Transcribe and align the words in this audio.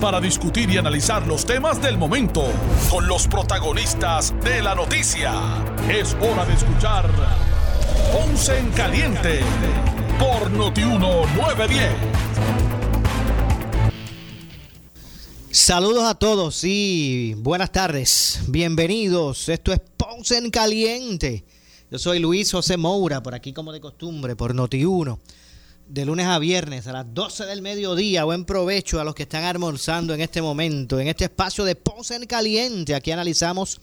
para 0.00 0.20
discutir 0.20 0.70
y 0.70 0.78
analizar 0.78 1.26
los 1.26 1.44
temas 1.44 1.82
del 1.82 1.98
momento 1.98 2.44
con 2.90 3.08
los 3.08 3.26
protagonistas 3.26 4.32
de 4.42 4.62
la 4.62 4.74
noticia. 4.74 5.32
Es 5.90 6.14
hora 6.20 6.44
de 6.44 6.54
escuchar 6.54 7.10
Ponce 8.12 8.58
en 8.58 8.70
Caliente 8.70 9.40
por 10.18 10.50
Notiuno 10.50 11.26
910. 11.36 11.92
Saludos 15.50 16.04
a 16.04 16.14
todos 16.14 16.62
y 16.64 17.34
buenas 17.38 17.72
tardes. 17.72 18.40
Bienvenidos. 18.48 19.48
Esto 19.48 19.72
es 19.72 19.80
Ponce 19.96 20.38
en 20.38 20.50
Caliente. 20.50 21.44
Yo 21.90 21.98
soy 21.98 22.20
Luis 22.20 22.52
José 22.52 22.76
Moura, 22.76 23.22
por 23.22 23.34
aquí 23.34 23.52
como 23.52 23.72
de 23.72 23.80
costumbre, 23.80 24.36
por 24.36 24.54
Noti1. 24.54 25.18
De 25.88 26.04
lunes 26.04 26.26
a 26.26 26.38
viernes 26.38 26.86
a 26.86 26.92
las 26.92 27.14
12 27.14 27.46
del 27.46 27.62
mediodía. 27.62 28.24
Buen 28.24 28.44
provecho 28.44 29.00
a 29.00 29.04
los 29.04 29.14
que 29.14 29.22
están 29.22 29.44
almorzando 29.44 30.12
en 30.12 30.20
este 30.20 30.42
momento, 30.42 31.00
en 31.00 31.08
este 31.08 31.24
espacio 31.24 31.64
de 31.64 31.76
Ponce 31.76 32.14
en 32.14 32.26
Caliente. 32.26 32.94
Aquí 32.94 33.10
analizamos 33.10 33.80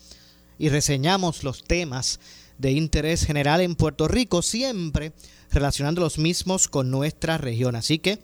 y 0.60 0.70
reseñamos 0.70 1.44
los 1.44 1.64
temas 1.64 2.20
de 2.60 2.74
interés 2.74 3.26
general 3.26 3.60
en 3.62 3.74
Puerto 3.74 4.08
Rico, 4.08 4.44
siempre 4.44 5.14
relacionando 5.50 6.00
los 6.00 6.20
mismos 6.20 6.68
con 6.68 6.92
nuestra 6.92 7.40
región. 7.40 7.76
Así 7.76 7.98
que 7.98 8.20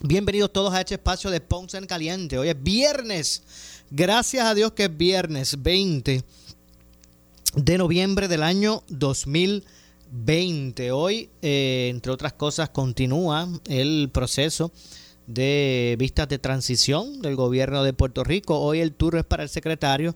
bienvenidos 0.00 0.52
todos 0.52 0.72
a 0.72 0.78
este 0.78 0.94
espacio 0.94 1.28
de 1.30 1.40
Ponce 1.40 1.76
en 1.76 1.86
Caliente. 1.86 2.38
Hoy 2.38 2.50
es 2.50 2.62
viernes. 2.62 3.42
Gracias 3.90 4.46
a 4.46 4.54
Dios 4.54 4.74
que 4.74 4.84
es 4.84 4.96
viernes 4.96 5.60
20 5.60 6.22
de 7.56 7.78
noviembre 7.78 8.28
del 8.28 8.44
año 8.44 8.84
2020. 8.86 9.77
Hoy, 10.92 11.30
eh, 11.42 11.88
entre 11.90 12.12
otras 12.12 12.32
cosas, 12.32 12.70
continúa 12.70 13.48
el 13.66 14.10
proceso 14.12 14.72
de 15.26 15.96
vistas 15.98 16.28
de 16.28 16.38
transición 16.38 17.20
del 17.20 17.36
gobierno 17.36 17.82
de 17.82 17.92
Puerto 17.92 18.24
Rico. 18.24 18.58
Hoy 18.58 18.80
el 18.80 18.94
turno 18.94 19.20
es 19.20 19.26
para 19.26 19.42
el 19.42 19.48
secretario 19.48 20.14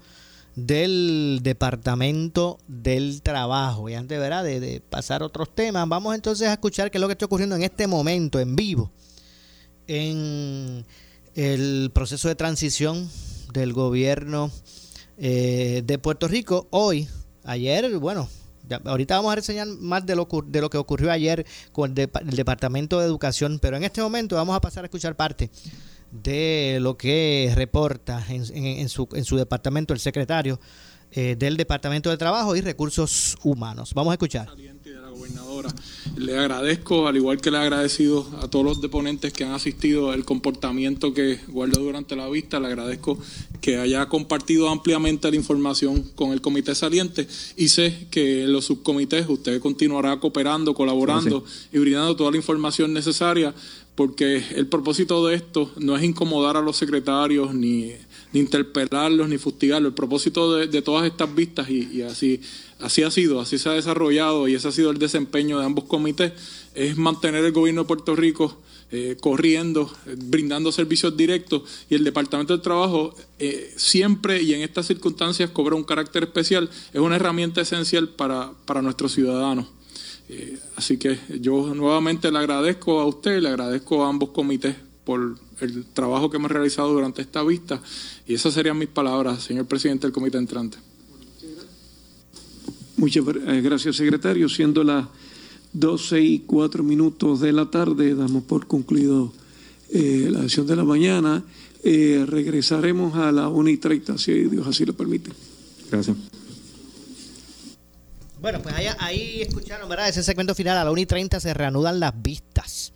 del 0.57 1.41
Departamento 1.43 2.59
del 2.69 3.23
Trabajo. 3.23 3.89
Y 3.89 3.95
antes 3.95 4.19
¿verdad? 4.19 4.45
De, 4.45 4.61
de, 4.61 4.81
pasar 4.81 5.23
a 5.23 5.27
otros 5.27 5.55
temas, 5.55 5.87
vamos 5.89 6.15
entonces 6.15 6.49
a 6.49 6.53
escuchar 6.53 6.91
qué 6.91 6.99
es 6.99 7.01
lo 7.01 7.09
que 7.09 7.13
está 7.13 7.27
ocurriendo 7.27 7.57
en 7.57 7.63
este 7.63 7.87
momento, 7.87 8.41
en 8.41 8.57
vivo, 8.57 8.91
en 9.87 10.87
el 11.35 11.91
proceso 11.93 12.29
de 12.29 12.35
transición 12.35 13.09
del 13.53 13.73
gobierno 13.73 14.51
eh, 15.19 15.83
de 15.85 15.99
Puerto 15.99 16.29
Rico. 16.29 16.67
Hoy, 16.71 17.09
ayer, 17.45 17.99
bueno, 17.99 18.29
ahorita 18.85 19.17
vamos 19.17 19.33
a 19.33 19.37
reseñar 19.37 19.67
más 19.67 20.07
de 20.07 20.17
lo, 20.17 20.29
de 20.47 20.61
lo 20.61 20.71
que 20.71 20.79
ocurrió 20.79 21.11
ayer 21.11 21.47
con 21.73 21.91
el, 21.91 21.95
de, 21.95 22.11
el 22.21 22.37
Departamento 22.37 23.01
de 23.01 23.07
Educación, 23.07 23.59
pero 23.61 23.77
en 23.77 23.85
este 23.85 24.01
momento 24.01 24.37
vamos 24.37 24.57
a 24.57 24.61
pasar 24.61 24.85
a 24.85 24.87
escuchar 24.87 25.17
parte 25.17 25.51
de 26.11 26.79
lo 26.81 26.97
que 26.97 27.53
reporta 27.55 28.25
en, 28.29 28.45
en, 28.55 28.65
en, 28.65 28.89
su, 28.89 29.09
en 29.13 29.25
su 29.25 29.37
departamento 29.37 29.95
el 29.95 30.01
secretario 30.01 30.61
eh, 31.15 31.37
del 31.37 31.59
Departamento 31.59 32.09
de 32.09 32.17
Trabajo 32.17 32.57
y 32.57 32.63
Recursos 32.63 33.37
Humanos. 33.43 33.93
Vamos 33.93 34.13
a 34.13 34.15
escuchar. 34.15 34.49
Le 36.17 36.39
agradezco, 36.39 37.09
al 37.09 37.17
igual 37.17 37.41
que 37.41 37.51
le 37.51 37.59
he 37.59 37.61
agradecido 37.61 38.29
a 38.41 38.49
todos 38.49 38.65
los 38.65 38.81
deponentes 38.81 39.33
que 39.33 39.45
han 39.45 39.53
asistido, 39.53 40.13
el 40.13 40.25
comportamiento 40.25 41.15
que 41.15 41.41
guardó 41.49 41.81
durante 41.81 42.17
la 42.17 42.29
vista. 42.29 42.61
Le 42.61 42.67
agradezco 42.69 43.19
que 43.61 43.79
haya 43.79 44.09
compartido 44.09 44.69
ampliamente 44.69 45.31
la 45.31 45.37
información 45.37 46.03
con 46.15 46.33
el 46.33 46.41
comité 46.41 46.75
saliente 46.75 47.27
y 47.57 47.69
sé 47.69 48.07
que 48.11 48.45
en 48.45 48.53
los 48.53 48.67
subcomités 48.67 49.29
usted 49.29 49.61
continuará 49.61 50.19
cooperando, 50.21 50.75
colaborando 50.75 51.45
sí. 51.47 51.69
y 51.73 51.79
brindando 51.79 52.17
toda 52.17 52.31
la 52.31 52.37
información 52.37 52.93
necesaria 52.93 53.55
porque 53.95 54.43
el 54.55 54.67
propósito 54.69 55.27
de 55.27 55.35
esto 55.35 55.71
no 55.77 55.97
es 55.97 56.03
incomodar 56.03 56.57
a 56.57 56.63
los 56.63 56.77
secretarios 56.77 57.55
ni, 57.55 57.93
ni 58.33 58.41
interpelarlos 58.41 59.29
ni 59.29 59.37
fustigarlos. 59.37 59.91
El 59.91 59.95
propósito 59.95 60.55
de, 60.55 60.67
de 60.67 60.83
todas 60.83 61.07
estas 61.07 61.35
vistas 61.35 61.69
y, 61.69 61.89
y, 61.93 62.03
así, 62.03 62.41
así 62.83 63.03
ha 63.03 63.11
sido, 63.11 63.41
así 63.41 63.59
se 63.59 63.69
ha 63.69 63.73
desarrollado 63.73 64.49
y 64.49 64.55
ese 64.55 64.69
ha 64.69 64.73
sido 64.73 64.91
el 64.91 64.99
desempeño 64.99 65.59
de 65.59 65.65
ambos 65.65 65.85
comités, 65.85 66.33
es 66.75 66.97
mantener 66.97 67.45
el 67.45 67.53
gobierno 67.53 67.83
de 67.83 67.89
Puerto 67.89 68.17
Rico 68.17 68.59
eh, 68.91 69.17
corriendo, 69.19 69.91
eh, 70.07 70.17
brindando 70.19 70.71
servicios 70.71 71.17
directos 71.17 71.63
y 71.89 71.95
el 71.95 72.05
Departamento 72.05 72.53
del 72.53 72.61
Trabajo 72.61 73.15
eh, 73.39 73.73
siempre 73.77 74.43
y 74.43 74.53
en 74.53 74.61
estas 74.61 74.87
circunstancias 74.87 75.49
cobra 75.49 75.77
un 75.77 75.85
carácter 75.85 76.25
especial, 76.25 76.69
es 76.93 77.01
una 77.01 77.17
herramienta 77.17 77.63
esencial 77.63 78.11
para, 78.11 78.53
para 78.67 78.83
nuestros 78.83 79.13
ciudadanos. 79.13 79.67
Así 80.77 80.97
que 80.97 81.19
yo 81.41 81.75
nuevamente 81.75 82.33
le 82.33 82.39
agradezco 82.39 83.01
a 83.01 83.07
usted, 83.07 83.43
le 83.43 83.51
agradezco 83.51 84.03
a 84.03 84.09
ambos 84.09 84.31
comités 84.31 84.75
por 85.05 85.37
el 85.61 85.85
trabajo 85.87 86.31
que 86.31 86.39
hemos 86.39 86.51
realizado 86.51 86.93
durante 86.93 87.21
esta 87.23 87.43
vista 87.43 87.83
y 88.27 88.35
esas 88.35 88.55
serían 88.55 88.79
mis 88.79 88.89
palabras, 88.89 89.43
señor 89.43 89.67
presidente 89.67 90.07
del 90.07 90.13
comité 90.13 90.39
entrante. 90.39 90.79
Muchas 93.03 93.25
eh, 93.27 93.61
gracias, 93.61 93.97
secretario. 93.97 94.49
Siendo 94.49 94.85
las 94.85 95.07
12 95.73 96.21
y 96.21 96.39
4 96.47 96.85
minutos 96.85 97.41
de 97.41 97.53
la 97.53 97.69
tarde, 97.69 98.15
damos 98.15 98.45
por 98.45 98.69
concluido 98.69 99.33
eh, 99.91 100.29
la 100.31 100.43
sesión 100.43 100.69
de 100.69 100.77
la 100.77 100.85
mañana. 100.85 101.43
Eh, 101.83 102.25
regresaremos 102.29 103.17
a 103.17 103.33
la 103.33 103.49
1 103.49 103.71
y 103.71 103.77
30, 103.79 104.19
si 104.19 104.45
Dios 104.45 104.69
así 104.69 104.85
lo 104.85 104.93
permite. 104.93 105.33
Gracias. 105.91 106.17
Bueno, 108.41 108.63
pues 108.63 108.73
ahí, 108.77 108.87
ahí, 109.01 109.43
escucharon, 109.43 109.89
¿verdad? 109.89 110.09
Ese 110.09 110.23
segmento 110.23 110.55
final 110.55 110.79
a 110.79 110.85
la 110.85 110.93
1 110.93 111.01
y 111.01 111.07
30 111.07 111.41
se 111.41 111.55
reanudan 111.55 111.99
las 111.99 112.23
vistas 112.23 112.93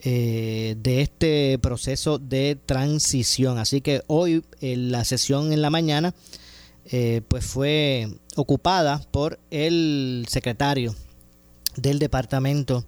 eh, 0.00 0.74
de 0.78 1.02
este 1.02 1.58
proceso 1.58 2.18
de 2.18 2.56
transición. 2.64 3.58
Así 3.58 3.82
que 3.82 4.00
hoy 4.06 4.42
en 4.62 4.90
la 4.90 5.04
sesión 5.04 5.52
en 5.52 5.60
la 5.60 5.68
mañana 5.68 6.14
eh, 6.90 7.20
pues 7.28 7.44
fue 7.44 8.08
ocupada 8.42 9.02
por 9.10 9.38
el 9.50 10.26
secretario 10.28 10.94
del 11.76 11.98
Departamento 11.98 12.84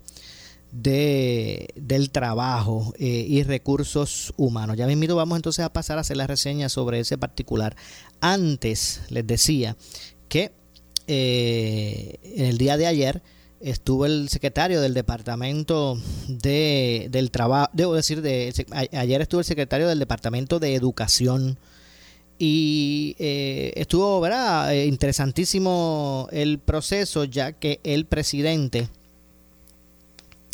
de, 0.73 1.69
del 1.75 2.11
Trabajo 2.11 2.93
eh, 2.99 3.27
y 3.29 3.43
Recursos 3.43 4.33
Humanos. 4.37 4.77
Ya 4.77 4.87
mismo 4.87 5.15
vamos 5.15 5.37
entonces 5.37 5.65
a 5.65 5.73
pasar 5.73 5.99
a 5.99 6.03
hacer 6.03 6.17
la 6.17 6.27
reseña 6.27 6.69
sobre 6.69 7.01
ese 7.01 7.19
particular. 7.19 7.77
Antes 8.21 9.03
les 9.09 9.27
decía 9.27 9.77
que 10.29 10.53
eh, 11.07 12.19
en 12.23 12.47
el 12.47 12.59
día 12.59 12.77
de 12.77 12.87
ayer 12.87 13.23
estuvo 13.61 14.07
el 14.07 14.29
secretario 14.29 14.81
del 14.81 14.95
departamento 14.95 15.99
de, 16.29 17.09
del 17.11 17.31
trabajo, 17.31 17.71
debo 17.73 17.95
decir, 17.95 18.23
de, 18.23 18.53
ayer 18.93 19.21
estuvo 19.21 19.41
el 19.41 19.45
secretario 19.45 19.89
del 19.89 19.99
departamento 19.99 20.59
de 20.59 20.75
educación 20.75 21.59
y 22.43 23.17
eh, 23.19 23.75
estuvo, 23.77 24.19
¿verdad? 24.19 24.75
Eh, 24.75 24.87
interesantísimo 24.87 26.27
el 26.33 26.59
proceso 26.59 27.25
ya 27.25 27.53
que 27.53 27.81
el 27.85 28.07
presidente, 28.07 28.89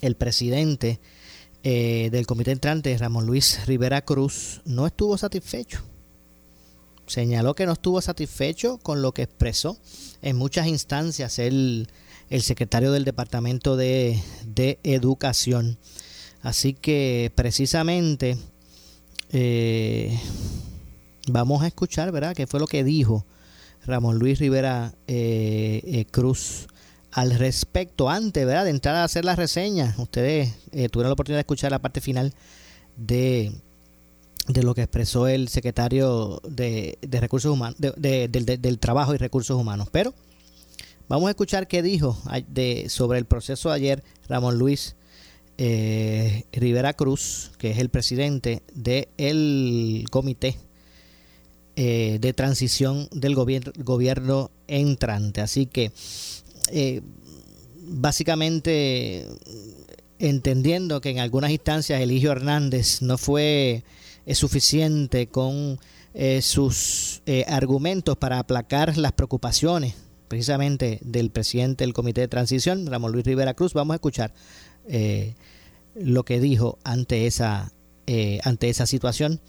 el 0.01 0.17
presidente 0.17 0.99
eh, 1.63 2.09
del 2.11 2.27
comité 2.27 2.51
entrante, 2.51 2.99
Ramón 2.99 3.25
Luis 3.25 3.65
Rivera 3.67 4.05
Cruz, 4.05 4.63
no 4.65 4.85
estuvo 4.85 5.17
satisfecho 5.17 5.81
señaló 7.07 7.55
que 7.55 7.67
no 7.67 7.73
estuvo 7.75 8.01
satisfecho 8.03 8.79
con 8.79 9.01
lo 9.01 9.13
que 9.13 9.23
expresó 9.23 9.79
en 10.23 10.37
muchas 10.37 10.67
instancias 10.67 11.39
el, 11.39 11.89
el 12.31 12.43
secretario 12.43 12.93
del 12.93 13.05
Departamento 13.05 13.77
de, 13.77 14.21
de, 14.45 14.81
Educación. 14.83 15.79
Así 16.43 16.75
que 16.75 17.33
precisamente 17.35 18.37
eh, 19.31 20.19
vamos 21.27 21.63
a 21.63 21.67
escuchar, 21.67 22.13
¿verdad?, 22.13 22.35
qué 22.35 22.47
fue 22.47 22.61
lo 22.61 22.67
que 22.67 22.85
dijo 22.85 23.27
Ramón 23.85 24.19
Luis 24.19 24.39
Rivera 24.39 24.95
eh, 25.07 25.83
eh, 25.85 26.05
Cruz 26.07 26.69
al 27.13 27.33
respecto. 27.33 28.09
Antes, 28.09 28.47
¿verdad?, 28.47 28.65
de 28.65 28.71
entrar 28.71 28.97
a 28.97 29.05
hacer 29.05 29.25
la 29.25 29.37
reseña, 29.37 29.95
ustedes 29.99 30.55
eh, 30.73 30.89
tuvieron 30.89 31.11
la 31.11 31.15
oportunidad 31.15 31.39
de 31.39 31.43
escuchar 31.43 31.71
la 31.71 31.81
parte 31.81 32.01
final 32.01 32.35
de 32.97 33.53
de 34.49 34.63
lo 34.63 34.77
que 34.77 34.83
expresó 34.83 35.27
el 35.27 35.49
secretario 35.49 36.41
de, 36.49 36.99
de 37.03 37.21
Recursos 37.21 37.51
Humanos, 37.51 37.77
de, 37.81 38.29
de, 38.29 38.59
del 38.59 38.79
Trabajo 38.79 39.13
y 39.13 39.17
Recursos 39.17 39.61
Humanos. 39.61 39.89
Pero 39.91 40.15
vamos 41.09 41.27
a 41.27 41.31
escuchar 41.31 41.67
qué 41.67 41.83
dijo 41.83 42.17
de, 42.47 42.89
sobre 42.89 43.19
el 43.19 43.25
proceso 43.25 43.73
ayer 43.73 44.05
Ramón 44.29 44.57
Luis 44.57 44.95
Rivera 45.59 46.93
Cruz, 46.93 47.51
que 47.59 47.73
es 47.73 47.79
el 47.79 47.89
presidente 47.89 48.63
del 48.73 50.05
comité 50.13 50.57
eh, 51.79 52.17
de 52.21 52.33
transición 52.33 53.07
del 53.13 53.35
gobierno, 53.35 54.51
entrante. 54.67 55.43
Así 55.43 55.67
que 55.67 55.93
eh, 56.73 57.03
básicamente 57.83 59.29
entendiendo 60.19 61.03
que 61.03 61.11
en 61.11 61.19
algunas 61.19 61.51
instancias 61.51 62.01
Eligio 62.01 62.33
Hernández 62.33 63.03
no 63.03 63.19
fue 63.19 63.85
suficiente 64.33 65.27
con 65.27 65.79
sus 66.41 67.21
argumentos 67.47 68.17
para 68.17 68.39
aplacar 68.39 68.97
las 68.97 69.13
preocupaciones 69.13 69.95
precisamente 70.29 70.99
del 71.03 71.31
presidente 71.31 71.85
del 71.85 71.93
Comité 71.93 72.23
de 72.23 72.29
Transición, 72.29 72.87
Ramón 72.87 73.13
Luis 73.13 73.27
Rivera 73.27 73.53
Cruz. 73.53 73.75
Vamos 73.75 73.93
a 73.93 73.97
escuchar 73.97 74.33
lo 75.95 76.25
que 76.25 76.41
dijo 76.41 76.79
ante 76.83 77.27
esa, 77.27 77.71
ante 78.43 78.71
esa 78.71 78.87
situación 78.87 79.43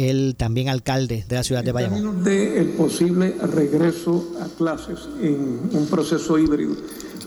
el 0.00 0.34
también 0.36 0.68
alcalde 0.68 1.24
de 1.28 1.34
la 1.34 1.42
ciudad 1.42 1.62
de 1.62 1.72
Bayamón. 1.72 1.98
En 1.98 2.24
de 2.24 2.60
el 2.60 2.68
posible 2.68 3.34
regreso 3.52 4.32
a 4.40 4.46
clases 4.56 4.98
en 5.20 5.70
un 5.72 5.86
proceso 5.90 6.38
híbrido, 6.38 6.74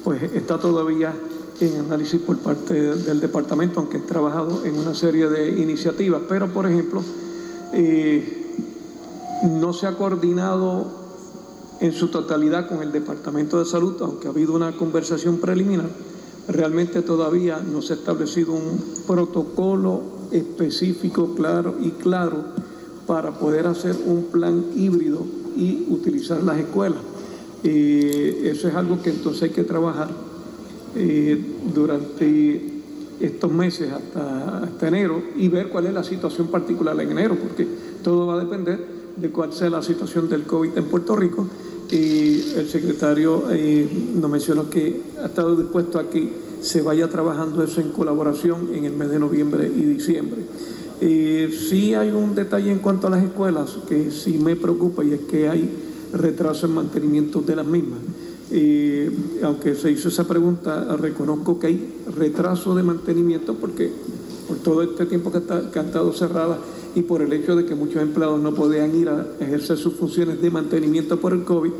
pues 0.04 0.24
está 0.34 0.58
todavía 0.60 1.14
en 1.60 1.80
análisis 1.80 2.20
por 2.22 2.38
parte 2.40 2.74
del 2.74 3.20
departamento, 3.20 3.80
aunque 3.80 3.98
he 3.98 4.02
trabajado 4.02 4.66
en 4.66 4.78
una 4.78 4.96
serie 4.96 5.28
de 5.28 5.62
iniciativas, 5.62 6.24
pero 6.28 6.48
por 6.52 6.66
ejemplo, 6.66 7.04
eh, 7.74 8.44
no 9.44 9.74
se 9.74 9.88
ha 9.88 9.96
coordinado 9.96 11.04
en 11.80 11.94
su 11.94 12.08
totalidad 12.08 12.68
con 12.68 12.82
el 12.82 12.92
Departamento 12.92 13.60
de 13.60 13.66
Salud, 13.66 13.96
aunque 14.02 14.28
ha 14.28 14.32
habido 14.32 14.54
una 14.54 14.72
conversación 14.78 15.38
preliminar, 15.38 15.90
realmente 16.48 17.02
todavía 17.02 17.60
no 17.60 17.82
se 17.82 17.94
ha 17.94 17.96
establecido 17.98 18.54
un 18.54 18.82
protocolo 19.06 20.02
específico, 20.34 21.36
claro 21.36 21.76
y 21.82 21.92
claro 21.92 22.44
para 23.08 23.32
poder 23.32 23.68
hacer 23.68 23.96
un 24.06 24.26
plan 24.26 24.66
híbrido 24.76 25.26
y 25.56 25.86
utilizar 25.90 26.42
las 26.44 26.58
escuelas. 26.60 27.00
Eh, 27.64 28.50
eso 28.52 28.68
es 28.68 28.76
algo 28.76 29.02
que 29.02 29.10
entonces 29.10 29.44
hay 29.44 29.50
que 29.52 29.64
trabajar 29.64 30.10
eh, 30.96 31.42
durante 31.74 32.74
estos 33.20 33.52
meses 33.52 33.90
hasta, 33.92 34.88
enero 34.88 35.24
y 35.38 35.48
ver 35.48 35.70
cuál 35.70 35.86
es 35.86 35.94
la 35.94 36.04
situación 36.04 36.48
particular 36.48 37.00
en 37.00 37.12
enero, 37.12 37.38
porque 37.42 37.66
todo 38.04 38.28
va 38.28 38.36
a 38.36 38.40
depender 38.40 38.86
de 39.16 39.30
cuál 39.30 39.54
sea 39.54 39.70
la 39.70 39.82
situación 39.82 40.28
del 40.28 40.44
COVID 40.44 40.78
en 40.78 40.86
Puerto 40.86 41.16
Rico. 41.16 41.48
Y 41.90 42.42
el 42.58 42.68
secretario 42.68 43.46
eh, 43.52 43.88
nos 44.16 44.30
mencionó 44.30 44.70
que 44.70 45.02
ha 45.22 45.28
estado 45.28 45.56
dispuesto 45.56 46.00
a 46.00 46.10
que 46.10 46.30
se 46.64 46.82
vaya 46.82 47.10
trabajando 47.10 47.62
eso 47.62 47.82
en 47.82 47.90
colaboración 47.90 48.70
en 48.74 48.86
el 48.86 48.94
mes 48.94 49.10
de 49.10 49.20
noviembre 49.20 49.68
y 49.68 49.82
diciembre. 49.82 50.42
Eh, 51.02 51.54
sí 51.70 51.94
hay 51.94 52.12
un 52.12 52.34
detalle 52.34 52.72
en 52.72 52.80
cuanto 52.80 53.08
a 53.08 53.10
las 53.10 53.24
escuelas 53.24 53.78
que 53.88 54.10
sí 54.12 54.38
me 54.38 54.56
preocupa 54.56 55.04
y 55.04 55.12
es 55.12 55.20
que 55.22 55.50
hay 55.50 55.70
retraso 56.14 56.68
en 56.68 56.76
mantenimiento 56.76 57.42
de 57.42 57.56
las 57.58 57.66
mismas. 57.66 58.00
Eh, 58.50 59.12
aunque 59.44 59.76
se 59.76 59.92
hizo 59.92 60.08
esa 60.08 60.26
pregunta, 60.26 60.96
reconozco 60.96 61.60
que 61.60 61.68
hay 61.68 61.94
retraso 62.16 62.74
de 62.76 62.84
mantenimiento 62.84 63.56
porque 63.56 63.92
por 64.48 64.58
todo 64.58 64.84
este 64.84 65.06
tiempo 65.06 65.32
que, 65.34 65.40
está, 65.40 65.58
han 65.58 65.86
estado 65.88 66.14
cerradas 66.14 66.60
y 66.96 67.02
por 67.02 67.22
el 67.22 67.34
hecho 67.34 67.58
de 67.58 67.66
que 67.66 67.76
muchos 67.76 68.02
empleados 68.02 68.40
no 68.40 68.54
podían 68.54 68.96
ir 68.96 69.10
a 69.10 69.28
ejercer 69.42 69.78
sus 69.78 69.96
funciones 69.96 70.42
de 70.42 70.50
mantenimiento 70.50 71.20
por 71.20 71.34
el 71.34 71.44
COVID, 71.44 71.72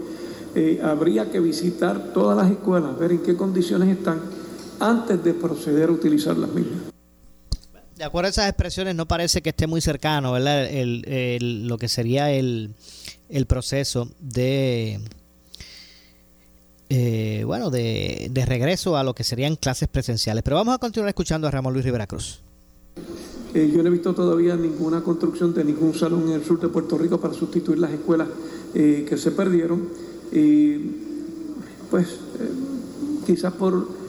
eh, 0.56 0.82
habría 0.84 1.32
que 1.32 1.40
visitar 1.40 2.12
todas 2.14 2.36
las 2.36 2.52
escuelas, 2.52 3.00
ver 3.00 3.14
en 3.14 3.20
qué 3.20 3.38
condiciones 3.38 3.90
están 3.90 4.43
antes 4.80 5.24
de 5.24 5.34
proceder 5.34 5.90
a 5.90 5.92
utilizar 5.92 6.38
las 6.38 6.50
mismas. 6.52 6.94
De 7.96 8.04
acuerdo 8.04 8.28
a 8.28 8.30
esas 8.32 8.50
expresiones, 8.50 8.96
no 8.96 9.08
parece 9.08 9.42
que 9.42 9.50
esté 9.50 9.68
muy 9.68 9.80
cercano, 9.80 10.32
¿verdad? 10.32 10.68
lo 11.40 11.78
que 11.78 11.88
sería 11.88 12.32
el, 12.32 12.74
proceso 13.48 14.10
de, 14.20 15.00
eh, 16.90 17.44
bueno, 17.46 17.70
de, 17.70 18.44
regreso 18.48 18.98
a 18.98 19.04
lo 19.04 19.14
que 19.14 19.24
serían 19.24 19.56
clases 19.56 19.88
presenciales. 19.88 20.44
Pero 20.44 20.56
vamos 20.56 20.76
a 20.76 20.80
continuar 20.80 21.10
escuchando 21.10 21.48
a 21.48 21.52
Ramón 21.52 21.74
Luis 21.74 21.86
Rivera 21.86 22.08
Cruz. 22.08 22.42
Eh, 23.54 23.72
yo 23.72 23.84
no 23.84 23.90
he 23.90 23.92
visto 23.92 24.14
todavía 24.16 24.56
ninguna 24.56 25.02
construcción 25.02 25.54
de 25.54 25.64
ningún 25.64 25.94
salón 25.94 26.24
en 26.28 26.34
el 26.34 26.44
sur 26.44 26.60
de 26.60 26.70
Puerto 26.70 26.98
Rico 26.98 27.22
para 27.22 27.36
sustituir 27.36 27.78
las 27.78 27.92
escuelas 27.92 28.28
eh, 28.74 29.06
que 29.08 29.18
se 29.18 29.32
perdieron. 29.32 29.90
pues 31.92 32.08
quizás 33.28 33.54
por 33.54 34.03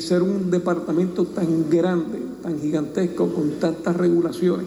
ser 0.00 0.22
un 0.22 0.50
departamento 0.50 1.24
tan 1.26 1.70
grande, 1.70 2.18
tan 2.42 2.60
gigantesco, 2.60 3.28
con 3.32 3.52
tantas 3.60 3.96
regulaciones, 3.96 4.66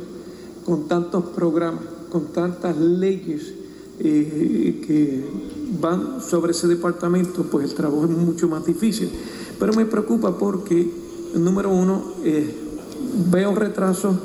con 0.65 0.87
tantos 0.87 1.25
programas, 1.25 1.83
con 2.09 2.27
tantas 2.27 2.77
leyes 2.77 3.53
eh, 3.99 4.81
que 4.85 5.23
van 5.79 6.21
sobre 6.21 6.51
ese 6.51 6.67
departamento, 6.67 7.43
pues 7.43 7.69
el 7.69 7.75
trabajo 7.75 8.05
es 8.05 8.11
mucho 8.11 8.47
más 8.47 8.65
difícil. 8.65 9.09
Pero 9.59 9.73
me 9.73 9.85
preocupa 9.85 10.37
porque, 10.37 10.89
número 11.35 11.69
uno, 11.69 12.03
eh, 12.23 12.53
veo 13.31 13.55
retrasos 13.55 14.15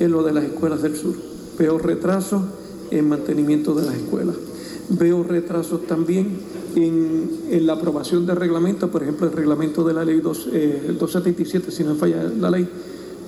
en 0.00 0.10
lo 0.10 0.22
de 0.22 0.32
las 0.32 0.44
escuelas 0.44 0.82
del 0.82 0.96
sur, 0.96 1.14
veo 1.58 1.78
retrasos 1.78 2.42
en 2.90 3.08
mantenimiento 3.08 3.74
de 3.74 3.86
las 3.86 3.94
escuelas, 3.96 4.36
veo 4.88 5.22
retrasos 5.22 5.86
también 5.86 6.38
en, 6.74 7.66
la 7.66 7.74
aprobación 7.74 8.26
de 8.26 8.34
reglamentos, 8.34 8.90
por 8.90 9.02
ejemplo, 9.02 9.26
el 9.26 9.32
reglamento 9.32 9.84
de 9.84 9.94
la 9.94 10.04
ley 10.04 10.20
277, 10.20 11.68
eh, 11.68 11.72
si 11.72 11.84
no 11.84 11.94
falla 11.94 12.22
la 12.24 12.50
ley, 12.50 12.68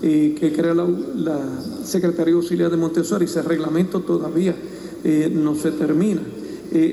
eh, 0.02 0.34
que 0.38 0.52
crea 0.52 0.74
la, 0.74 1.38
Secretaría 1.84 2.34
Auxiliar 2.34 2.70
de 2.70 2.76
Montessori, 2.76 3.26
ese 3.26 3.42
reglamento 3.42 4.00
todavía 4.00 4.54
eh, 5.04 5.30
no 5.32 5.54
se 5.54 5.70
termina. 5.72 6.22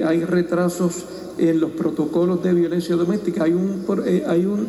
hay 0.06 0.24
retrasos 0.26 1.06
en 1.38 1.60
los 1.60 1.72
protocolos 1.72 2.44
de 2.44 2.54
violencia 2.54 2.96
doméstica, 2.96 3.46
hay, 3.46 3.54
un, 3.54 3.84
hay 4.28 4.46
un, 4.46 4.68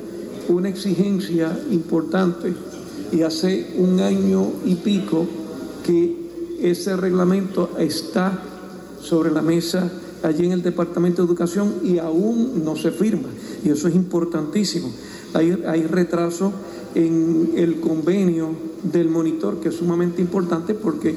una 0.49 0.69
exigencia 0.69 1.58
importante 1.70 2.55
y 3.11 3.23
hace 3.23 3.75
un 3.76 4.00
año 4.00 4.52
y 4.64 4.76
pico 4.76 5.26
que 5.84 6.17
ese 6.62 6.96
reglamento 6.96 7.70
está 7.79 8.40
sobre 9.00 9.32
la 9.32 9.43
mesa 9.43 9.90
allí 10.23 10.47
en 10.47 10.53
el 10.53 10.63
Departamento 10.63 11.23
de 11.23 11.29
Educación 11.29 11.75
y 11.83 11.99
aún 11.99 12.65
no 12.65 12.77
se 12.77 12.91
firma. 12.91 13.29
Y 13.65 13.71
eso 13.71 13.89
es 13.89 13.95
importantísimo. 13.95 14.91
Hay, 15.35 15.63
hay 15.67 15.83
retraso 15.83 16.53
en 16.95 17.53
el 17.57 17.81
convenio 17.81 18.51
del 18.83 19.09
monitor, 19.09 19.61
que 19.61 19.71
es 19.71 19.77
sumamente 19.77 20.21
importante 20.21 20.75
porque 20.75 21.15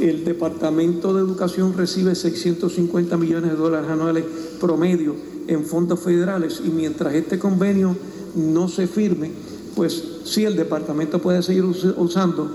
el 0.00 0.24
Departamento 0.24 1.14
de 1.14 1.20
Educación 1.20 1.74
recibe 1.76 2.14
650 2.14 3.16
millones 3.16 3.50
de 3.50 3.56
dólares 3.56 3.90
anuales 3.90 4.24
promedio 4.60 5.14
en 5.46 5.64
fondos 5.64 6.00
federales 6.00 6.60
y 6.64 6.68
mientras 6.68 7.14
este 7.14 7.38
convenio 7.38 7.96
no 8.36 8.68
se 8.68 8.86
firme, 8.86 9.30
pues 9.74 10.02
sí, 10.24 10.44
el 10.44 10.56
departamento 10.56 11.20
puede 11.20 11.42
seguir 11.42 11.64
usando 11.64 12.50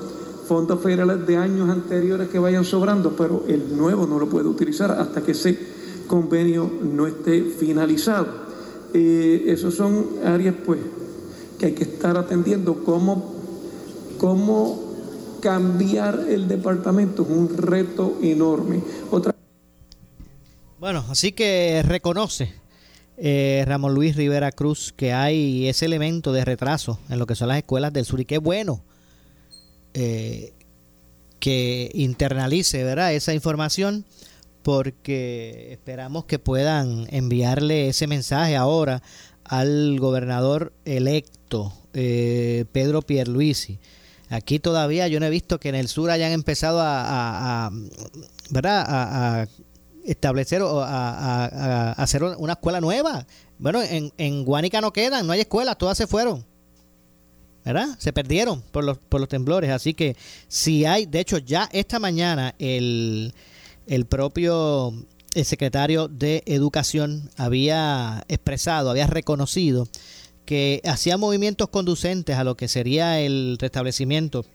fondos 0.47 0.81
federales 0.81 1.25
de 1.25 1.37
años 1.37 1.69
anteriores 1.69 2.29
que 2.29 2.37
vayan 2.37 2.65
sobrando, 2.65 3.15
pero 3.17 3.43
el 3.47 3.75
nuevo 3.75 4.05
no 4.05 4.19
lo 4.19 4.29
puede 4.29 4.47
utilizar 4.47 4.91
hasta 4.91 5.21
que 5.21 5.31
ese 5.31 5.57
convenio 6.07 6.71
no 6.81 7.07
esté 7.07 7.43
finalizado. 7.43 8.27
Eh, 8.93 9.45
esas 9.47 9.73
son 9.73 10.07
áreas 10.23 10.55
pues 10.65 10.79
que 11.59 11.67
hay 11.67 11.73
que 11.73 11.83
estar 11.83 12.17
atendiendo. 12.17 12.83
¿Cómo, 12.83 13.33
cómo 14.17 14.93
cambiar 15.41 16.25
el 16.29 16.47
departamento? 16.47 17.23
Es 17.23 17.29
un 17.29 17.57
reto 17.57 18.17
enorme. 18.21 18.81
Otra... 19.11 19.35
Bueno, 20.79 21.05
así 21.09 21.31
que 21.31 21.81
reconoce 21.85 22.53
eh, 23.17 23.63
Ramón 23.67 23.93
Luis 23.93 24.15
Rivera 24.15 24.51
Cruz 24.51 24.93
que 24.95 25.13
hay 25.13 25.67
ese 25.67 25.85
elemento 25.85 26.33
de 26.33 26.43
retraso 26.43 26.99
en 27.09 27.19
lo 27.19 27.27
que 27.27 27.35
son 27.35 27.47
las 27.47 27.57
escuelas 27.57 27.93
del 27.93 28.05
sur 28.05 28.19
y 28.19 28.25
qué 28.25 28.39
bueno 28.39 28.83
eh, 29.93 30.53
que 31.39 31.91
internalice 31.93 32.83
¿verdad? 32.83 33.13
esa 33.13 33.33
información 33.33 34.05
porque 34.63 35.67
esperamos 35.71 36.25
que 36.25 36.39
puedan 36.39 37.05
enviarle 37.11 37.89
ese 37.89 38.07
mensaje 38.07 38.55
ahora 38.55 39.03
al 39.43 39.99
gobernador 39.99 40.73
electo 40.85 41.73
eh, 41.93 42.65
Pedro 42.71 43.01
Pierluisi. 43.01 43.79
Aquí 44.29 44.57
todavía 44.57 45.07
yo 45.07 45.19
no 45.19 45.27
he 45.27 45.29
visto 45.29 45.59
que 45.59 45.69
en 45.69 45.75
el 45.75 45.87
sur 45.87 46.09
hayan 46.09 46.31
empezado 46.31 46.79
a, 46.81 47.69
¿verdad? 48.49 48.85
a, 48.87 49.47
establecer 50.05 50.61
o 50.61 50.81
a, 50.81 51.91
hacer 51.91 52.23
una 52.23 52.53
escuela 52.53 52.81
nueva. 52.81 53.27
Bueno, 53.59 53.81
en, 53.83 54.11
en 54.17 54.43
Guánica 54.43 54.81
no 54.81 54.91
quedan, 54.91 55.27
no 55.27 55.33
hay 55.33 55.41
escuelas, 55.41 55.77
todas 55.77 55.97
se 55.97 56.07
fueron. 56.07 56.45
¿verdad? 57.63 57.87
Se 57.97 58.11
perdieron 58.11 58.61
por 58.61 58.83
los, 58.83 58.97
por 58.97 59.21
los 59.21 59.29
temblores. 59.29 59.69
Así 59.71 59.93
que 59.93 60.15
si 60.47 60.85
hay, 60.85 61.05
de 61.05 61.19
hecho 61.19 61.37
ya 61.37 61.69
esta 61.71 61.99
mañana 61.99 62.55
el, 62.59 63.33
el 63.87 64.05
propio 64.05 64.93
secretario 65.43 66.07
de 66.07 66.43
Educación 66.45 67.29
había 67.37 68.23
expresado, 68.27 68.89
había 68.91 69.07
reconocido 69.07 69.87
que 70.45 70.81
hacía 70.85 71.17
movimientos 71.17 71.69
conducentes 71.69 72.35
a 72.35 72.43
lo 72.43 72.55
que 72.55 72.67
sería 72.67 73.19
el 73.19 73.57
restablecimiento 73.59 74.45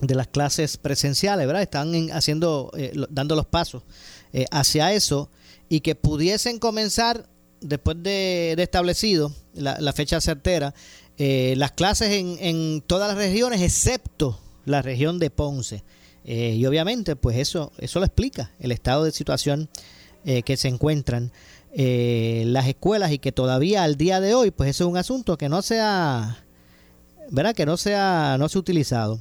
de 0.00 0.14
las 0.14 0.26
clases 0.26 0.76
presenciales, 0.76 1.46
¿verdad? 1.46 1.62
Están 1.62 2.10
haciendo, 2.12 2.70
eh, 2.76 2.92
dando 3.10 3.36
los 3.36 3.46
pasos 3.46 3.82
eh, 4.32 4.46
hacia 4.50 4.92
eso 4.92 5.28
y 5.68 5.80
que 5.80 5.94
pudiesen 5.94 6.58
comenzar 6.58 7.28
después 7.60 8.02
de, 8.02 8.54
establecido 8.58 9.32
la, 9.54 9.92
fecha 9.92 10.20
certera, 10.20 10.74
eh, 11.18 11.54
las 11.56 11.72
clases 11.72 12.10
en, 12.10 12.36
en, 12.40 12.82
todas 12.86 13.08
las 13.08 13.16
regiones 13.16 13.60
excepto 13.62 14.38
la 14.64 14.82
región 14.82 15.18
de 15.18 15.30
Ponce. 15.30 15.84
Y 16.24 16.64
obviamente, 16.66 17.16
pues 17.16 17.36
eso, 17.36 17.72
eso 17.78 17.98
lo 17.98 18.06
explica 18.06 18.52
el 18.60 18.72
estado 18.72 19.04
de 19.04 19.12
situación 19.12 19.68
que 20.24 20.56
se 20.56 20.68
encuentran 20.68 21.32
las 21.74 22.68
escuelas 22.68 23.10
y 23.12 23.18
que 23.18 23.32
todavía 23.32 23.82
al 23.82 23.96
día 23.96 24.20
de 24.20 24.34
hoy, 24.34 24.50
pues 24.50 24.70
eso 24.70 24.84
es 24.84 24.90
un 24.90 24.96
asunto 24.96 25.36
que 25.36 25.48
no 25.48 25.62
sea, 25.62 26.44
¿verdad? 27.30 27.54
Que 27.54 27.66
no 27.66 27.76
sea, 27.76 28.36
no 28.38 28.48
se 28.48 28.58
ha 28.58 28.60
utilizado. 28.60 29.20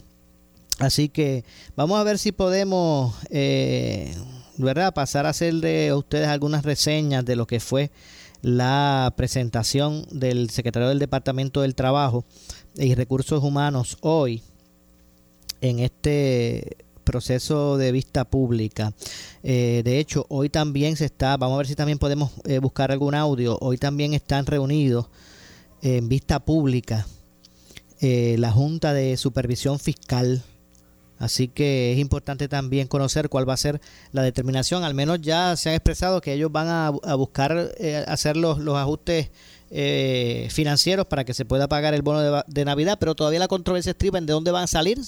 Así 0.82 1.10
que 1.10 1.46
vamos 1.76 2.00
a 2.00 2.04
ver 2.04 2.18
si 2.18 2.32
podemos, 2.32 3.16
eh, 3.30 4.16
¿verdad? 4.58 4.94
Pasar 4.94 5.28
a 5.28 5.30
hacerle 5.30 5.90
a 5.90 5.96
ustedes 5.96 6.28
algunas 6.28 6.66
reseñas 6.66 7.24
de 7.24 7.36
lo 7.36 7.46
que 7.46 7.60
fue 7.60 7.92
la 8.42 9.14
presentación 9.16 10.08
del 10.10 10.50
secretario 10.50 10.90
del 10.90 10.98
Departamento 10.98 11.62
del 11.62 11.76
Trabajo 11.76 12.26
y 12.76 12.96
Recursos 12.96 13.44
Humanos 13.44 13.98
hoy 14.02 14.42
en 15.62 15.78
este 15.78 16.78
proceso 17.02 17.78
de 17.78 17.92
vista 17.92 18.26
pública. 18.26 18.94
Eh, 19.44 19.82
de 19.84 20.00
hecho, 20.00 20.26
hoy 20.30 20.50
también 20.50 20.96
se 20.96 21.06
está, 21.06 21.38
vamos 21.38 21.56
a 21.56 21.58
ver 21.60 21.68
si 21.68 21.76
también 21.76 22.00
podemos 22.00 22.32
eh, 22.46 22.60
buscar 22.60 22.92
algún 22.92 23.16
audio, 23.16 23.58
hoy 23.62 23.78
también 23.78 24.14
están 24.14 24.46
reunidos 24.46 25.08
en 25.82 26.08
vista 26.10 26.40
pública 26.40 27.08
la 28.04 28.52
Junta 28.52 28.94
de 28.94 29.16
Supervisión 29.16 29.78
Fiscal 29.78 30.44
Así 31.22 31.48
que 31.48 31.94
es 31.94 32.00
importante 32.00 32.48
también 32.48 32.88
conocer 32.88 33.30
cuál 33.30 33.48
va 33.48 33.54
a 33.54 33.58
ser 33.58 33.80
la 34.12 34.24
determinación. 34.24 34.84
Al 34.84 34.96
menos 34.96 35.22
ya 35.22 35.56
se 35.56 35.70
han 35.70 35.76
expresado 35.76 36.20
que 36.20 36.34
ellos 36.34 36.52
van 36.52 36.68
a, 36.68 36.90
buscar 37.16 37.74
eh, 37.78 38.04
hacer 38.08 38.36
los, 38.36 38.58
ajustes 38.76 39.30
eh, 39.70 40.48
financieros 40.50 41.06
para 41.06 41.24
que 41.24 41.36
se 41.36 41.46
pueda 41.46 41.68
pagar 41.68 41.94
el 41.94 42.02
bono 42.02 42.44
de, 42.48 42.66
Navidad, 42.66 42.98
pero 43.00 43.14
todavía 43.14 43.38
la 43.38 43.48
controversia 43.48 43.92
estriba 43.92 44.18
en 44.18 44.26
de 44.26 44.34
dónde 44.34 44.50
van 44.50 44.64
a 44.64 44.68
salir, 44.68 45.00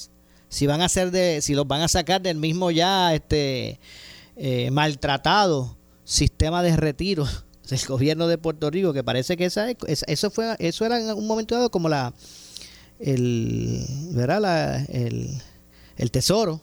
si 0.54 0.68
van 0.68 0.82
a 0.82 0.88
ser 0.88 1.10
de, 1.10 1.42
si 1.42 1.52
los 1.54 1.66
van 1.66 1.82
a 1.82 1.88
sacar 1.88 2.22
del 2.22 2.36
mismo 2.36 2.70
ya 2.70 3.12
este 3.12 3.80
eh, 4.36 4.70
maltratado 4.70 5.76
sistema 6.04 6.62
de 6.62 6.76
retiro 6.76 7.26
del 7.68 7.80
gobierno 7.88 8.28
de 8.28 8.38
Puerto 8.38 8.70
Rico, 8.70 8.92
que 8.92 9.02
parece 9.02 9.36
que 9.36 9.46
esa, 9.46 9.66
eso 9.70 10.30
fue, 10.30 10.54
eso 10.60 10.86
era 10.86 11.00
en 11.00 11.12
un 11.12 11.26
momento 11.26 11.56
dado 11.56 11.72
como 11.72 11.88
la 11.88 12.14
el, 13.00 13.84
¿verdad? 14.12 14.40
La, 14.40 14.76
el 14.76 16.10
tesoro, 16.12 16.60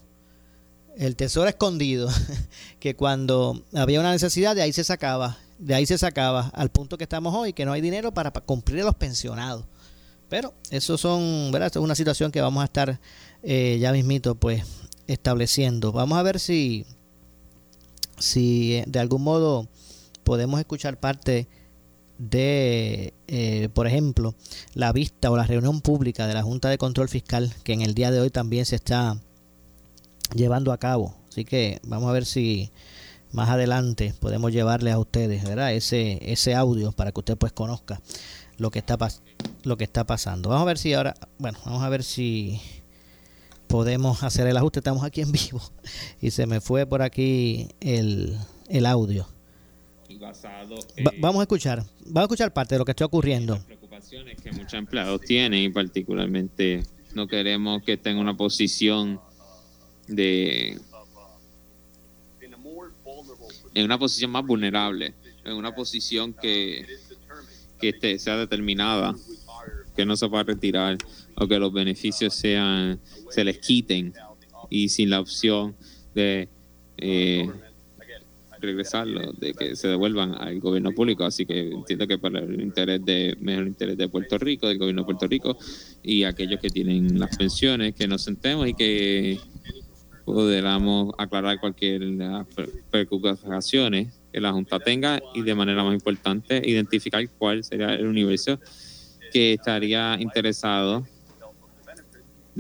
el 0.95 1.17
tesoro 1.17 1.49
escondido, 1.49 2.07
que 2.79 2.95
cuando 2.95 3.61
había 3.73 3.99
una 3.99 4.13
necesidad 4.13 4.55
de 4.55 4.61
ahí 4.61 4.71
se 4.71 4.85
sacaba, 4.85 5.37
de 5.59 5.75
ahí 5.75 5.85
se 5.85 5.97
sacaba, 5.97 6.49
al 6.53 6.69
punto 6.69 6.97
que 6.97 7.03
estamos 7.03 7.35
hoy, 7.35 7.51
que 7.51 7.65
no 7.65 7.73
hay 7.73 7.81
dinero 7.81 8.13
para 8.13 8.31
cumplir 8.31 8.83
a 8.83 8.85
los 8.85 8.95
pensionados. 8.95 9.65
Pero 10.31 10.53
eso 10.69 10.97
son, 10.97 11.51
¿verdad? 11.51 11.69
es 11.69 11.75
una 11.75 11.93
situación 11.93 12.31
que 12.31 12.39
vamos 12.39 12.61
a 12.61 12.65
estar 12.65 13.01
eh, 13.43 13.77
ya 13.79 13.91
mismito 13.91 14.35
pues 14.35 14.63
estableciendo. 15.07 15.91
Vamos 15.91 16.17
a 16.17 16.23
ver 16.23 16.39
si, 16.39 16.85
si 18.17 18.75
eh, 18.75 18.83
de 18.87 18.99
algún 18.99 19.23
modo 19.23 19.67
podemos 20.23 20.59
escuchar 20.59 20.99
parte 20.99 21.47
de, 22.17 23.13
eh, 23.27 23.69
por 23.73 23.87
ejemplo, 23.87 24.35
la 24.73 24.91
vista 24.91 25.31
o 25.31 25.37
la 25.37 25.47
reunión 25.47 25.81
pública 25.81 26.27
de 26.27 26.35
la 26.35 26.43
Junta 26.43 26.69
de 26.69 26.77
Control 26.77 27.09
Fiscal, 27.09 27.53
que 27.63 27.73
en 27.73 27.81
el 27.81 27.95
día 27.95 28.11
de 28.11 28.19
hoy 28.19 28.29
también 28.29 28.65
se 28.65 28.75
está 28.75 29.19
llevando 30.35 30.71
a 30.71 30.77
cabo. 30.77 31.15
Así 31.29 31.45
que 31.45 31.79
vamos 31.83 32.09
a 32.09 32.13
ver 32.13 32.25
si 32.25 32.71
más 33.31 33.49
adelante 33.49 34.13
podemos 34.19 34.51
llevarle 34.51 34.91
a 34.91 34.99
ustedes 34.99 35.45
¿verdad? 35.45 35.73
ese 35.73 36.19
ese 36.33 36.53
audio 36.53 36.91
para 36.91 37.13
que 37.13 37.21
usted 37.21 37.37
pues 37.37 37.53
conozca 37.53 38.01
lo 38.57 38.71
que 38.71 38.79
está 38.79 38.97
lo 39.63 39.77
que 39.77 39.83
está 39.83 40.05
pasando. 40.05 40.49
Vamos 40.49 40.63
a 40.63 40.65
ver 40.65 40.77
si 40.77 40.93
ahora, 40.93 41.15
bueno, 41.39 41.57
vamos 41.65 41.83
a 41.83 41.89
ver 41.89 42.03
si 42.03 42.61
podemos 43.71 44.21
hacer 44.23 44.45
el 44.47 44.57
ajuste. 44.57 44.79
Estamos 44.79 45.03
aquí 45.03 45.21
en 45.21 45.31
vivo 45.31 45.61
y 46.21 46.31
se 46.31 46.45
me 46.45 46.61
fue 46.61 46.85
por 46.85 47.01
aquí 47.01 47.69
el, 47.79 48.37
el 48.69 48.85
audio 48.85 49.27
vamos 51.19 51.39
a 51.39 51.43
escuchar, 51.43 51.83
vamos 52.05 52.21
a 52.21 52.23
escuchar 52.23 52.53
parte 52.53 52.75
de 52.75 52.79
lo 52.79 52.85
que 52.85 52.91
está 52.91 53.05
ocurriendo. 53.05 53.55
Las 53.55 53.63
preocupaciones 53.63 54.41
que 54.41 54.51
muchos 54.51 54.73
empleados 54.73 55.21
tienen 55.21 55.63
y 55.63 55.69
particularmente 55.69 56.83
no 57.13 57.27
queremos 57.27 57.83
que 57.83 57.93
estén 57.93 58.13
en 58.13 58.19
una 58.19 58.35
posición 58.35 59.19
de 60.07 60.79
en 63.73 63.85
una 63.85 63.97
posición 63.97 64.31
más 64.31 64.45
vulnerable, 64.45 65.13
en 65.45 65.53
una 65.53 65.73
posición 65.73 66.33
que, 66.33 66.85
que 67.79 67.89
esté, 67.89 68.19
sea 68.19 68.35
determinada, 68.35 69.15
que 69.95 70.05
no 70.05 70.17
se 70.17 70.27
pueda 70.27 70.43
retirar 70.43 70.97
o 71.35 71.47
que 71.47 71.59
los 71.59 71.71
beneficios 71.73 72.33
sean 72.33 72.99
se 73.29 73.43
les 73.43 73.59
quiten 73.59 74.13
y 74.69 74.89
sin 74.89 75.09
la 75.09 75.19
opción 75.19 75.75
de 76.13 76.47
eh, 76.97 77.49
regresarlo, 78.61 79.33
de 79.33 79.53
que 79.53 79.75
se 79.75 79.87
devuelvan 79.87 80.35
al 80.35 80.59
gobierno 80.59 80.91
público. 80.91 81.23
Así 81.23 81.45
que 81.45 81.71
entiendo 81.71 82.07
que 82.07 82.17
para 82.17 82.39
el 82.39 82.61
interés 82.61 83.03
de 83.03 83.35
mejor 83.41 83.67
interés 83.67 83.97
de 83.97 84.07
Puerto 84.07 84.37
Rico, 84.37 84.67
del 84.67 84.77
gobierno 84.77 85.01
de 85.01 85.05
Puerto 85.05 85.27
Rico 85.27 85.57
y 86.03 86.23
aquellos 86.23 86.59
que 86.59 86.69
tienen 86.69 87.19
las 87.19 87.35
pensiones, 87.35 87.95
que 87.95 88.07
nos 88.07 88.23
sentemos 88.23 88.67
y 88.67 88.73
que 88.73 89.39
podamos 90.23 91.13
aclarar 91.17 91.59
cualquier 91.59 92.01
preocupaciones 92.89 94.13
que 94.31 94.39
la 94.39 94.53
Junta 94.53 94.79
tenga 94.79 95.21
y 95.33 95.41
de 95.41 95.55
manera 95.55 95.83
más 95.83 95.93
importante 95.93 96.61
identificar 96.63 97.27
cuál 97.37 97.63
sería 97.63 97.95
el 97.95 98.05
universo 98.05 98.59
que 99.33 99.53
estaría 99.53 100.17
interesado 100.19 101.05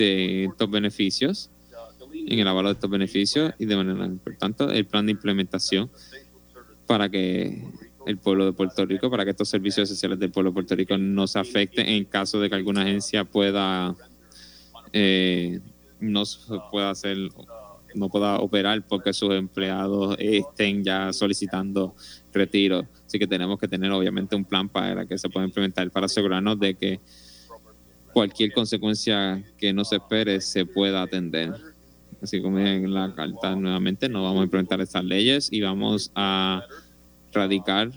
de 0.05 0.45
estos 0.45 0.69
beneficios 0.69 1.51
en 2.13 2.39
el 2.39 2.47
avalo 2.47 2.69
de 2.69 2.73
estos 2.73 2.89
beneficios 2.89 3.53
y 3.57 3.65
de 3.65 3.75
manera 3.75 4.05
importante 4.05 4.63
el 4.65 4.85
plan 4.85 5.05
de 5.05 5.13
implementación 5.13 5.89
para 6.85 7.09
que 7.09 7.63
el 8.05 8.17
pueblo 8.17 8.45
de 8.45 8.53
Puerto 8.53 8.85
Rico, 8.85 9.09
para 9.09 9.23
que 9.23 9.31
estos 9.31 9.49
servicios 9.49 9.87
sociales 9.87 10.19
del 10.19 10.31
pueblo 10.31 10.49
de 10.51 10.55
Puerto 10.55 10.75
Rico 10.75 10.97
no 10.97 11.27
se 11.27 11.39
afecten 11.39 11.87
en 11.87 12.05
caso 12.05 12.39
de 12.39 12.49
que 12.49 12.55
alguna 12.55 12.81
agencia 12.81 13.23
pueda 13.25 13.95
eh, 14.93 15.59
no 15.99 16.23
pueda 16.71 16.89
hacer 16.89 17.17
no 17.93 18.09
pueda 18.09 18.37
operar 18.37 18.85
porque 18.87 19.13
sus 19.13 19.33
empleados 19.33 20.15
estén 20.17 20.81
ya 20.81 21.11
solicitando 21.11 21.93
retiro. 22.31 22.87
Así 23.05 23.19
que 23.19 23.27
tenemos 23.27 23.59
que 23.59 23.67
tener 23.67 23.91
obviamente 23.91 24.33
un 24.35 24.45
plan 24.45 24.69
para 24.69 25.05
que 25.05 25.17
se 25.17 25.29
pueda 25.29 25.45
implementar 25.45 25.91
para 25.91 26.05
asegurarnos 26.05 26.57
de 26.57 26.75
que 26.75 27.01
cualquier 28.13 28.51
consecuencia 28.53 29.43
que 29.57 29.73
no 29.73 29.83
se 29.85 29.97
espere 29.97 30.41
se 30.41 30.65
pueda 30.65 31.01
atender 31.01 31.53
así 32.21 32.41
como 32.41 32.59
en 32.59 32.93
la 32.93 33.13
carta 33.13 33.55
nuevamente, 33.55 34.07
no 34.07 34.23
vamos 34.23 34.41
a 34.41 34.43
implementar 34.43 34.79
estas 34.81 35.03
leyes 35.03 35.49
y 35.51 35.61
vamos 35.61 36.11
a 36.15 36.63
radicar 37.33 37.91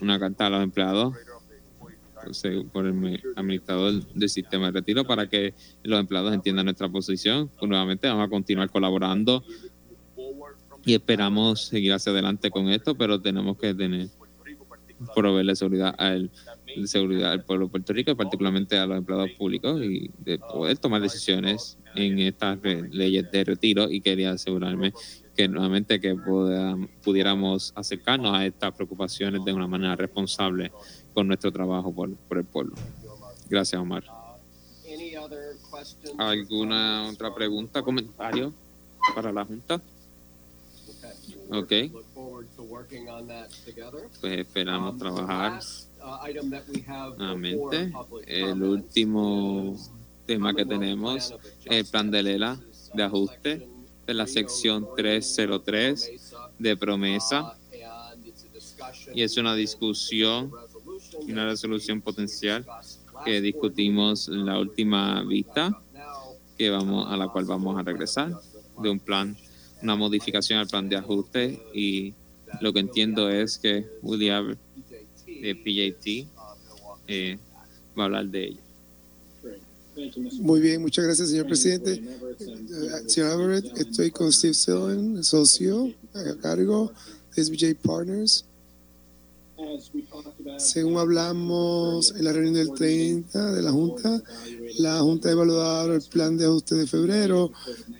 una 0.00 0.18
carta 0.18 0.46
a 0.46 0.50
los 0.50 0.62
empleados 0.62 1.14
por 2.72 2.86
el 2.86 3.20
administrador 3.34 4.06
del 4.14 4.28
sistema 4.28 4.66
de 4.66 4.72
retiro 4.72 5.04
para 5.04 5.28
que 5.28 5.54
los 5.82 5.98
empleados 5.98 6.32
entiendan 6.32 6.66
nuestra 6.66 6.88
posición. 6.88 7.50
Pues 7.58 7.68
nuevamente 7.68 8.06
vamos 8.06 8.26
a 8.26 8.30
continuar 8.30 8.70
colaborando 8.70 9.42
y 10.84 10.94
esperamos 10.94 11.66
seguir 11.66 11.92
hacia 11.92 12.12
adelante 12.12 12.50
con 12.50 12.68
esto, 12.68 12.94
pero 12.94 13.20
tenemos 13.20 13.56
que 13.56 13.74
tener 13.74 14.08
proveerle 15.14 15.56
seguridad 15.56 15.94
al 15.98 16.30
seguridad 16.86 17.32
al 17.32 17.44
pueblo 17.44 17.66
de 17.66 17.70
Puerto 17.70 17.92
Rico, 17.92 18.16
particularmente 18.16 18.78
a 18.78 18.86
los 18.86 18.98
empleados 18.98 19.30
públicos 19.32 19.80
y 19.82 20.10
de 20.18 20.38
poder 20.38 20.78
tomar 20.78 21.02
decisiones 21.02 21.78
en 21.94 22.18
estas 22.18 22.58
leyes 22.90 23.30
de 23.30 23.44
retiro 23.44 23.90
y 23.90 24.00
quería 24.00 24.32
asegurarme 24.32 24.92
que 25.36 25.48
nuevamente 25.48 26.00
que 26.00 26.16
pudiéramos 27.02 27.72
acercarnos 27.74 28.34
a 28.36 28.46
estas 28.46 28.72
preocupaciones 28.72 29.44
de 29.44 29.52
una 29.52 29.66
manera 29.66 29.96
responsable 29.96 30.72
con 31.14 31.26
nuestro 31.26 31.52
trabajo 31.52 31.92
por, 31.92 32.14
por 32.16 32.38
el 32.38 32.44
pueblo. 32.44 32.74
Gracias, 33.48 33.80
Omar. 33.80 34.04
¿Alguna 36.18 37.08
otra 37.08 37.34
pregunta, 37.34 37.82
comentario 37.82 38.52
para 39.14 39.32
la 39.32 39.44
Junta? 39.44 39.80
Ok. 41.50 41.72
Pues 44.20 44.38
esperamos 44.38 44.98
trabajar 44.98 45.60
nuevamente. 47.18 47.92
El 48.26 48.62
último 48.62 49.76
tema 50.26 50.54
que 50.54 50.64
tenemos 50.64 51.34
el 51.64 51.84
plan 51.86 52.10
de 52.10 52.22
Lela 52.22 52.60
de 52.94 53.02
ajuste 53.02 53.68
de 54.06 54.14
la 54.14 54.26
sección 54.26 54.86
303 54.96 56.34
de 56.58 56.76
promesa. 56.76 57.56
y 59.14 59.22
es 59.22 59.36
una 59.36 59.54
discusión 59.54 60.50
y 61.26 61.32
una 61.32 61.46
resolución 61.46 62.00
potencial 62.00 62.66
que 63.24 63.40
discutimos 63.40 64.28
en 64.28 64.46
la 64.46 64.58
última 64.58 65.22
vista 65.24 65.82
que 66.56 66.70
vamos 66.70 67.10
a 67.10 67.16
la 67.16 67.28
cual 67.28 67.44
vamos 67.44 67.78
a 67.78 67.82
regresar 67.82 68.32
de 68.80 68.90
un 68.90 68.98
plan, 68.98 69.36
una 69.82 69.96
modificación 69.96 70.58
al 70.58 70.66
plan 70.66 70.88
de 70.88 70.96
ajuste 70.96 71.62
y 71.74 72.14
lo 72.60 72.72
que 72.72 72.80
entiendo 72.80 73.28
es 73.30 73.58
que 73.58 73.86
William 74.02 74.56
de 75.26 75.54
PJT 75.56 76.28
eh, 77.08 77.38
va 77.98 78.04
a 78.04 78.06
hablar 78.06 78.26
de 78.28 78.44
ello. 78.48 78.60
Muy 80.40 80.60
bien, 80.60 80.80
muchas 80.80 81.04
gracias, 81.04 81.28
señor 81.28 81.46
presidente. 81.46 81.92
Eh, 81.94 83.08
señor 83.08 83.40
Everett, 83.40 83.76
estoy 83.76 84.10
con 84.10 84.32
Steve 84.32 84.54
Sillen, 84.54 85.22
socio 85.22 85.92
a 86.14 86.34
cargo 86.40 86.92
de 87.34 87.44
SBJ 87.44 87.74
Partners. 87.82 88.44
Según 90.58 90.96
hablamos 90.98 92.14
en 92.16 92.24
la 92.24 92.32
reunión 92.32 92.54
del 92.54 92.72
30 92.72 93.52
de 93.52 93.62
la 93.62 93.70
Junta, 93.70 94.22
la 94.78 95.00
Junta 95.00 95.28
ha 95.28 95.32
evaluado 95.32 95.94
el 95.94 96.02
plan 96.02 96.36
de 96.36 96.46
ajuste 96.46 96.74
de 96.74 96.86
febrero, 96.86 97.52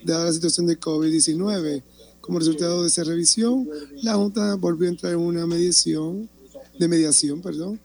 dada 0.03 0.25
la 0.25 0.33
situación 0.33 0.65
de 0.67 0.79
COVID-19. 0.79 1.83
Como 2.23 2.39
resultado 2.39 2.83
de 2.83 2.87
esa 2.87 3.03
revisión, 3.03 3.67
la 4.01 4.15
Junta 4.15 4.55
volvió 4.55 4.87
a 4.87 4.91
entrar 4.91 5.11
en 5.11 5.19
una 5.19 5.45
mediación, 5.45 6.29
de 6.79 6.87
mediación, 6.87 7.41
perdón, 7.41 7.81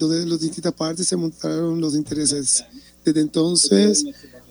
donde 0.00 0.26
las 0.26 0.40
distintas 0.40 0.72
partes 0.72 1.06
se 1.06 1.14
montaron 1.14 1.80
los 1.80 1.94
intereses. 1.94 2.64
Desde 3.04 3.20
entonces, 3.20 4.04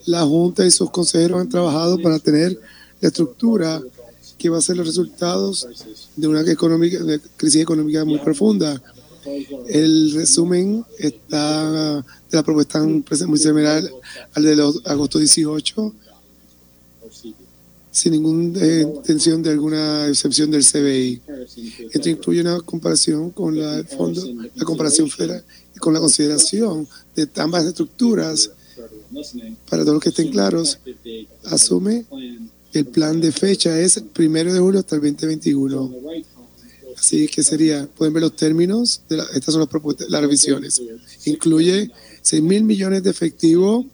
la 0.06 0.22
Junta 0.22 0.64
y 0.64 0.70
sus 0.70 0.90
consejeros 0.90 1.38
han 1.38 1.50
trabajado 1.50 2.00
para 2.00 2.18
tener 2.18 2.58
la 3.02 3.08
estructura 3.08 3.82
que 4.38 4.48
va 4.48 4.56
a 4.56 4.62
ser 4.62 4.78
los 4.78 4.86
resultados 4.86 5.68
de 6.16 6.26
una 6.26 6.40
económica, 6.50 6.98
de 7.04 7.20
crisis 7.36 7.60
económica 7.60 8.02
muy 8.06 8.18
profunda. 8.20 8.82
El 9.68 10.14
resumen 10.14 10.86
está 10.98 11.96
de 11.96 12.36
la 12.36 12.42
propuesta 12.42 12.82
muy 12.82 13.38
similar 13.38 13.84
al 14.32 14.42
de 14.42 14.56
los 14.56 14.80
agosto 14.86 15.18
18, 15.18 15.94
sin 17.96 18.12
ninguna 18.12 18.60
eh, 18.60 18.86
de 19.38 19.50
alguna 19.50 20.06
excepción 20.08 20.50
del 20.50 20.62
CBI. 20.62 21.22
Esto 21.90 22.10
incluye 22.10 22.42
una 22.42 22.60
comparación 22.60 23.30
con 23.30 23.58
la, 23.58 23.78
el 23.78 23.86
fondo, 23.86 24.22
la 24.54 24.64
comparación 24.66 25.08
federal 25.08 25.42
con 25.78 25.94
la 25.94 26.00
consideración 26.00 26.86
de 27.14 27.26
ambas 27.36 27.64
estructuras. 27.64 28.50
Para 29.70 29.82
todos 29.82 29.94
los 29.94 30.02
que 30.02 30.10
estén 30.10 30.30
claros, 30.30 30.78
asume 31.44 32.04
el 32.74 32.84
plan 32.84 33.18
de 33.18 33.32
fecha 33.32 33.80
es 33.80 34.02
primero 34.12 34.52
de 34.52 34.60
julio 34.60 34.80
hasta 34.80 34.96
el 34.96 35.02
2021. 35.02 35.94
Así 36.98 37.28
que 37.28 37.42
sería, 37.42 37.86
pueden 37.86 38.12
ver 38.12 38.24
los 38.24 38.36
términos, 38.36 39.00
de 39.08 39.22
estas 39.34 39.52
son 39.52 39.60
las 39.60 39.70
propuestas, 39.70 40.10
las 40.10 40.20
revisiones. 40.20 40.82
Incluye 41.24 41.90
6 42.20 42.42
mil 42.42 42.64
millones 42.64 43.02
de 43.02 43.10
efectivo, 43.10 43.86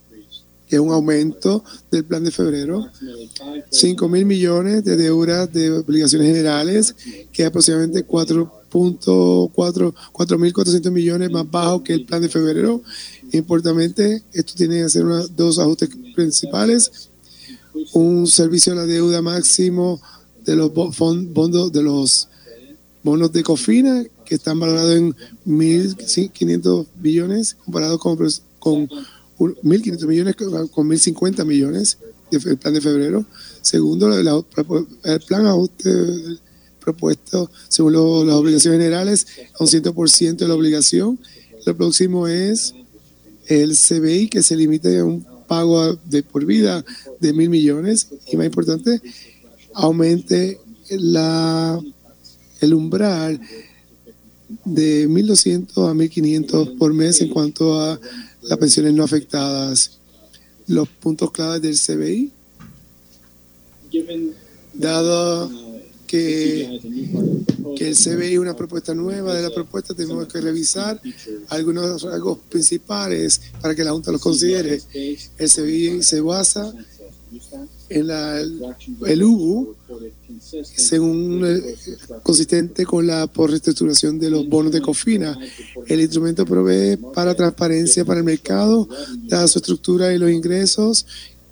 que 0.72 0.76
es 0.76 0.80
un 0.80 0.90
aumento 0.90 1.62
del 1.90 2.02
plan 2.02 2.24
de 2.24 2.30
febrero. 2.30 2.88
5 3.68 4.08
mil 4.08 4.24
millones 4.24 4.82
de 4.82 4.96
deudas 4.96 5.52
de 5.52 5.70
obligaciones 5.70 6.28
generales, 6.28 6.94
que 7.30 7.42
es 7.42 7.48
aproximadamente 7.48 8.06
4.4 8.06 9.52
4.400 9.52 10.90
millones 10.90 11.30
más 11.30 11.50
bajo 11.50 11.84
que 11.84 11.92
el 11.92 12.06
plan 12.06 12.22
de 12.22 12.30
febrero. 12.30 12.80
Importantemente, 13.32 14.22
esto 14.32 14.54
tiene 14.56 14.76
que 14.76 14.84
hacer 14.84 15.04
dos 15.36 15.58
ajustes 15.58 15.90
principales 16.14 17.10
un 17.92 18.26
servicio 18.26 18.72
a 18.72 18.76
la 18.76 18.86
deuda 18.86 19.20
máximo 19.20 20.00
de 20.42 20.56
los 20.56 20.72
fondos 20.96 21.70
de 21.70 21.82
los 21.82 22.28
bonos 23.02 23.30
de 23.30 23.42
Cofina 23.42 24.04
que 24.24 24.36
están 24.36 24.58
valorados 24.58 24.96
en 24.96 25.14
1.500 25.46 26.86
billones 26.94 27.56
comparado 27.62 27.98
con, 27.98 28.16
con 28.58 28.88
1.500 29.50 30.06
millones 30.06 30.36
con 30.36 30.88
1.050 30.88 31.44
millones 31.44 31.98
del 32.30 32.56
plan 32.56 32.74
de 32.74 32.80
febrero. 32.80 33.24
Segundo, 33.60 34.12
el 34.16 35.20
plan 35.26 35.46
ajuste 35.46 35.90
propuesto 36.80 37.50
según 37.68 37.92
las 37.92 38.34
obligaciones 38.34 38.78
generales 38.80 39.26
a 39.58 39.62
un 39.62 39.68
100% 39.68 40.36
de 40.36 40.48
la 40.48 40.54
obligación. 40.54 41.18
Lo 41.64 41.76
próximo 41.76 42.26
es 42.26 42.74
el 43.46 43.76
CBI 43.76 44.28
que 44.28 44.42
se 44.42 44.56
limita 44.56 44.88
a 44.98 45.04
un 45.04 45.24
pago 45.46 45.94
de 46.06 46.22
por 46.22 46.44
vida 46.44 46.84
de 47.20 47.32
mil 47.32 47.50
millones 47.50 48.08
y 48.30 48.36
más 48.36 48.46
importante, 48.46 49.00
aumente 49.74 50.58
la, 50.90 51.80
el 52.60 52.74
umbral 52.74 53.40
de 54.64 55.08
1.200 55.08 55.88
a 55.88 55.94
1.500 55.94 56.78
por 56.78 56.94
mes 56.94 57.20
en 57.20 57.28
cuanto 57.28 57.80
a 57.80 58.00
las 58.42 58.58
pensiones 58.58 58.92
no 58.94 59.04
afectadas. 59.04 59.98
Los 60.66 60.88
puntos 60.88 61.32
claves 61.32 61.60
del 61.62 61.76
CBI, 61.76 62.32
dado 64.74 65.50
que, 66.06 66.80
que 67.76 67.88
el 67.88 67.96
CBI 67.96 68.34
es 68.34 68.38
una 68.38 68.54
propuesta 68.54 68.94
nueva 68.94 69.34
de 69.34 69.42
la 69.42 69.50
propuesta, 69.50 69.92
tenemos 69.92 70.28
que 70.28 70.40
revisar 70.40 71.00
algunos 71.48 72.02
rasgos 72.02 72.38
principales 72.48 73.40
para 73.60 73.74
que 73.74 73.82
la 73.82 73.90
Junta 73.90 74.12
los 74.12 74.20
considere. 74.20 74.80
El 74.94 75.50
CBI 75.50 76.02
se 76.02 76.20
basa 76.20 76.72
en 77.92 78.10
el 79.06 79.22
UBU, 79.22 79.76
según 80.62 81.44
consistente 82.22 82.84
con 82.84 83.06
la 83.06 83.26
por 83.26 83.50
reestructuración 83.50 84.18
de 84.18 84.30
los 84.30 84.48
bonos 84.48 84.72
de 84.72 84.80
COFINA. 84.80 85.38
El 85.86 86.00
instrumento 86.00 86.44
provee 86.46 86.96
para 87.14 87.34
transparencia 87.34 88.04
para 88.04 88.20
el 88.20 88.24
mercado, 88.24 88.88
dada 89.24 89.46
su 89.46 89.58
estructura 89.58 90.12
y 90.12 90.18
los 90.18 90.30
ingresos 90.30 91.06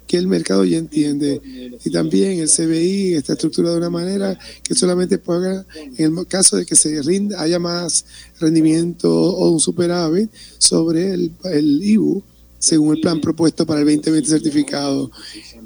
que 0.06 0.16
el 0.16 0.26
mercado 0.26 0.64
ya 0.64 0.78
entiende. 0.78 1.40
Y 1.84 1.90
también 1.90 2.40
el 2.40 2.48
CBI 2.48 3.14
está 3.14 3.34
estructurado 3.34 3.74
de 3.74 3.80
una 3.80 3.90
manera 3.90 4.36
que 4.62 4.74
solamente 4.74 5.18
paga 5.18 5.64
en 5.96 6.18
el 6.18 6.26
caso 6.26 6.56
de 6.56 6.66
que 6.66 6.74
se 6.74 7.00
rinda, 7.02 7.40
haya 7.40 7.60
más 7.60 8.04
rendimiento 8.40 9.08
o 9.08 9.50
un 9.50 9.60
superávit 9.60 10.28
sobre 10.58 11.14
el 11.14 11.80
IBU, 11.80 12.24
según 12.58 12.96
el 12.96 13.00
plan 13.00 13.20
propuesto 13.20 13.64
para 13.64 13.80
el 13.80 13.86
2020 13.86 14.28
certificado. 14.28 15.10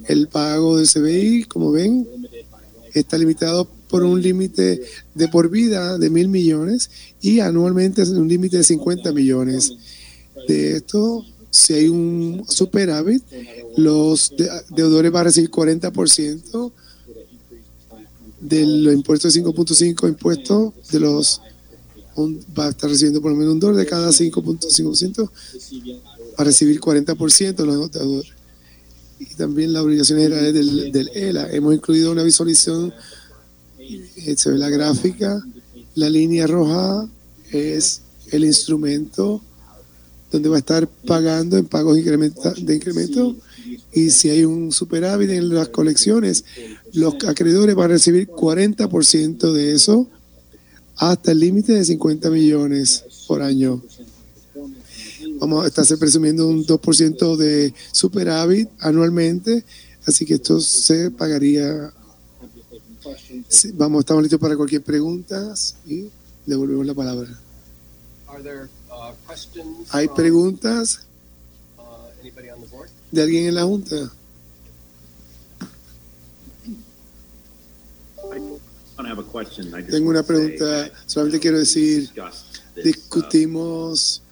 El 0.06 0.28
pago 0.28 0.76
del 0.76 0.88
CBI, 0.88 1.44
como 1.44 1.72
ven, 1.72 2.06
está 2.92 3.18
limitado 3.18 3.68
por 3.88 4.02
un 4.02 4.20
límite 4.20 4.82
de 5.14 5.28
por 5.28 5.50
vida 5.50 5.98
de 5.98 6.10
mil 6.10 6.28
millones 6.28 6.90
y 7.20 7.40
anualmente 7.40 8.02
es 8.02 8.08
un 8.08 8.28
límite 8.28 8.58
de 8.58 8.64
50 8.64 9.12
millones. 9.12 9.72
De 10.48 10.76
esto, 10.76 11.24
si 11.50 11.74
hay 11.74 11.88
un 11.88 12.44
superávit, 12.48 13.22
los 13.76 14.32
deudores 14.70 15.12
van 15.12 15.20
a 15.20 15.24
recibir 15.24 15.50
40% 15.50 16.72
de 18.40 18.66
los 18.66 18.94
impuestos 18.94 19.32
de 19.32 19.42
5.5 19.42 20.08
impuestos 20.08 20.72
de 20.90 21.00
los 21.00 21.40
va 22.56 22.66
a 22.66 22.70
estar 22.70 22.90
recibiendo 22.90 23.20
por 23.20 23.32
lo 23.32 23.36
menos 23.36 23.54
un 23.54 23.60
dólar 23.60 23.76
de 23.76 23.86
cada 23.86 24.10
5.5% 24.10 25.28
va 25.28 26.36
a 26.38 26.44
recibir 26.44 26.80
40% 26.80 27.54
de 27.54 27.66
los 27.66 27.90
deudores 27.90 28.32
y 29.30 29.34
también 29.34 29.72
las 29.72 29.82
obligaciones 29.82 30.24
generales 30.24 30.54
del, 30.54 30.92
del 30.92 31.08
ELA 31.14 31.50
hemos 31.52 31.74
incluido 31.74 32.12
una 32.12 32.22
visualización 32.22 32.92
eh, 33.78 34.34
se 34.36 34.50
ve 34.50 34.58
la 34.58 34.70
gráfica 34.70 35.42
la 35.94 36.10
línea 36.10 36.46
roja 36.46 37.08
es 37.52 38.02
el 38.30 38.44
instrumento 38.44 39.42
donde 40.30 40.48
va 40.48 40.56
a 40.56 40.58
estar 40.58 40.88
pagando 40.88 41.56
en 41.56 41.66
pagos 41.66 41.94
de 41.96 42.74
incremento 42.74 43.36
y 43.92 44.10
si 44.10 44.30
hay 44.30 44.44
un 44.44 44.72
superávit 44.72 45.30
en 45.30 45.54
las 45.54 45.68
colecciones, 45.68 46.44
los 46.92 47.14
acreedores 47.26 47.74
van 47.74 47.86
a 47.86 47.94
recibir 47.94 48.28
40% 48.28 49.52
de 49.52 49.72
eso 49.72 50.08
hasta 50.96 51.32
el 51.32 51.40
límite 51.40 51.72
de 51.72 51.84
50 51.84 52.30
millones 52.30 53.04
por 53.26 53.42
año. 53.42 53.82
Vamos 55.38 55.64
a 55.64 55.68
estar 55.68 55.98
presumiendo 55.98 56.48
un 56.48 56.64
2% 56.64 57.36
de 57.36 57.74
superávit 57.92 58.68
anualmente, 58.80 59.64
así 60.06 60.24
que 60.24 60.34
esto 60.34 60.60
se 60.60 61.10
pagaría. 61.10 61.92
Vamos, 63.74 64.00
estamos 64.00 64.22
listos 64.22 64.40
para 64.40 64.56
cualquier 64.56 64.82
pregunta 64.82 65.54
y 65.86 66.08
devolvemos 66.46 66.86
la 66.86 66.94
palabra. 66.94 67.28
¿Hay 69.90 70.08
preguntas 70.08 71.00
de 73.10 73.22
alguien 73.22 73.46
en 73.46 73.54
la 73.54 73.62
Junta? 73.64 74.12
Tengo 79.90 80.10
una 80.10 80.22
pregunta, 80.22 80.90
solamente 81.06 81.40
quiero 81.40 81.58
decir, 81.58 82.10
discutimos 82.82 84.22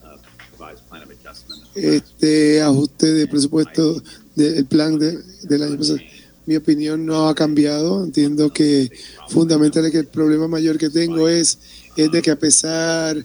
este 1.74 2.62
ajuste 2.62 3.12
de 3.12 3.26
presupuesto 3.26 4.02
del 4.34 4.66
plan 4.66 4.98
de, 4.98 5.18
del 5.42 5.62
año 5.62 5.78
pasado. 5.78 5.98
Mi 6.44 6.56
opinión 6.56 7.06
no 7.06 7.28
ha 7.28 7.34
cambiado. 7.34 8.02
Entiendo 8.02 8.52
que 8.52 8.90
fundamentalmente 9.28 9.98
el 9.98 10.06
problema 10.06 10.48
mayor 10.48 10.78
que 10.78 10.90
tengo 10.90 11.28
es, 11.28 11.58
es 11.96 12.10
de 12.10 12.22
que 12.22 12.30
a 12.30 12.38
pesar 12.38 13.24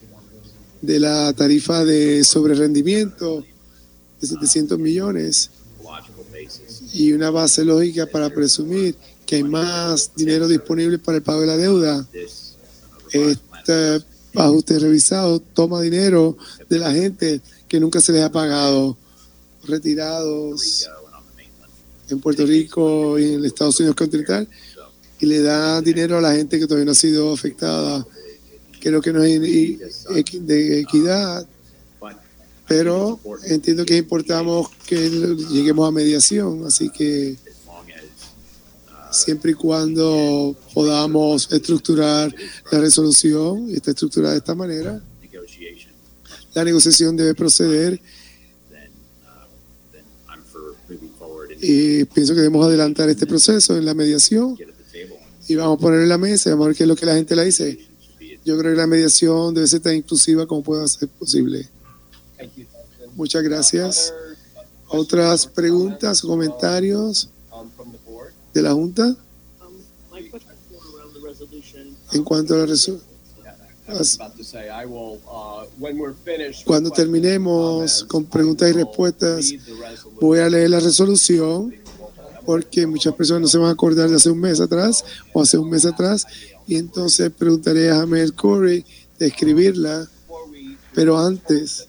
de 0.82 1.00
la 1.00 1.34
tarifa 1.34 1.84
de 1.84 2.23
sobrerendimiento 2.23 3.43
de 4.21 4.28
700 4.28 4.80
millones. 4.80 5.50
y 6.93 7.12
una 7.12 7.30
base 7.30 7.65
lógica 7.65 8.06
para 8.06 8.30
presumir 8.30 8.95
que 9.26 9.36
hay 9.36 9.43
más 9.43 10.12
dinero 10.15 10.47
disponible 10.47 10.97
para 10.97 11.17
el 11.17 11.23
pago 11.23 11.41
de 11.41 11.47
la 11.47 11.58
deuda. 11.58 12.08
Este 13.12 14.04
ajuste 14.36 14.80
revisado 14.80 15.40
toma 15.40 15.82
dinero 15.82 16.38
de 16.70 16.80
la 16.80 16.92
gente 16.92 17.42
que 17.68 17.80
nunca 17.80 18.02
se 18.02 18.12
les 18.13 18.24
ha 18.24 18.32
pagado, 18.32 18.98
retirados 19.66 20.88
en 22.10 22.20
Puerto 22.20 22.46
Rico 22.46 23.20
y 23.20 23.34
en 23.34 23.46
Estados 23.46 23.80
Unidos 23.80 23.96
continental, 23.96 24.48
y 25.20 25.26
le 25.26 25.42
da 25.42 25.82
dinero 25.82 26.18
a 26.18 26.22
la 26.22 26.34
gente 26.34 26.60
que 26.60 26.66
todavía 26.66 26.86
no 26.86 26.92
ha 26.92 26.96
sido 26.96 27.34
afectada. 27.34 28.06
Creo 28.80 29.02
que 29.02 29.12
no 29.12 29.22
hay 29.22 29.40
de 29.40 30.80
equidad, 30.80 31.46
pero 32.68 33.20
entiendo 33.46 33.84
que 33.86 33.98
importamos 33.98 34.70
que 34.86 35.10
lleguemos 35.52 35.88
a 35.88 35.92
mediación, 35.92 36.66
así 36.66 36.90
que 36.90 37.36
siempre 39.12 39.52
y 39.52 39.54
cuando 39.54 40.56
podamos 40.74 41.52
estructurar 41.52 42.34
la 42.72 42.80
resolución, 42.80 43.70
y 43.70 43.76
está 43.76 43.91
estructurada 43.91 44.34
de 44.34 44.39
esta 44.39 44.56
manera, 44.56 45.02
la 46.54 46.63
negociación 46.63 47.15
debe 47.15 47.36
proceder 47.36 48.00
y 51.62 52.06
pienso 52.06 52.34
que 52.34 52.41
debemos 52.41 52.65
adelantar 52.65 53.10
este 53.10 53.26
proceso 53.26 53.78
en 53.78 53.86
la 53.86 53.93
mediación 53.93 54.58
y 55.48 55.56
vamos 55.56 55.78
a 55.78 55.82
poner 55.82 56.02
en 56.02 56.10
la 56.10 56.17
mesa 56.17 56.50
vamos 56.52 56.65
a 56.65 56.67
ver 56.70 56.78
qué 56.78 56.84
es 56.84 56.88
lo 56.88 56.96
que 56.96 57.06
la 57.06 57.15
gente 57.15 57.36
le 57.36 57.46
dice. 57.46 57.80
Yo 58.43 58.58
creo 58.58 58.74
que 58.74 58.78
la 58.78 58.88
mediación 58.88 59.54
debe 59.54 59.67
ser 59.67 59.82
tan 59.82 59.96
inclusiva 59.96 60.48
como 60.48 60.63
pueda 60.63 60.88
ser 60.88 61.10
posible. 61.10 61.67
Muchas 63.15 63.43
gracias. 63.43 64.13
¿Otras 64.88 65.48
preguntas 65.48 66.22
comentarios 66.22 67.30
de 68.58 68.63
la 68.63 68.74
Junta? 68.74 69.15
En 72.12 72.24
cuanto 72.24 72.56
a 72.56 72.58
la 72.58 72.65
resolución. 72.65 73.17
Cuando 76.65 76.91
terminemos 76.91 78.04
con 78.04 78.26
preguntas 78.26 78.70
y 78.70 78.74
respuestas, 78.74 79.54
voy 80.20 80.39
a 80.39 80.50
leer 80.50 80.72
la 80.72 80.80
resolución 80.80 81.74
porque 82.46 82.88
muchas 82.88 83.13
personas 83.13 83.41
no 83.43 83.48
se 83.48 83.58
van 83.58 83.67
a 83.67 83.72
acordar 83.72 84.10
de 84.10 84.15
hace 84.15 84.30
un 84.30 84.39
mes 84.39 84.60
atrás 84.60 85.04
o 85.34 85.41
hace 85.41 85.58
un 85.58 85.70
mes 85.70 85.86
atrás 85.86 86.26
y 86.65 86.76
entonces 86.76 87.32
preguntaré 87.32 87.89
a 87.91 87.98
Jamel 87.98 88.34
Corey 88.34 88.84
de 89.20 89.28
escribirla, 89.28 90.08
pero 90.93 91.17
antes 91.17 91.88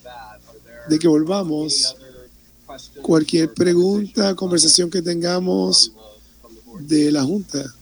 de 0.89 0.99
que 0.99 1.09
volvamos, 1.09 1.97
cualquier 3.03 3.53
pregunta, 3.53 4.35
conversación 4.35 4.91
que 4.91 5.03
tengamos 5.03 5.93
de 6.79 7.13
la 7.13 7.25
Junta. 7.25 7.75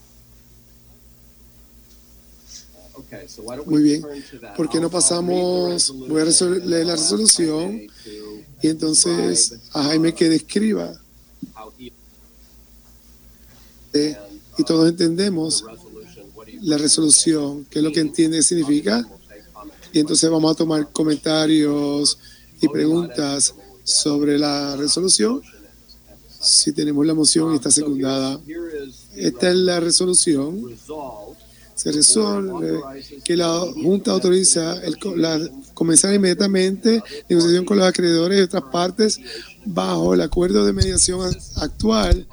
Muy 3.65 3.83
bien. 3.83 4.05
¿Por 4.55 4.69
qué 4.69 4.79
no 4.79 4.89
pasamos? 4.89 5.93
Voy 6.07 6.21
a 6.21 6.25
leer 6.25 6.85
la 6.85 6.95
resolución 6.95 7.81
y 8.61 8.67
entonces 8.67 9.55
a 9.73 9.83
Jaime 9.83 10.13
que 10.13 10.29
describa. 10.29 10.99
Y 13.93 14.63
todos 14.63 14.89
entendemos 14.89 15.63
la 16.61 16.77
resolución, 16.77 17.65
qué 17.69 17.79
es 17.79 17.83
lo 17.83 17.91
que 17.91 17.99
entiende 17.99 18.41
significa. 18.41 19.07
Y 19.93 19.99
entonces 19.99 20.29
vamos 20.29 20.51
a 20.51 20.55
tomar 20.55 20.91
comentarios 20.91 22.17
y 22.59 22.67
preguntas 22.67 23.53
sobre 23.83 24.37
la 24.37 24.75
resolución. 24.75 25.41
Si 26.49 26.71
tenemos 26.71 27.05
la 27.05 27.13
moción 27.13 27.53
y 27.53 27.55
está 27.55 27.71
secundada. 27.71 28.39
Esta 29.15 29.49
es 29.49 29.55
la 29.55 29.79
resolución 29.79 30.77
se 31.77 31.91
resuelve 31.91 32.81
que 33.23 33.37
la 33.37 33.59
Junta 33.59 34.11
autoriza 34.11 34.83
el, 34.83 34.97
la, 35.15 35.39
comenzar 35.75 36.11
inmediatamente 36.11 37.03
negociación 37.29 37.65
con 37.65 37.77
los 37.77 37.87
acreedores 37.87 38.39
de 38.39 38.43
otras 38.45 38.63
partes 38.71 39.19
bajo 39.63 40.15
el 40.15 40.21
acuerdo 40.21 40.65
de 40.65 40.73
mediación 40.73 41.29
actual 41.57 42.25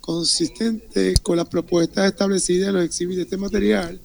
consistente 0.00 1.14
con 1.22 1.36
las 1.36 1.46
propuestas 1.46 2.06
establecidas 2.06 2.70
en 2.70 2.74
los 2.74 2.84
exhibits 2.84 3.18
de 3.18 3.22
este 3.22 3.36
material. 3.36 4.00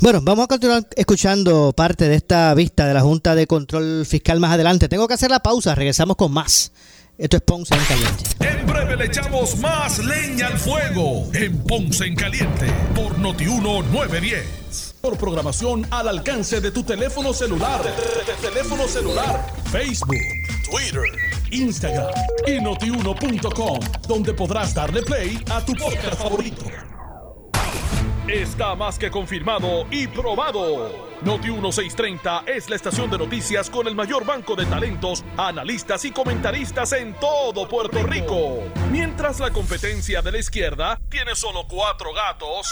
Bueno, 0.00 0.20
vamos 0.22 0.44
a 0.44 0.48
continuar 0.48 0.86
escuchando 0.96 1.72
parte 1.72 2.06
de 2.06 2.16
esta 2.16 2.52
vista 2.52 2.86
de 2.86 2.92
la 2.92 3.00
Junta 3.00 3.34
de 3.34 3.46
Control 3.46 4.04
Fiscal 4.04 4.38
más 4.38 4.52
adelante. 4.52 4.88
Tengo 4.90 5.08
que 5.08 5.14
hacer 5.14 5.30
la 5.30 5.40
pausa, 5.40 5.74
regresamos 5.74 6.16
con 6.16 6.30
más. 6.32 6.72
Esto 7.18 7.38
es 7.38 7.42
Ponce 7.44 7.74
en 7.74 7.84
Caliente. 7.84 8.24
En 8.40 8.66
breve 8.66 8.94
le 8.94 9.06
echamos 9.06 9.56
más 9.56 9.98
leña 10.04 10.48
al 10.48 10.58
fuego 10.58 11.26
en 11.32 11.56
Ponce 11.64 12.04
en 12.04 12.14
Caliente 12.14 12.66
por 12.94 13.18
Notiuno 13.18 13.82
910. 13.84 14.96
Por 15.00 15.16
programación 15.16 15.86
al 15.90 16.08
alcance 16.08 16.60
de 16.60 16.70
tu 16.70 16.82
teléfono 16.82 17.32
celular. 17.32 17.80
Teléfono 18.42 18.86
celular. 18.86 19.46
Facebook, 19.72 20.20
Twitter, 20.70 21.04
Instagram 21.52 22.10
y 22.46 22.60
notiuno.com, 22.60 23.80
donde 24.06 24.34
podrás 24.34 24.74
darle 24.74 25.00
play 25.00 25.42
a 25.50 25.64
tu 25.64 25.72
podcast 25.72 26.18
favorito. 26.18 26.66
Está 28.28 28.74
más 28.74 28.98
que 28.98 29.08
confirmado 29.08 29.86
y 29.88 30.08
probado. 30.08 31.06
Noti 31.22 31.48
1630 31.48 32.42
es 32.46 32.68
la 32.68 32.74
estación 32.74 33.08
de 33.08 33.18
noticias 33.18 33.70
con 33.70 33.86
el 33.86 33.94
mayor 33.94 34.26
banco 34.26 34.56
de 34.56 34.66
talentos, 34.66 35.24
analistas 35.36 36.04
y 36.04 36.10
comentaristas 36.10 36.92
en 36.94 37.14
todo 37.14 37.68
Puerto 37.68 38.02
Rico. 38.02 38.64
Mientras 38.90 39.38
la 39.38 39.52
competencia 39.52 40.22
de 40.22 40.32
la 40.32 40.38
izquierda 40.38 40.98
tiene 41.08 41.36
solo 41.36 41.68
cuatro 41.68 42.12
gatos. 42.12 42.66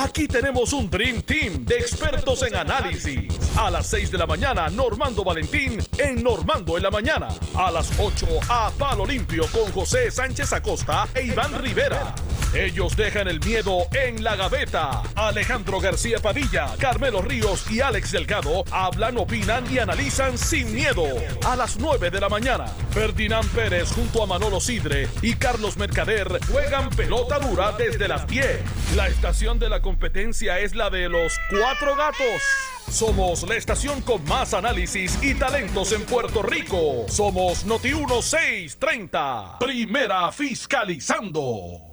Aquí 0.00 0.28
tenemos 0.28 0.72
un 0.72 0.88
Dream 0.88 1.22
Team 1.22 1.64
de 1.64 1.74
expertos 1.74 2.44
en 2.44 2.54
análisis. 2.54 3.34
A 3.56 3.68
las 3.68 3.88
6 3.88 4.12
de 4.12 4.18
la 4.18 4.26
mañana, 4.26 4.68
Normando 4.68 5.24
Valentín 5.24 5.80
en 5.98 6.22
Normando 6.22 6.76
en 6.76 6.84
la 6.84 6.90
mañana. 6.92 7.26
A 7.56 7.72
las 7.72 7.90
8, 7.98 8.26
a 8.48 8.70
Palo 8.78 9.04
Limpio 9.04 9.44
con 9.50 9.72
José 9.72 10.12
Sánchez 10.12 10.52
Acosta 10.52 11.08
e 11.16 11.24
Iván 11.24 11.60
Rivera. 11.60 12.14
Ellos 12.54 12.96
dejan 12.96 13.28
el 13.28 13.40
miedo 13.40 13.88
en 13.92 14.22
la 14.22 14.36
gaveta. 14.36 15.02
Alejandro 15.16 15.80
García 15.80 16.18
Padilla, 16.18 16.74
Carmelo 16.78 17.20
Ríos 17.20 17.70
y 17.70 17.80
Alex 17.80 18.12
Delgado 18.12 18.64
hablan, 18.70 19.18
opinan 19.18 19.70
y 19.70 19.80
analizan 19.80 20.38
sin 20.38 20.72
miedo. 20.72 21.04
A 21.44 21.56
las 21.56 21.76
9 21.76 22.10
de 22.10 22.20
la 22.20 22.28
mañana, 22.28 22.66
Ferdinand 22.92 23.50
Pérez 23.50 23.90
junto 23.90 24.22
a 24.22 24.26
Manolo 24.26 24.60
Sidre 24.60 25.08
y 25.20 25.34
Carlos 25.34 25.76
Mercader 25.76 26.38
juegan 26.50 26.88
pelota 26.90 27.38
dura 27.38 27.72
desde 27.72 28.08
las 28.08 28.26
10. 28.26 28.96
La 28.96 29.08
estación 29.08 29.58
de 29.58 29.68
la 29.68 29.82
competencia 29.88 30.58
es 30.58 30.74
la 30.74 30.90
de 30.90 31.08
los 31.08 31.38
cuatro 31.48 31.96
gatos. 31.96 32.42
Somos 32.90 33.48
la 33.48 33.54
estación 33.56 34.02
con 34.02 34.22
más 34.24 34.52
análisis 34.52 35.18
y 35.22 35.32
talentos 35.32 35.92
en 35.92 36.04
Puerto 36.04 36.42
Rico. 36.42 37.06
Somos 37.08 37.64
Noti 37.64 37.94
1630. 37.94 39.56
Primera 39.58 40.30
fiscalizando. 40.30 41.87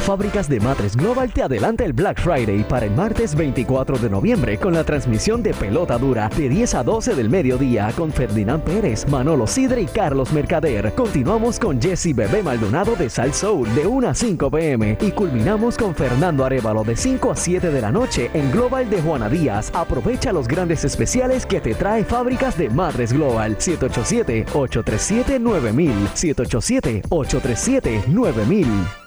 Fábricas 0.00 0.48
de 0.48 0.60
Matres 0.60 0.96
Global 0.96 1.30
te 1.32 1.42
adelanta 1.42 1.84
el 1.84 1.92
Black 1.92 2.20
Friday 2.20 2.64
para 2.64 2.86
el 2.86 2.92
martes 2.92 3.34
24 3.34 3.98
de 3.98 4.08
noviembre 4.08 4.56
con 4.58 4.72
la 4.74 4.82
transmisión 4.82 5.42
de 5.42 5.52
pelota 5.52 5.98
dura 5.98 6.30
de 6.36 6.48
10 6.48 6.74
a 6.74 6.82
12 6.82 7.14
del 7.14 7.28
mediodía 7.28 7.92
con 7.96 8.10
Ferdinand 8.10 8.64
Pérez, 8.64 9.06
Manolo 9.08 9.46
Sidre 9.46 9.82
y 9.82 9.86
Carlos 9.86 10.32
Mercader. 10.32 10.92
Continuamos 10.94 11.58
con 11.58 11.80
Jesse 11.80 12.14
Bebé 12.14 12.42
Maldonado 12.42 12.96
de 12.96 13.10
Sal 13.10 13.34
Soul 13.34 13.72
de 13.74 13.86
1 13.86 14.08
a 14.08 14.14
5 14.14 14.50
pm 14.50 14.96
y 15.00 15.10
culminamos 15.12 15.76
con 15.76 15.94
Fernando 15.94 16.44
Arevalo 16.44 16.82
de 16.82 16.96
5 16.96 17.30
a 17.30 17.36
7 17.36 17.70
de 17.70 17.80
la 17.80 17.92
noche 17.92 18.30
en 18.34 18.50
Global 18.50 18.88
de 18.88 19.02
Juana 19.02 19.28
Díaz. 19.28 19.70
Aprovecha 19.74 20.32
los 20.32 20.48
grandes 20.48 20.84
especiales 20.84 21.46
que 21.46 21.60
te 21.60 21.74
trae 21.74 22.04
Fábricas 22.04 22.56
de 22.56 22.70
Matres 22.70 23.12
Global 23.12 23.58
787-837-9000 23.58 25.90
787-837-9000 26.14 28.99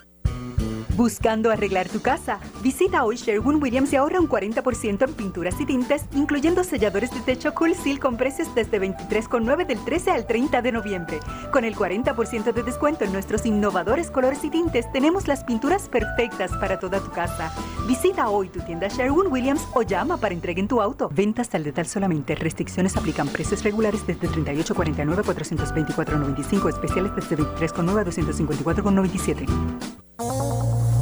Buscando 0.95 1.49
arreglar 1.49 1.89
tu 1.89 2.01
casa. 2.01 2.39
Visita 2.61 3.03
hoy 3.03 3.15
Sherwin 3.15 3.61
Williams 3.61 3.91
y 3.93 3.95
ahorra 3.95 4.19
un 4.19 4.29
40% 4.29 5.07
en 5.07 5.13
pinturas 5.15 5.59
y 5.59 5.65
tintes, 5.65 6.05
incluyendo 6.13 6.63
selladores 6.63 7.09
de 7.09 7.19
techo 7.21 7.55
Cool 7.55 7.73
Seal 7.73 7.99
con 7.99 8.15
precios 8.15 8.53
desde 8.53 8.79
23,9 8.79 9.65
del 9.65 9.83
13 9.83 10.11
al 10.11 10.27
30 10.27 10.61
de 10.61 10.71
noviembre. 10.71 11.19
Con 11.51 11.65
el 11.65 11.75
40% 11.75 12.53
de 12.53 12.61
descuento 12.61 13.05
en 13.05 13.11
nuestros 13.11 13.47
innovadores 13.47 14.11
colores 14.11 14.43
y 14.43 14.51
tintes, 14.51 14.91
tenemos 14.91 15.27
las 15.27 15.43
pinturas 15.43 15.89
perfectas 15.89 16.51
para 16.59 16.79
toda 16.79 16.99
tu 16.99 17.09
casa. 17.09 17.51
Visita 17.87 18.29
hoy 18.29 18.49
tu 18.49 18.59
tienda 18.59 18.87
Sherwin 18.87 19.31
Williams 19.31 19.67
o 19.73 19.81
llama 19.81 20.17
para 20.17 20.35
entrega 20.35 20.59
en 20.59 20.67
tu 20.67 20.79
auto. 20.79 21.09
Ventas 21.11 21.55
al 21.55 21.63
detalle 21.63 21.89
solamente. 21.89 22.35
Restricciones 22.35 22.95
aplican 22.95 23.29
precios 23.29 23.63
regulares 23.63 24.05
desde 24.05 24.27
38,49 24.27 25.23
424,95. 25.23 26.69
Especiales 26.69 27.15
desde 27.15 27.37
23,9 27.37 27.99
a 27.99 28.05
254,97. 28.05 29.93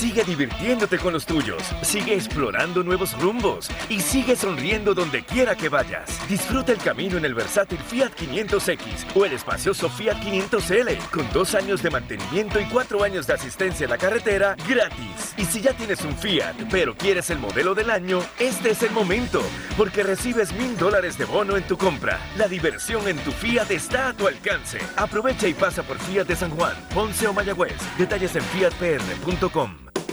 Sigue 0.00 0.24
divirtiéndote 0.24 0.96
con 0.96 1.12
los 1.12 1.26
tuyos, 1.26 1.62
sigue 1.82 2.14
explorando 2.14 2.82
nuevos 2.82 3.12
rumbos 3.20 3.70
y 3.90 4.00
sigue 4.00 4.34
sonriendo 4.34 4.94
donde 4.94 5.22
quiera 5.22 5.54
que 5.54 5.68
vayas. 5.68 6.26
Disfruta 6.26 6.72
el 6.72 6.78
camino 6.78 7.18
en 7.18 7.26
el 7.26 7.34
versátil 7.34 7.78
Fiat 7.80 8.12
500X 8.18 9.14
o 9.14 9.26
el 9.26 9.34
espacioso 9.34 9.90
Fiat 9.90 10.16
500L 10.22 10.96
con 11.10 11.30
dos 11.34 11.54
años 11.54 11.82
de 11.82 11.90
mantenimiento 11.90 12.58
y 12.58 12.64
cuatro 12.64 13.02
años 13.02 13.26
de 13.26 13.34
asistencia 13.34 13.84
en 13.84 13.90
la 13.90 13.98
carretera 13.98 14.56
gratis. 14.66 15.34
Y 15.36 15.44
si 15.44 15.60
ya 15.60 15.74
tienes 15.74 16.00
un 16.02 16.16
Fiat, 16.16 16.54
pero 16.70 16.96
quieres 16.96 17.28
el 17.28 17.38
modelo 17.38 17.74
del 17.74 17.90
año, 17.90 18.22
este 18.38 18.70
es 18.70 18.82
el 18.82 18.92
momento, 18.92 19.42
porque 19.76 20.02
recibes 20.02 20.54
mil 20.54 20.78
dólares 20.78 21.18
de 21.18 21.26
bono 21.26 21.58
en 21.58 21.64
tu 21.64 21.76
compra. 21.76 22.18
La 22.38 22.48
diversión 22.48 23.06
en 23.06 23.18
tu 23.18 23.32
Fiat 23.32 23.70
está 23.70 24.08
a 24.08 24.12
tu 24.14 24.26
alcance. 24.26 24.78
Aprovecha 24.96 25.46
y 25.46 25.52
pasa 25.52 25.82
por 25.82 25.98
Fiat 25.98 26.26
de 26.26 26.36
San 26.36 26.52
Juan, 26.52 26.74
Ponce 26.94 27.28
o 27.28 27.34
Mayagüez. 27.34 27.76
Detalles 27.98 28.34
en 28.34 28.42
fiatpr.com. 28.44 29.89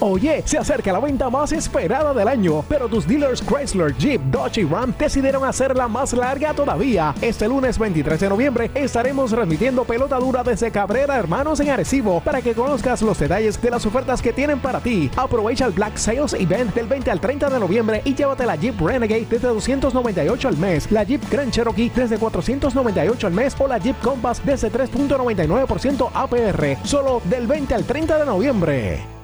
Oye, 0.00 0.42
se 0.44 0.58
acerca 0.58 0.92
la 0.92 1.00
venta 1.00 1.30
más 1.30 1.52
esperada 1.52 2.12
del 2.12 2.28
año, 2.28 2.62
pero 2.68 2.86
tus 2.86 3.06
dealers 3.06 3.42
Chrysler, 3.42 3.96
Jeep, 3.96 4.20
Dodge 4.24 4.58
y 4.58 4.64
Ram 4.64 4.92
decidieron 4.98 5.42
hacerla 5.44 5.88
más 5.88 6.12
larga 6.12 6.52
todavía. 6.52 7.14
Este 7.22 7.48
lunes 7.48 7.78
23 7.78 8.20
de 8.20 8.28
noviembre 8.28 8.70
estaremos 8.74 9.30
transmitiendo 9.30 9.84
pelota 9.84 10.18
dura 10.18 10.44
desde 10.44 10.70
Cabrera 10.70 11.16
Hermanos 11.16 11.60
en 11.60 11.70
Arecibo 11.70 12.20
para 12.20 12.42
que 12.42 12.52
conozcas 12.52 13.00
los 13.00 13.18
detalles 13.18 13.60
de 13.60 13.70
las 13.70 13.86
ofertas 13.86 14.20
que 14.20 14.34
tienen 14.34 14.60
para 14.60 14.80
ti. 14.80 15.10
Aprovecha 15.16 15.64
el 15.64 15.72
Black 15.72 15.96
Sales 15.96 16.34
Event 16.34 16.74
del 16.74 16.88
20 16.88 17.10
al 17.10 17.20
30 17.20 17.48
de 17.48 17.58
noviembre 17.58 18.02
y 18.04 18.14
llévate 18.14 18.44
la 18.44 18.56
Jeep 18.56 18.78
Renegade 18.78 19.26
desde 19.30 19.48
298 19.48 20.48
al 20.48 20.58
mes, 20.58 20.92
la 20.92 21.04
Jeep 21.04 21.22
Grand 21.30 21.50
Cherokee 21.50 21.90
desde 21.94 22.18
498 22.18 23.26
al 23.26 23.32
mes 23.32 23.56
o 23.58 23.66
la 23.66 23.78
Jeep 23.78 23.98
Compass 24.02 24.42
desde 24.44 24.70
3.99% 24.70 26.10
APR. 26.12 26.86
Solo 26.86 27.22
del 27.24 27.46
20 27.46 27.74
al 27.74 27.84
30 27.84 28.18
de 28.18 28.26
noviembre. 28.26 29.15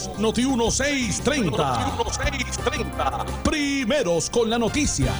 Somos 0.00 0.18
Noti 0.18 0.46
1630. 0.46 1.50
Noti 1.50 2.10
1630. 2.10 3.26
Primeros 3.42 4.30
con 4.30 4.48
la 4.48 4.58
noticia. 4.58 5.12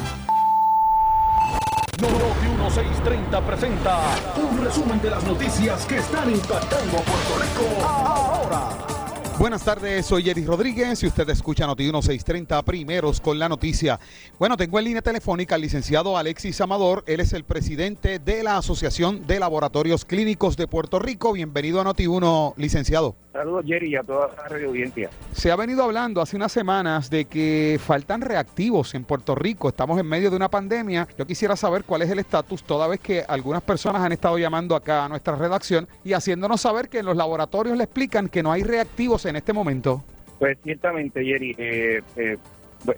Noti 2.01 2.47
1630 2.47 3.47
presenta 3.47 4.01
un 4.37 4.65
resumen 4.65 5.01
de 5.03 5.11
las 5.11 5.25
noticias 5.25 5.85
que 5.85 5.99
están 5.99 6.31
impactando 6.31 6.99
a 6.99 7.03
Puerto 7.03 7.39
Rico 7.39 7.87
ahora. 7.87 8.91
Buenas 9.39 9.65
tardes, 9.65 10.05
soy 10.05 10.23
Jerry 10.23 10.45
Rodríguez 10.45 11.03
y 11.03 11.07
usted 11.07 11.27
escucha 11.31 11.67
Noti 11.67 11.85
1630 11.85 12.63
primeros 12.63 13.23
con 13.23 13.39
la 13.39 13.49
noticia. 13.49 13.99
Bueno, 14.39 14.59
tengo 14.59 14.79
en 14.79 14.85
línea 14.85 15.01
telefónica 15.01 15.55
al 15.55 15.63
licenciado 15.63 16.19
Alexis 16.19 16.61
Amador, 16.61 17.05
él 17.07 17.21
es 17.21 17.33
el 17.33 17.45
presidente 17.45 18.19
de 18.19 18.43
la 18.43 18.59
Asociación 18.59 19.27
de 19.27 19.41
Laboratorios 19.41 20.05
Clínicos 20.05 20.59
de 20.59 20.69
Puerto 20.69 20.99
Rico. 20.99 21.33
Bienvenido 21.33 21.81
a 21.81 21.85
Noti 21.85 22.07
1, 22.07 22.55
licenciado. 22.59 23.17
Saludos 23.33 23.65
Jerry 23.65 23.91
y 23.91 23.97
a 23.97 24.03
toda 24.03 24.29
la 24.37 24.49
radio 24.49 24.69
audiencia. 24.69 25.09
Se 25.33 25.53
ha 25.53 25.57
venido 25.57 25.85
hablando 25.85 26.21
hace 26.21 26.37
unas 26.37 26.51
semanas 26.51 27.11
de 27.11 27.27
que 27.27 27.79
faltan 27.81 28.23
reactivos 28.23 28.95
en 28.95 29.05
Puerto 29.05 29.37
Rico, 29.37 29.69
estamos 29.69 30.01
en 30.01 30.07
medio 30.07 30.31
de 30.31 30.37
una 30.37 30.49
pandemia. 30.49 31.07
Yo 31.17 31.27
quisiera 31.27 31.55
saber 31.55 31.85
cuál 31.85 32.03
es 32.03 32.11
el 32.11 32.19
estatus, 32.19 32.65
toda 32.65 32.89
vez 32.89 32.99
que 32.99 33.23
algunas 33.29 33.63
personas 33.63 34.03
han 34.03 34.13
estado 34.13 34.37
llamando 34.37 34.75
acá 34.75 35.05
a 35.05 35.09
nuestra 35.09 35.37
redacción 35.37 35.87
y 36.05 36.13
haciéndonos 36.13 36.61
saber 36.61 36.89
que 36.89 36.99
en 36.99 37.07
los 37.07 37.17
laboratorios 37.17 37.77
le 37.77 37.85
explican 37.85 38.29
que 38.29 38.43
no 38.43 38.51
hay 38.51 38.65
reactivos 38.65 39.25
en 39.27 39.37
este 39.37 39.53
momento? 39.53 40.03
Pues 40.41 40.59
ciertamente, 40.65 41.25
Jerry, 41.25 41.55
eh, 41.57 42.03
eh, 42.17 42.37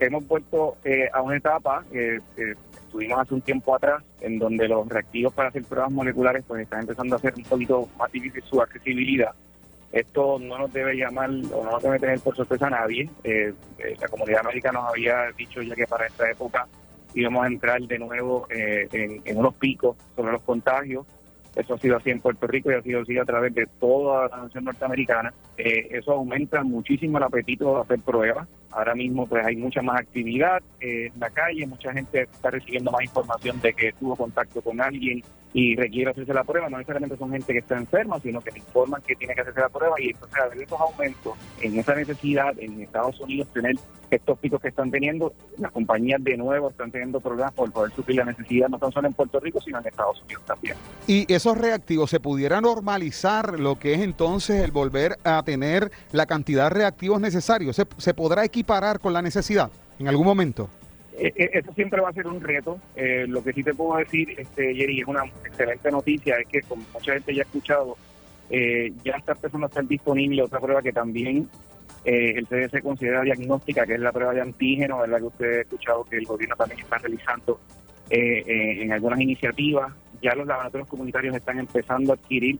hemos 0.00 0.26
vuelto 0.26 0.76
eh, 0.84 1.10
a 1.12 1.20
una 1.20 1.36
etapa 1.36 1.84
que 1.92 2.20
estuvimos 2.86 3.18
hace 3.20 3.34
un 3.34 3.42
tiempo 3.42 3.74
atrás, 3.74 4.02
en 4.20 4.38
donde 4.38 4.66
los 4.66 4.88
reactivos 4.88 5.34
para 5.34 5.48
hacer 5.50 5.64
pruebas 5.64 5.92
moleculares 5.92 6.44
pues 6.46 6.62
están 6.62 6.80
empezando 6.80 7.16
a 7.16 7.18
ser 7.18 7.34
un 7.36 7.42
poquito 7.42 7.88
más 7.98 8.10
difícil 8.12 8.42
su 8.44 8.62
accesibilidad. 8.62 9.32
Esto 9.92 10.38
no 10.38 10.58
nos 10.58 10.72
debe 10.72 10.94
llamar 10.94 11.30
o 11.52 11.64
no 11.64 11.72
nos 11.72 11.82
debe 11.82 11.98
tener 11.98 12.18
por 12.20 12.34
sorpresa 12.34 12.66
a 12.66 12.70
nadie. 12.70 13.08
la 13.24 14.08
comunidad 14.08 14.42
médica 14.44 14.72
nos 14.72 14.88
había 14.88 15.30
dicho 15.36 15.62
ya 15.62 15.74
que 15.74 15.86
para 15.86 16.06
esta 16.06 16.30
época 16.30 16.66
íbamos 17.14 17.44
a 17.44 17.46
entrar 17.46 17.80
de 17.82 17.98
nuevo 17.98 18.46
en, 18.50 19.20
en 19.24 19.38
unos 19.38 19.54
picos 19.54 19.96
sobre 20.16 20.32
los 20.32 20.42
contagios 20.42 21.06
eso 21.54 21.74
ha 21.74 21.78
sido 21.78 21.96
así 21.96 22.10
en 22.10 22.20
Puerto 22.20 22.46
Rico 22.46 22.70
y 22.70 22.74
ha 22.74 22.82
sido 22.82 23.02
así 23.02 23.18
a 23.18 23.24
través 23.24 23.54
de 23.54 23.66
toda 23.78 24.28
la 24.28 24.36
nación 24.38 24.64
norteamericana. 24.64 25.34
Eh, 25.56 25.88
eso 25.90 26.12
aumenta 26.12 26.62
muchísimo 26.62 27.18
el 27.18 27.24
apetito 27.24 27.74
de 27.74 27.80
hacer 27.82 28.00
pruebas. 28.00 28.48
Ahora 28.70 28.94
mismo 28.94 29.26
pues 29.26 29.44
hay 29.44 29.56
mucha 29.56 29.82
más 29.82 30.00
actividad 30.00 30.62
eh, 30.80 31.10
en 31.12 31.20
la 31.20 31.28
calle, 31.28 31.66
mucha 31.66 31.92
gente 31.92 32.22
está 32.22 32.50
recibiendo 32.50 32.90
más 32.90 33.02
información 33.02 33.60
de 33.60 33.74
que 33.74 33.92
tuvo 33.92 34.16
contacto 34.16 34.62
con 34.62 34.80
alguien 34.80 35.22
y 35.52 35.76
requiere 35.76 36.10
hacerse 36.10 36.32
la 36.32 36.44
prueba. 36.44 36.70
No 36.70 36.78
necesariamente 36.78 37.18
son 37.18 37.32
gente 37.32 37.52
que 37.52 37.58
está 37.58 37.76
enferma, 37.76 38.18
sino 38.20 38.40
que 38.40 38.50
le 38.50 38.58
informan 38.60 39.02
que 39.02 39.14
tiene 39.14 39.34
que 39.34 39.42
hacerse 39.42 39.60
la 39.60 39.68
prueba 39.68 40.00
y 40.00 40.10
entonces 40.10 40.38
a 40.38 40.48
ver 40.48 40.62
esos 40.62 40.80
aumentos 40.80 41.34
en 41.60 41.78
esa 41.78 41.94
necesidad 41.94 42.58
en 42.58 42.80
Estados 42.80 43.20
Unidos 43.20 43.48
tener 43.52 43.76
estos 44.10 44.38
picos 44.38 44.60
que 44.60 44.68
están 44.68 44.90
teniendo, 44.90 45.32
las 45.58 45.72
compañías 45.72 46.22
de 46.22 46.36
nuevo 46.36 46.68
están 46.68 46.90
teniendo 46.90 47.18
problemas 47.18 47.52
por 47.52 47.72
poder 47.72 47.92
suplir 47.92 48.18
la 48.18 48.26
necesidad 48.26 48.68
no 48.68 48.78
tan 48.78 48.92
solo 48.92 49.08
en 49.08 49.14
Puerto 49.14 49.40
Rico, 49.40 49.60
sino 49.60 49.78
en 49.78 49.86
Estados 49.86 50.22
Unidos 50.22 50.44
también. 50.44 50.76
Y 51.06 51.32
esos 51.32 51.56
reactivos, 51.56 52.10
¿se 52.10 52.20
pudiera 52.20 52.60
normalizar 52.60 53.58
lo 53.58 53.78
que 53.78 53.94
es 53.94 54.00
entonces 54.00 54.62
el 54.62 54.70
volver 54.70 55.16
a 55.24 55.42
tener 55.44 55.51
la 56.12 56.26
cantidad 56.26 56.64
de 56.64 56.70
reactivos 56.70 57.20
necesarios? 57.20 57.76
¿Se, 57.76 58.14
podrá 58.14 58.44
equiparar 58.44 59.00
con 59.00 59.12
la 59.12 59.22
necesidad 59.22 59.70
en 59.98 60.08
algún 60.08 60.26
momento? 60.26 60.68
Eh, 61.18 61.32
eh, 61.36 61.50
eso 61.54 61.72
siempre 61.74 62.00
va 62.00 62.08
a 62.08 62.12
ser 62.12 62.26
un 62.26 62.40
reto. 62.40 62.78
Eh, 62.96 63.26
lo 63.28 63.42
que 63.42 63.52
sí 63.52 63.62
te 63.62 63.74
puedo 63.74 63.98
decir, 63.98 64.34
este, 64.38 64.74
Jerry, 64.74 65.00
es 65.00 65.06
una 65.06 65.24
excelente 65.44 65.90
noticia, 65.90 66.38
es 66.38 66.48
que 66.48 66.62
como 66.62 66.84
mucha 66.92 67.12
gente 67.14 67.34
ya 67.34 67.42
ha 67.42 67.44
escuchado, 67.44 67.96
ya 68.50 69.16
está 69.16 69.32
empezando 69.32 69.66
a 69.66 69.68
estar 69.68 69.86
disponible 69.86 70.42
otra 70.42 70.60
prueba 70.60 70.82
que 70.82 70.92
también 70.92 71.48
eh, 72.04 72.34
el 72.36 72.46
CDC 72.48 72.82
considera 72.82 73.22
diagnóstica, 73.22 73.86
que 73.86 73.94
es 73.94 74.00
la 74.00 74.10
prueba 74.10 74.34
de 74.34 74.40
antígeno, 74.40 75.06
la 75.06 75.18
que 75.18 75.24
usted 75.24 75.58
ha 75.58 75.60
escuchado 75.60 76.04
que 76.04 76.16
el 76.16 76.24
gobierno 76.24 76.56
también 76.56 76.80
está 76.80 76.98
realizando 76.98 77.60
eh, 78.10 78.42
eh, 78.44 78.82
en 78.82 78.92
algunas 78.92 79.20
iniciativas. 79.20 79.92
Ya 80.20 80.34
los 80.34 80.46
laboratorios 80.46 80.88
comunitarios 80.88 81.36
están 81.36 81.58
empezando 81.60 82.12
a 82.12 82.16
adquirir 82.16 82.58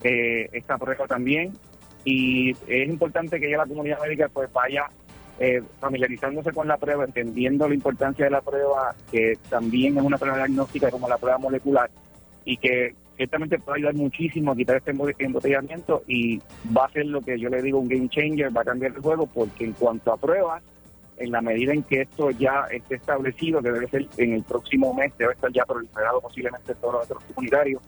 esta 0.00 0.78
prueba 0.78 1.08
también 1.08 1.52
y 2.10 2.50
es 2.66 2.88
importante 2.88 3.38
que 3.38 3.50
ya 3.50 3.58
la 3.58 3.66
comunidad 3.66 4.00
médica 4.00 4.30
pues 4.32 4.50
vaya 4.52 4.86
familiarizándose 5.78 6.52
con 6.52 6.66
la 6.66 6.78
prueba, 6.78 7.04
entendiendo 7.04 7.68
la 7.68 7.74
importancia 7.74 8.24
de 8.24 8.30
la 8.30 8.40
prueba, 8.40 8.94
que 9.12 9.38
también 9.48 9.96
es 9.96 10.02
una 10.02 10.18
prueba 10.18 10.38
diagnóstica 10.38 10.90
como 10.90 11.08
la 11.08 11.18
prueba 11.18 11.38
molecular 11.38 11.88
y 12.44 12.56
que 12.56 12.94
ciertamente 13.16 13.58
puede 13.58 13.78
ayudar 13.78 13.94
muchísimo 13.94 14.52
a 14.52 14.56
quitar 14.56 14.76
este 14.78 14.90
embotellamiento 15.18 16.02
y 16.08 16.40
va 16.76 16.86
a 16.86 16.90
ser 16.90 17.06
lo 17.06 17.20
que 17.20 17.38
yo 17.38 17.50
le 17.50 17.62
digo 17.62 17.78
un 17.78 17.88
game 17.88 18.08
changer, 18.08 18.56
va 18.56 18.62
a 18.62 18.64
cambiar 18.64 18.92
el 18.96 19.02
juego 19.02 19.26
porque 19.26 19.64
en 19.64 19.74
cuanto 19.74 20.12
a 20.12 20.16
pruebas, 20.16 20.62
en 21.18 21.30
la 21.30 21.40
medida 21.40 21.72
en 21.72 21.82
que 21.82 22.00
esto 22.02 22.30
ya 22.30 22.66
esté 22.70 22.94
establecido, 22.96 23.60
que 23.60 23.70
debe 23.70 23.88
ser 23.88 24.06
en 24.16 24.32
el 24.32 24.42
próximo 24.42 24.94
mes, 24.94 25.12
debe 25.18 25.34
estar 25.34 25.52
ya 25.52 25.64
proliferado 25.66 26.20
posiblemente 26.20 26.72
en 26.72 26.78
todos 26.78 26.94
los 26.94 27.04
otros 27.04 27.22
comunitarios, 27.24 27.82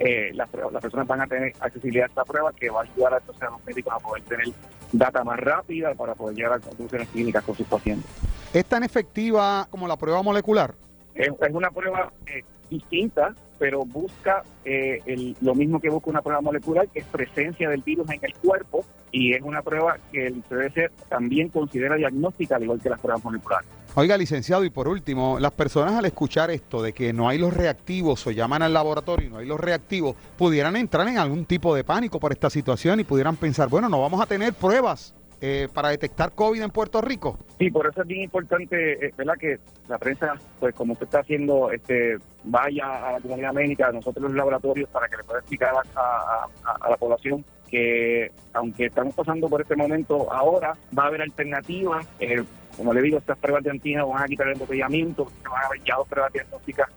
eh, 0.00 0.30
las, 0.32 0.48
las 0.72 0.80
personas 0.80 1.06
van 1.06 1.20
a 1.20 1.26
tener 1.26 1.52
accesibilidad 1.60 2.04
a 2.04 2.08
esta 2.08 2.24
prueba 2.24 2.52
que 2.54 2.70
va 2.70 2.80
a 2.80 2.84
ayudar 2.84 3.14
a, 3.14 3.18
entonces, 3.18 3.42
a 3.42 3.50
los 3.50 3.64
médicos 3.66 3.92
a 3.92 3.98
poder 3.98 4.22
tener 4.24 4.46
data 4.92 5.22
más 5.22 5.38
rápida 5.38 5.94
para 5.94 6.14
poder 6.14 6.36
llegar 6.36 6.54
a 6.54 6.58
conclusiones 6.58 7.06
clínicas 7.08 7.44
con 7.44 7.54
sus 7.54 7.66
pacientes. 7.66 8.10
¿Es 8.54 8.64
tan 8.64 8.82
efectiva 8.82 9.68
como 9.70 9.86
la 9.86 9.96
prueba 9.96 10.22
molecular? 10.22 10.74
Es, 11.14 11.28
una 11.52 11.70
prueba 11.70 12.10
eh, 12.26 12.42
distinta, 12.70 13.34
pero 13.58 13.84
busca 13.84 14.42
eh, 14.64 15.34
lo 15.40 15.54
mismo 15.54 15.80
que 15.80 15.90
busca 15.90 16.10
una 16.10 16.22
prueba 16.22 16.40
molecular, 16.40 16.88
que 16.88 17.00
es 17.00 17.06
presencia 17.06 17.68
del 17.68 17.82
virus 17.82 18.08
en 18.10 18.20
el 18.22 18.32
cuerpo, 18.34 18.84
y 19.12 19.34
es 19.34 19.42
una 19.42 19.60
prueba 19.60 19.98
que 20.10 20.26
el 20.26 20.42
CDC 20.48 20.90
también 21.08 21.48
considera 21.48 21.96
diagnóstica, 21.96 22.56
al 22.56 22.62
igual 22.62 22.80
que 22.80 22.88
las 22.88 23.00
pruebas 23.00 23.22
moleculares. 23.22 23.68
Oiga, 23.96 24.16
licenciado, 24.16 24.64
y 24.64 24.70
por 24.70 24.86
último, 24.86 25.38
las 25.40 25.50
personas 25.50 25.94
al 25.94 26.04
escuchar 26.04 26.50
esto 26.50 26.80
de 26.80 26.92
que 26.92 27.12
no 27.12 27.28
hay 27.28 27.38
los 27.38 27.52
reactivos 27.52 28.24
o 28.26 28.30
llaman 28.30 28.62
al 28.62 28.72
laboratorio 28.72 29.26
y 29.26 29.30
no 29.30 29.38
hay 29.38 29.46
los 29.46 29.58
reactivos, 29.58 30.14
pudieran 30.38 30.76
entrar 30.76 31.08
en 31.08 31.18
algún 31.18 31.44
tipo 31.44 31.74
de 31.74 31.82
pánico 31.82 32.20
por 32.20 32.30
esta 32.30 32.48
situación 32.48 33.00
y 33.00 33.04
pudieran 33.04 33.36
pensar, 33.36 33.68
bueno, 33.68 33.88
no 33.88 34.00
vamos 34.00 34.20
a 34.20 34.26
tener 34.26 34.54
pruebas 34.54 35.12
eh, 35.42 35.68
para 35.72 35.88
detectar 35.88 36.32
COVID 36.32 36.60
en 36.60 36.70
Puerto 36.70 37.00
Rico? 37.00 37.38
Sí, 37.58 37.70
por 37.70 37.86
eso 37.86 38.02
es 38.02 38.06
bien 38.06 38.24
importante, 38.24 39.06
eh, 39.06 39.14
¿verdad? 39.16 39.34
Que 39.38 39.58
la 39.88 39.96
prensa, 39.96 40.34
pues 40.58 40.74
como 40.74 40.92
usted 40.92 41.06
está 41.06 41.20
haciendo, 41.20 41.70
este, 41.70 42.18
vaya 42.44 43.08
a 43.08 43.12
la 43.12 43.20
comunidad 43.20 43.54
médica, 43.54 43.88
a 43.88 43.92
nosotros 43.92 44.22
los 44.24 44.34
laboratorios, 44.34 44.90
para 44.90 45.08
que 45.08 45.16
le 45.16 45.24
pueda 45.24 45.40
explicar 45.40 45.72
a, 45.94 46.88
la 46.90 46.96
población 46.96 47.42
que 47.70 48.32
aunque 48.52 48.86
estamos 48.86 49.14
pasando 49.14 49.48
por 49.48 49.62
este 49.62 49.76
momento 49.76 50.30
ahora, 50.30 50.76
va 50.96 51.04
a 51.04 51.06
haber 51.06 51.22
alternativas. 51.22 52.06
Eh, 52.18 52.42
como 52.76 52.92
le 52.92 53.00
digo, 53.00 53.16
estas 53.16 53.38
pruebas 53.38 53.62
de 53.64 53.70
antígeno 53.70 54.08
van 54.08 54.24
a 54.24 54.26
quitar 54.26 54.46
el 54.48 54.54
embotellamiento, 54.54 55.26
van 55.44 55.62
a 55.62 55.66
haber 55.66 55.82
ya 55.84 55.96
dos 55.96 56.08
pruebas 56.08 56.32
diagnósticas 56.32 56.88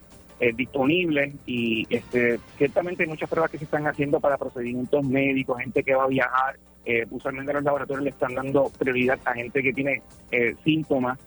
disponibles 0.55 1.33
y 1.45 1.87
este, 1.89 2.37
ciertamente 2.57 3.03
hay 3.03 3.09
muchas 3.09 3.29
pruebas 3.29 3.49
que 3.49 3.57
se 3.57 3.63
están 3.63 3.87
haciendo 3.87 4.19
para 4.19 4.37
procedimientos 4.37 5.05
médicos, 5.05 5.57
gente 5.57 5.81
que 5.83 5.95
va 5.95 6.03
a 6.03 6.07
viajar, 6.07 6.57
eh, 6.85 7.05
usualmente 7.11 7.53
los 7.53 7.63
laboratorios 7.63 8.03
le 8.03 8.09
están 8.09 8.35
dando 8.35 8.69
prioridad 8.77 9.17
a 9.25 9.33
gente 9.33 9.63
que 9.63 9.71
tiene 9.71 10.01
eh, 10.31 10.55
síntomas 10.63 11.17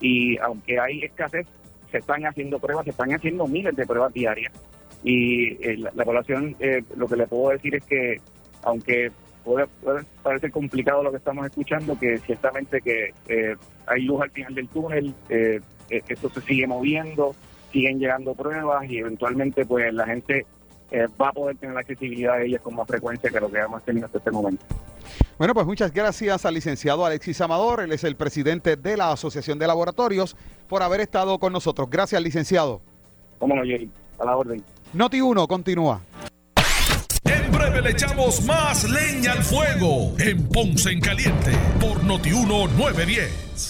y 0.00 0.38
aunque 0.38 0.78
hay 0.78 1.02
escasez, 1.02 1.46
se 1.90 1.98
están 1.98 2.24
haciendo 2.24 2.58
pruebas, 2.58 2.84
se 2.84 2.90
están 2.90 3.12
haciendo 3.12 3.46
miles 3.46 3.74
de 3.74 3.86
pruebas 3.86 4.12
diarias. 4.12 4.52
Y 5.02 5.48
eh, 5.66 5.78
la, 5.78 6.04
población, 6.04 6.56
lo 6.96 7.08
que 7.08 7.16
le 7.16 7.26
puedo 7.26 7.50
decir 7.50 7.74
es 7.74 7.84
que 7.84 8.20
aunque 8.62 9.10
puede, 9.42 9.66
parecer 10.22 10.52
complicado 10.52 11.02
lo 11.02 11.10
que 11.10 11.16
estamos 11.16 11.44
escuchando, 11.46 11.98
que 11.98 12.18
ciertamente 12.18 12.80
que 12.80 13.12
hay 13.86 14.02
luz 14.02 14.22
al 14.22 14.30
final 14.30 14.54
del 14.54 14.68
túnel, 14.68 15.14
esto 15.28 16.28
se 16.28 16.40
sigue 16.42 16.66
moviendo, 16.66 17.34
siguen 17.72 17.98
llegando 17.98 18.34
pruebas 18.34 18.88
y 18.88 18.98
eventualmente 18.98 19.64
pues 19.66 19.92
la 19.92 20.06
gente 20.06 20.46
va 21.20 21.28
a 21.28 21.32
poder 21.32 21.56
tener 21.56 21.74
la 21.74 21.80
accesibilidad 21.80 22.34
a 22.34 22.42
ellas 22.42 22.60
con 22.60 22.74
más 22.74 22.86
frecuencia 22.86 23.30
que 23.30 23.40
lo 23.40 23.50
que 23.50 23.58
hemos 23.58 23.82
tenido 23.82 24.06
hasta 24.06 24.18
este 24.18 24.30
momento. 24.30 24.64
Bueno, 25.38 25.54
pues 25.54 25.66
muchas 25.66 25.92
gracias 25.92 26.44
al 26.44 26.54
licenciado 26.54 27.06
Alexis 27.06 27.40
Amador, 27.40 27.80
él 27.80 27.92
es 27.92 28.04
el 28.04 28.16
presidente 28.16 28.76
de 28.76 28.96
la 28.96 29.12
Asociación 29.12 29.58
de 29.58 29.66
Laboratorios, 29.66 30.36
por 30.68 30.82
haber 30.82 31.00
estado 31.00 31.38
con 31.38 31.52
nosotros. 31.52 31.88
Gracias, 31.88 32.20
licenciado. 32.22 32.82
Cómo 33.38 33.56
no, 33.56 33.62
Jerry, 33.64 33.90
a 34.18 34.24
la 34.24 34.36
orden. 34.36 34.62
Noti 34.92 35.20
1, 35.20 35.48
continúa. 35.48 36.00
En 37.24 37.52
breve 37.52 37.80
le 37.80 37.90
echamos 37.90 38.44
más 38.44 38.88
leña 38.90 39.32
al 39.32 39.42
fuego 39.42 40.12
en 40.18 40.46
Ponce 40.48 40.90
en 40.90 41.00
Caliente 41.00 41.52
por 41.80 42.02
Noti 42.04 42.30
1910. 42.30 43.69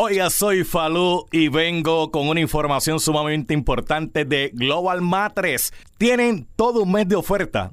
Oiga, 0.00 0.30
soy 0.30 0.62
Falú 0.62 1.26
y 1.32 1.48
vengo 1.48 2.12
con 2.12 2.28
una 2.28 2.38
información 2.38 3.00
sumamente 3.00 3.52
importante 3.52 4.24
de 4.24 4.52
Global 4.54 5.00
Matres. 5.02 5.72
Tienen 5.98 6.46
todo 6.54 6.84
un 6.84 6.92
mes 6.92 7.08
de 7.08 7.16
oferta 7.16 7.72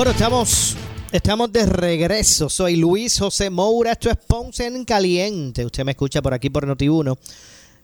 Bueno, 0.00 0.12
estamos, 0.12 0.76
estamos 1.12 1.52
de 1.52 1.66
regreso. 1.66 2.48
Soy 2.48 2.76
Luis 2.76 3.18
José 3.18 3.50
Moura. 3.50 3.92
Esto 3.92 4.08
es 4.08 4.16
Ponce 4.16 4.66
en 4.66 4.86
Caliente. 4.86 5.62
Usted 5.66 5.84
me 5.84 5.90
escucha 5.90 6.22
por 6.22 6.32
aquí 6.32 6.48
por 6.48 6.66
Noti1. 6.66 7.18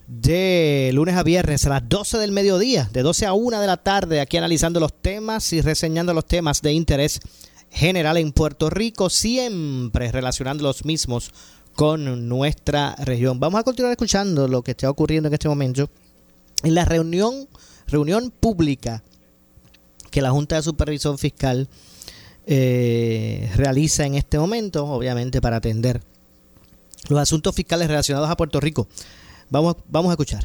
de 0.07 0.93
lunes 0.95 1.14
a 1.14 1.23
viernes 1.23 1.67
a 1.67 1.69
las 1.69 1.87
12 1.87 2.17
del 2.17 2.33
mediodía, 2.33 2.89
de 2.91 3.03
12 3.03 3.27
a 3.27 3.35
1 3.35 3.61
de 3.61 3.67
la 3.67 3.77
tarde, 3.77 4.23
aquí 4.23 4.39
analizando 4.39 4.81
los 4.81 4.95
temas 4.95 5.53
y 5.53 5.61
reseñando 5.61 6.14
los 6.14 6.25
temas 6.25 6.62
de 6.62 6.73
interés 6.73 7.21
general 7.71 8.17
en 8.17 8.33
Puerto 8.33 8.71
Rico, 8.71 9.11
siempre 9.11 10.11
relacionando 10.11 10.62
los 10.62 10.87
mismos 10.87 11.33
con 11.75 12.31
nuestra 12.31 12.97
región. 12.97 13.39
Vamos 13.41 13.61
a 13.61 13.62
continuar 13.62 13.93
escuchando 13.93 14.49
lo 14.49 14.62
que 14.62 14.71
está 14.71 14.89
ocurriendo 14.89 15.27
en 15.27 15.35
este 15.35 15.51
momento 15.51 15.91
en 16.62 16.75
la 16.75 16.87
reunión, 16.87 17.47
reunión 17.87 18.31
pública 18.31 19.03
que 20.11 20.23
la 20.23 20.31
Junta 20.31 20.57
de 20.57 20.62
Supervisión 20.62 21.19
Fiscal 21.19 21.69
eh, 22.47 23.51
realiza 23.57 24.07
en 24.07 24.14
este 24.14 24.38
momento, 24.38 24.86
obviamente 24.86 25.40
para 25.40 25.57
atender 25.57 26.01
los 27.09 27.18
asuntos 27.18 27.55
fiscales 27.55 27.88
relacionados 27.88 28.30
a 28.30 28.36
Puerto 28.36 28.61
Rico. 28.61 28.86
Vamos, 29.51 29.76
vamos 29.88 30.11
a 30.11 30.12
escuchar. 30.12 30.44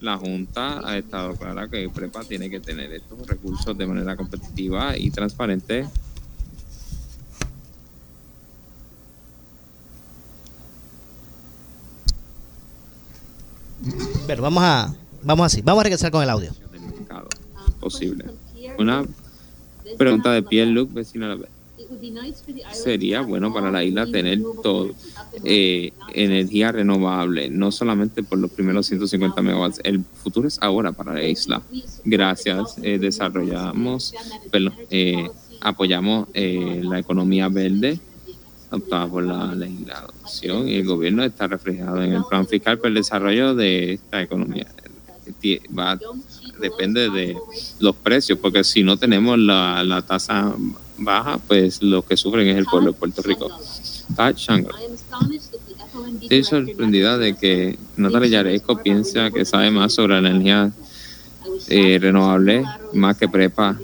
La 0.00 0.16
Junta 0.18 0.86
ha 0.86 0.96
estado 0.98 1.34
clara 1.34 1.68
que 1.68 1.88
PREPA 1.88 2.24
tiene 2.24 2.50
que 2.50 2.60
tener 2.60 2.92
estos 2.92 3.26
recursos 3.26 3.76
de 3.76 3.86
manera 3.86 4.16
competitiva 4.16 4.96
y 4.96 5.10
transparente. 5.10 5.88
Pero 14.26 14.42
vamos 14.42 14.62
a, 14.62 14.94
vamos 15.22 15.46
así, 15.46 15.62
vamos 15.62 15.80
a 15.80 15.84
regresar 15.84 16.10
con 16.10 16.22
el 16.22 16.30
audio. 16.30 16.52
Posible. 17.80 18.24
Una 18.78 19.04
pregunta 19.96 20.32
de 20.32 20.42
Pierre 20.42 20.70
Luc, 20.70 20.92
vecino 20.92 21.26
sería 22.72 23.20
bueno 23.20 23.52
para 23.52 23.70
la 23.70 23.84
isla 23.84 24.06
tener 24.06 24.40
todo 24.62 24.90
eh, 25.44 25.92
energía 26.12 26.72
renovable, 26.72 27.50
no 27.50 27.72
solamente 27.72 28.22
por 28.22 28.38
los 28.38 28.50
primeros 28.50 28.86
150 28.86 29.40
megawatts. 29.42 29.80
El 29.84 30.04
futuro 30.22 30.48
es 30.48 30.58
ahora 30.60 30.92
para 30.92 31.14
la 31.14 31.24
isla. 31.24 31.62
Gracias, 32.04 32.76
eh, 32.82 32.98
desarrollamos, 32.98 34.14
eh, 34.90 35.28
apoyamos 35.60 36.28
la 36.34 36.98
economía 36.98 37.48
verde 37.48 37.98
optada 38.70 39.06
por 39.06 39.22
la 39.22 39.54
legislación 39.54 40.68
y 40.68 40.76
el 40.76 40.86
gobierno 40.86 41.22
está 41.22 41.46
reflejado 41.46 42.02
en 42.02 42.12
el 42.12 42.24
plan 42.24 42.46
fiscal 42.46 42.78
para 42.78 42.88
el 42.88 42.94
desarrollo 42.94 43.54
de 43.54 43.94
esta 43.94 44.22
economía. 44.22 44.66
Depende 46.60 47.10
de 47.10 47.36
los 47.80 47.94
precios, 47.96 48.38
porque 48.38 48.64
si 48.64 48.82
no 48.82 48.96
tenemos 48.96 49.38
la, 49.38 49.82
la 49.84 50.02
tasa 50.02 50.54
baja, 50.98 51.38
pues 51.38 51.82
lo 51.82 52.02
que 52.02 52.16
sufren 52.16 52.48
es 52.48 52.56
el 52.56 52.66
pueblo 52.66 52.92
de 52.92 52.98
Puerto 52.98 53.22
Rico. 53.22 53.50
Estoy 56.20 56.44
sorprendida 56.44 57.18
de 57.18 57.36
que 57.36 57.78
Natalia 57.96 58.28
Yaresco 58.28 58.82
piensa 58.82 59.30
que 59.30 59.44
sabe 59.44 59.70
más 59.70 59.94
sobre 59.94 60.20
la 60.20 60.30
energía 60.30 60.72
eh, 61.68 61.98
renovable 62.00 62.64
más 62.92 63.16
que 63.16 63.28
prepa. 63.28 63.78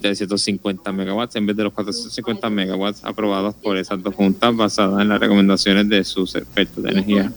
de 0.00 0.16
150 0.16 0.90
megawatts 0.90 1.36
en 1.36 1.44
vez 1.44 1.54
de 1.54 1.64
los 1.64 1.72
450 1.74 2.48
megawatts 2.48 3.04
aprobados 3.04 3.54
por 3.54 3.76
esas 3.76 4.02
dos 4.02 4.14
juntas 4.14 4.56
basadas 4.56 5.02
en 5.02 5.08
las 5.10 5.20
recomendaciones 5.20 5.86
de 5.86 6.02
sus 6.02 6.34
expertos 6.34 6.82
de 6.82 6.90
energía 6.92 7.30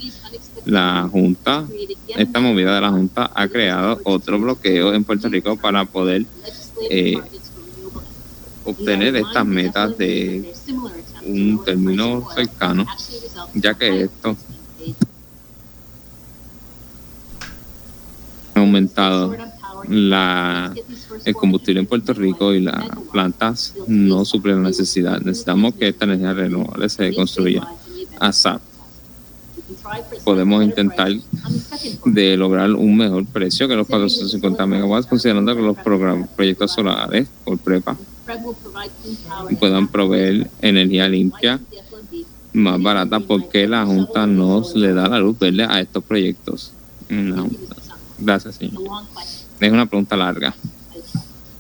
la 0.66 1.08
Junta, 1.12 1.66
esta 2.08 2.40
movida 2.40 2.76
de 2.76 2.82
la 2.82 2.90
Junta 2.90 3.32
ha 3.34 3.48
creado 3.48 4.00
otro 4.04 4.40
bloqueo 4.40 4.94
en 4.94 5.04
Puerto 5.04 5.30
Rico 5.30 5.56
para 5.58 5.86
poder 5.86 6.26
eh, 6.90 7.18
obtener 8.64 9.16
estas 9.16 9.46
metas 9.46 9.98
de 9.98 10.54
un 11.26 11.64
término 11.64 12.28
cercano, 12.34 12.86
ya 13.54 13.74
que 13.76 14.02
esto 14.02 14.36
ha 18.56 18.60
aumentado 18.60 19.36
la, 19.88 20.74
el 21.26 21.34
combustible 21.36 21.80
en 21.82 21.86
Puerto 21.86 22.14
Rico 22.14 22.54
y 22.54 22.62
las 22.62 22.84
plantas 23.12 23.74
no 23.88 24.26
suplen 24.26 24.64
la 24.64 24.70
necesidad. 24.70 25.20
Necesitamos 25.20 25.76
que 25.76 25.90
esta 25.90 26.06
energía 26.06 26.34
renovable 26.34 26.90
se 26.90 27.14
construya 27.14 27.68
ASAP 28.20 28.62
podemos 30.24 30.64
intentar 30.64 31.12
de 32.06 32.38
lograr 32.38 32.72
un 32.72 32.98
mejor 32.98 33.26
precio 33.26 33.68
que 33.68 33.76
los 33.76 33.88
450 33.88 34.66
megawatts, 34.66 35.08
considerando 35.08 35.56
que 35.56 35.62
los 35.62 35.78
proyectos 36.36 36.72
solares 36.72 37.28
por 37.44 37.58
prepa 37.58 37.96
puedan 39.60 39.88
proveer 39.88 40.50
energía 40.62 41.08
limpia 41.08 41.60
más 42.54 42.82
barata 42.82 43.20
porque 43.20 43.68
la 43.68 43.86
Junta 43.86 44.26
no 44.26 44.64
le 44.76 44.94
da 44.94 45.08
la 45.10 45.20
luz 45.20 45.38
verde 45.38 45.66
a 45.70 45.80
estos 45.82 46.04
proyectos. 46.04 46.72
Gracias, 48.18 48.56
señor. 48.56 48.82
Es 49.60 49.72
una 49.72 49.86
pregunta 49.86 50.16
larga. 50.16 50.56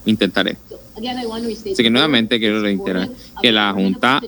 Intentaré. 0.05 0.57
Así 0.96 1.76
que 1.76 1.89
nuevamente 1.89 2.39
quiero 2.39 2.62
reiterar 2.62 3.10
que 3.41 3.52
la 3.52 3.74
Junta 3.74 4.22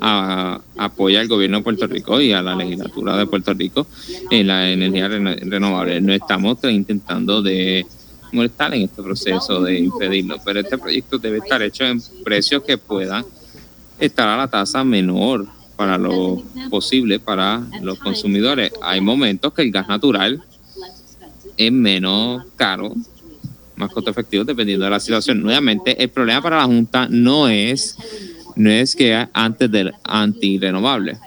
apoya 0.77 1.21
al 1.21 1.27
gobierno 1.27 1.57
de 1.57 1.63
Puerto 1.63 1.87
Rico 1.87 2.19
y 2.19 2.33
a 2.33 2.41
la 2.41 2.55
legislatura 2.55 3.15
de 3.15 3.25
Puerto 3.25 3.53
Rico 3.53 3.87
en 4.29 4.47
la 4.47 4.69
energía 4.69 5.07
renovable. 5.07 6.01
No 6.01 6.13
estamos 6.13 6.57
intentando 6.63 7.41
de 7.41 7.85
molestar 8.33 8.73
en 8.73 8.81
este 8.83 9.01
proceso 9.01 9.61
de 9.61 9.79
impedirlo, 9.79 10.37
pero 10.43 10.59
este 10.59 10.77
proyecto 10.77 11.17
debe 11.17 11.37
estar 11.37 11.61
hecho 11.61 11.85
en 11.85 12.01
precios 12.23 12.63
que 12.63 12.77
puedan 12.77 13.23
estar 13.97 14.27
a 14.27 14.35
la 14.35 14.47
tasa 14.47 14.83
menor 14.83 15.47
para 15.77 15.97
lo 15.97 16.43
posible 16.69 17.19
para 17.19 17.61
los 17.81 17.97
consumidores. 17.99 18.71
Hay 18.81 18.99
momentos 18.99 19.53
que 19.53 19.61
el 19.61 19.71
gas 19.71 19.87
natural 19.87 20.43
es 21.55 21.71
menos 21.71 22.43
caro 22.55 22.93
más 23.77 23.91
costo 23.91 24.11
efectivo 24.11 24.43
dependiendo 24.43 24.85
de 24.85 24.91
la 24.91 24.99
situación. 24.99 25.41
Nuevamente, 25.41 26.01
el 26.01 26.09
problema 26.09 26.41
para 26.41 26.57
la 26.57 26.65
Junta 26.65 27.07
no 27.09 27.47
es, 27.47 27.95
no 28.55 28.69
es 28.69 28.95
que 28.95 29.27
antes 29.33 29.71
del 29.71 29.93
antirrenovable, 30.03 31.17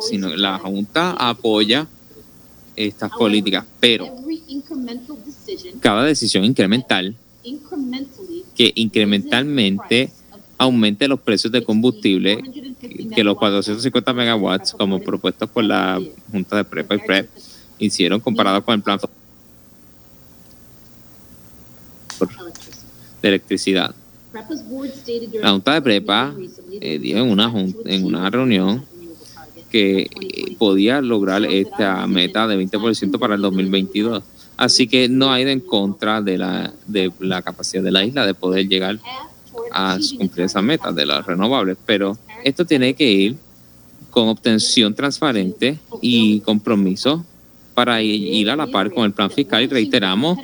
sino 0.00 0.34
la 0.34 0.58
Junta 0.58 1.12
apoya 1.12 1.86
estas 2.74 3.10
políticas, 3.10 3.64
pero 3.78 4.06
cada 5.80 6.04
decisión 6.04 6.44
incremental 6.44 7.14
que 8.54 8.72
incrementalmente 8.74 10.10
aumente 10.58 11.08
los 11.08 11.20
precios 11.20 11.52
de 11.52 11.64
combustible 11.64 12.42
que 13.14 13.24
los 13.24 13.36
450 13.36 14.12
megawatts 14.12 14.72
como 14.72 15.00
propuestos 15.00 15.48
por 15.48 15.64
la 15.64 16.00
Junta 16.30 16.56
de 16.56 16.64
Prepa 16.64 16.94
y 16.94 16.98
PREP 16.98 17.30
hicieron 17.78 18.20
comparado 18.20 18.62
con 18.62 18.74
el 18.74 18.82
plan 18.82 18.98
de 23.22 23.28
electricidad. 23.28 23.94
La 25.42 25.50
Junta 25.50 25.74
de 25.74 25.82
Prepa 25.82 26.34
eh, 26.80 26.98
dijo 26.98 27.18
en 27.18 27.30
una, 27.30 27.52
en 27.86 28.04
una 28.04 28.30
reunión 28.30 28.84
que 29.70 30.02
eh, 30.02 30.08
podía 30.58 31.00
lograr 31.00 31.44
esta 31.44 32.06
meta 32.06 32.46
de 32.46 32.56
20% 32.56 33.18
para 33.18 33.34
el 33.34 33.40
2022. 33.40 34.22
Así 34.56 34.86
que 34.86 35.08
no 35.08 35.32
hay 35.32 35.44
de 35.44 35.52
en 35.52 35.60
contra 35.60 36.20
de 36.20 36.38
la, 36.38 36.72
de 36.86 37.10
la 37.18 37.42
capacidad 37.42 37.82
de 37.82 37.90
la 37.90 38.04
isla 38.04 38.26
de 38.26 38.34
poder 38.34 38.68
llegar 38.68 38.98
a 39.72 39.98
cumplir 40.18 40.46
esa 40.46 40.60
meta 40.60 40.92
de 40.92 41.06
las 41.06 41.24
renovables. 41.26 41.76
Pero 41.86 42.18
esto 42.44 42.64
tiene 42.64 42.94
que 42.94 43.10
ir 43.10 43.36
con 44.10 44.28
obtención 44.28 44.94
transparente 44.94 45.78
y 46.02 46.40
compromiso 46.40 47.24
para 47.74 48.02
ir 48.02 48.50
a 48.50 48.56
la 48.56 48.66
par 48.66 48.92
con 48.92 49.04
el 49.04 49.12
plan 49.12 49.30
fiscal 49.30 49.62
y 49.62 49.66
reiteramos 49.66 50.38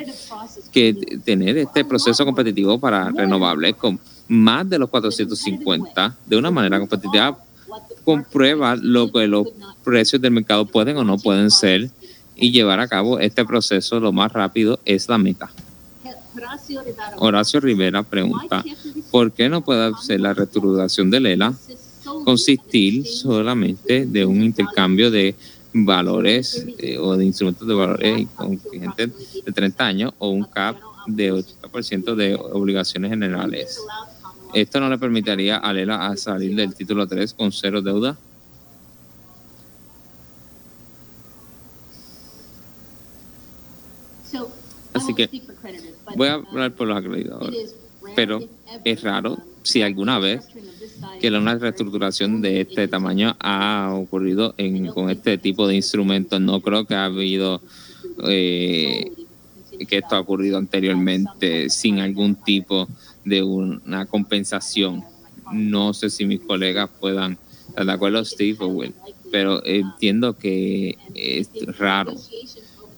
que 0.76 0.92
tener 1.24 1.56
este 1.56 1.86
proceso 1.86 2.22
competitivo 2.26 2.78
para 2.78 3.10
renovables 3.10 3.76
con 3.76 3.98
más 4.28 4.68
de 4.68 4.78
los 4.78 4.90
450 4.90 6.14
de 6.26 6.36
una 6.36 6.50
manera 6.50 6.78
competitiva 6.78 7.38
comprueba 8.04 8.76
lo 8.76 9.10
que 9.10 9.26
los 9.26 9.48
precios 9.82 10.20
del 10.20 10.32
mercado 10.32 10.66
pueden 10.66 10.98
o 10.98 11.04
no 11.04 11.16
pueden 11.16 11.50
ser 11.50 11.88
y 12.34 12.52
llevar 12.52 12.80
a 12.80 12.88
cabo 12.88 13.18
este 13.18 13.46
proceso 13.46 14.00
lo 14.00 14.12
más 14.12 14.30
rápido 14.34 14.78
es 14.84 15.08
la 15.08 15.16
meta. 15.16 15.48
Horacio 17.16 17.58
Rivera 17.60 18.02
pregunta, 18.02 18.62
¿por 19.10 19.32
qué 19.32 19.48
no 19.48 19.64
puede 19.64 19.92
ser 20.02 20.20
la 20.20 20.34
reestructuración 20.34 21.10
de 21.10 21.20
Lela 21.20 21.54
consistir 22.22 23.06
solamente 23.06 24.04
de 24.04 24.26
un 24.26 24.42
intercambio 24.42 25.10
de 25.10 25.34
valores 25.84 26.64
eh, 26.78 26.98
o 26.98 27.16
de 27.16 27.24
instrumentos 27.24 27.66
de 27.66 27.74
valores 27.74 28.26
con 28.34 28.58
gente 28.58 29.08
de 29.08 29.52
30 29.52 29.84
años 29.84 30.14
o 30.18 30.28
un 30.30 30.44
CAP 30.44 30.78
de 31.06 31.32
80% 31.32 32.14
de 32.14 32.34
obligaciones 32.34 33.10
generales. 33.10 33.80
¿Esto 34.54 34.80
no 34.80 34.88
le 34.88 34.98
permitiría 34.98 35.58
a 35.58 35.72
Lela 35.72 36.06
a 36.06 36.16
salir 36.16 36.54
del 36.56 36.74
título 36.74 37.06
3 37.06 37.34
con 37.34 37.52
cero 37.52 37.82
deuda? 37.82 38.16
Así 44.94 45.14
que 45.14 45.28
voy 46.16 46.28
a 46.28 46.34
hablar 46.34 46.72
por 46.72 46.88
los 46.88 46.96
acreditadores. 46.96 47.74
pero 48.14 48.40
es 48.84 49.02
raro 49.02 49.38
si 49.62 49.82
alguna 49.82 50.18
vez 50.18 50.46
que 51.20 51.28
una 51.28 51.56
reestructuración 51.56 52.40
de 52.40 52.62
este 52.62 52.88
tamaño 52.88 53.36
ha 53.40 53.92
ocurrido 53.94 54.54
con 54.94 55.10
este 55.10 55.38
tipo 55.38 55.66
de 55.66 55.76
instrumentos. 55.76 56.40
No 56.40 56.60
creo 56.60 56.84
que 56.86 56.94
ha 56.94 57.06
habido 57.06 57.60
eh, 58.24 59.12
que 59.88 59.98
esto 59.98 60.16
ha 60.16 60.20
ocurrido 60.20 60.58
anteriormente 60.58 61.68
sin 61.68 61.98
algún 61.98 62.36
tipo 62.36 62.88
de 63.24 63.42
una 63.42 64.06
compensación. 64.06 65.04
No 65.52 65.92
sé 65.94 66.10
si 66.10 66.24
mis 66.26 66.40
colegas 66.40 66.90
puedan 67.00 67.38
estar 67.68 67.86
de 67.86 67.92
acuerdo, 67.92 68.24
Steve 68.24 68.56
o 68.60 68.68
Will, 68.68 68.94
pero 69.30 69.64
entiendo 69.64 70.36
que 70.36 70.96
es 71.14 71.50
raro 71.78 72.14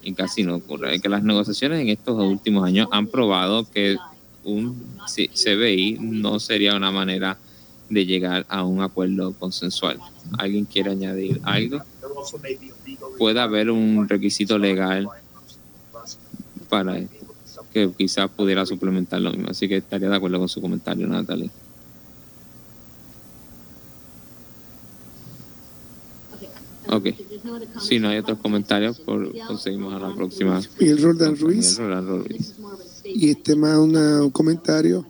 y 0.02 0.12
casi 0.14 0.42
no 0.42 0.56
ocurre. 0.56 1.00
Que 1.00 1.08
las 1.08 1.22
negociaciones 1.22 1.80
en 1.80 1.88
estos 1.88 2.18
últimos 2.22 2.64
años 2.64 2.88
han 2.92 3.08
probado 3.08 3.68
que 3.70 3.96
un 4.50 4.76
CBI 5.06 5.98
no 6.00 6.40
sería 6.40 6.76
una 6.76 6.90
manera 6.90 7.38
de 7.88 8.06
llegar 8.06 8.46
a 8.48 8.64
un 8.64 8.82
acuerdo 8.82 9.32
consensual. 9.32 9.98
¿Alguien 10.38 10.64
quiere 10.64 10.90
añadir 10.90 11.40
algo? 11.44 11.82
Puede 13.18 13.40
haber 13.40 13.70
un 13.70 14.08
requisito 14.08 14.58
legal 14.58 15.08
para 16.68 16.98
esto, 16.98 17.26
que 17.72 17.90
quizás 17.96 18.28
pudiera 18.30 18.66
suplementar 18.66 19.20
lo 19.20 19.30
mismo. 19.30 19.48
Así 19.50 19.68
que 19.68 19.78
estaría 19.78 20.08
de 20.08 20.16
acuerdo 20.16 20.38
con 20.38 20.48
su 20.48 20.60
comentario, 20.60 21.06
Natalie. 21.06 21.50
Ok. 26.90 27.08
Si 27.80 27.98
no 27.98 28.08
hay 28.08 28.18
otros 28.18 28.38
comentarios, 28.38 28.98
por, 29.00 29.30
conseguimos 29.46 29.92
a 29.94 29.98
la 29.98 30.14
próxima. 30.14 30.60
Y 30.80 30.88
el 30.88 31.02
Roldán 31.02 31.36
Ruiz. 31.36 31.78
Y 33.14 33.30
este 33.30 33.56
más 33.56 33.78
un 33.78 34.30
comentario 34.30 35.06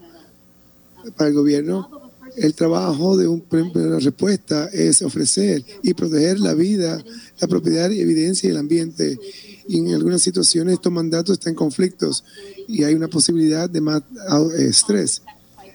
para 1.15 1.29
el 1.29 1.35
gobierno. 1.35 1.89
El 2.35 2.53
trabajo 2.53 3.17
de 3.17 3.27
un, 3.27 3.43
una 3.49 3.99
respuesta 3.99 4.67
es 4.71 5.01
ofrecer 5.01 5.63
y 5.81 5.93
proteger 5.93 6.39
la 6.39 6.53
vida, 6.53 7.03
la 7.39 7.47
propiedad 7.47 7.89
y 7.89 7.99
evidencia 7.99 8.47
y 8.47 8.51
el 8.51 8.57
ambiente. 8.57 9.19
Y 9.67 9.79
en 9.79 9.93
algunas 9.93 10.21
situaciones 10.21 10.75
estos 10.75 10.91
mandatos 10.91 11.33
están 11.33 11.51
en 11.51 11.57
conflictos 11.57 12.23
y 12.67 12.83
hay 12.83 12.93
una 12.93 13.07
posibilidad 13.07 13.69
de 13.69 13.81
más 13.81 14.03
estrés. 14.57 15.21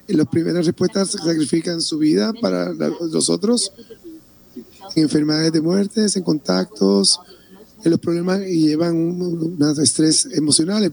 En 0.06 0.18
las 0.18 0.28
primeras 0.28 0.66
respuestas 0.66 1.10
sacrifican 1.10 1.80
su 1.80 1.98
vida 1.98 2.32
para 2.40 2.72
los 2.72 3.30
otros 3.30 3.72
en 4.94 5.02
enfermedades 5.02 5.52
de 5.52 5.60
muertes, 5.60 6.16
en 6.16 6.22
contactos, 6.22 7.20
en 7.84 7.90
los 7.90 8.00
problemas 8.00 8.40
y 8.48 8.68
llevan 8.68 8.96
un, 8.96 9.58
estrés 9.80 10.26
emocional. 10.32 10.90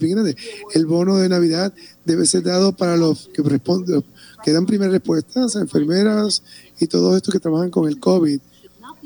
El 0.74 0.86
bono 0.86 1.16
de 1.16 1.28
Navidad 1.28 1.72
debe 2.04 2.26
ser 2.26 2.42
dado 2.42 2.76
para 2.76 2.96
los 2.96 3.30
que 3.32 3.42
responden, 3.42 4.04
que 4.44 4.52
dan 4.52 4.66
primeras 4.66 4.92
respuestas, 4.92 5.56
enfermeras 5.56 6.42
y 6.78 6.86
todos 6.86 7.16
estos 7.16 7.32
que 7.32 7.40
trabajan 7.40 7.70
con 7.70 7.88
el 7.88 7.98
COVID. 7.98 8.40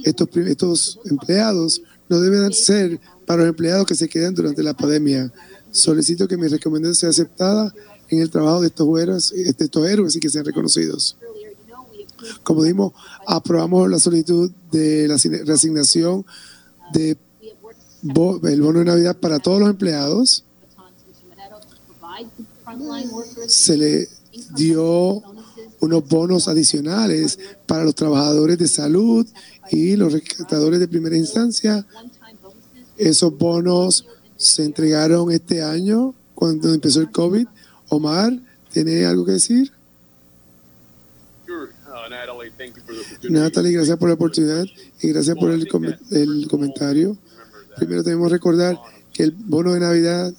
Estos, 0.02 0.28
estos 0.36 1.00
empleados 1.04 1.80
no 2.08 2.20
deben 2.20 2.52
ser 2.52 3.00
para 3.24 3.42
los 3.42 3.50
empleados 3.50 3.86
que 3.86 3.94
se 3.94 4.08
quedan 4.08 4.34
durante 4.34 4.62
la 4.62 4.74
pandemia. 4.74 5.32
Solicito 5.70 6.26
que 6.26 6.36
mi 6.36 6.48
recomendación 6.48 6.94
sea 6.94 7.08
aceptada 7.10 7.72
en 8.08 8.20
el 8.20 8.30
trabajo 8.30 8.60
de 8.60 8.68
estos 8.68 9.00
héroes, 9.00 9.30
de 9.30 9.64
estos 9.64 9.88
héroes 9.88 10.16
y 10.16 10.20
que 10.20 10.28
sean 10.28 10.44
reconocidos. 10.44 11.16
Como 12.42 12.64
dimos, 12.64 12.92
aprobamos 13.26 13.88
la 13.88 13.98
solicitud 13.98 14.50
de 14.72 15.06
la 15.06 15.16
reasignación 15.44 16.24
de 16.92 17.16
el 18.44 18.62
bono 18.62 18.78
de 18.80 18.84
Navidad 18.84 19.16
para 19.16 19.38
todos 19.38 19.60
los 19.60 19.70
empleados. 19.70 20.44
Se 23.46 23.76
le 23.76 24.08
dio 24.54 25.22
unos 25.80 26.08
bonos 26.08 26.48
adicionales 26.48 27.38
para 27.66 27.84
los 27.84 27.94
trabajadores 27.94 28.58
de 28.58 28.68
salud 28.68 29.26
y 29.70 29.96
los 29.96 30.12
rescatadores 30.12 30.80
de 30.80 30.88
primera 30.88 31.16
instancia. 31.16 31.86
Esos 32.96 33.36
bonos 33.36 34.06
se 34.36 34.64
entregaron 34.64 35.30
este 35.30 35.62
año 35.62 36.14
cuando 36.34 36.72
empezó 36.72 37.00
el 37.00 37.10
COVID. 37.10 37.46
Omar, 37.88 38.32
¿tiene 38.72 39.04
algo 39.04 39.24
que 39.24 39.32
decir? 39.32 39.72
Natalie, 43.28 43.72
gracias 43.72 43.98
por 43.98 44.08
la 44.08 44.14
oportunidad 44.14 44.64
y 45.00 45.08
gracias 45.08 45.36
por 45.36 45.50
el, 45.50 45.68
el 46.10 46.48
comentario. 46.48 47.16
Primero 47.76 48.02
debemos 48.02 48.30
recordar 48.30 48.78
que 49.12 49.24
el 49.24 49.32
bono 49.32 49.74
de 49.74 49.80
Navidad 49.80 50.32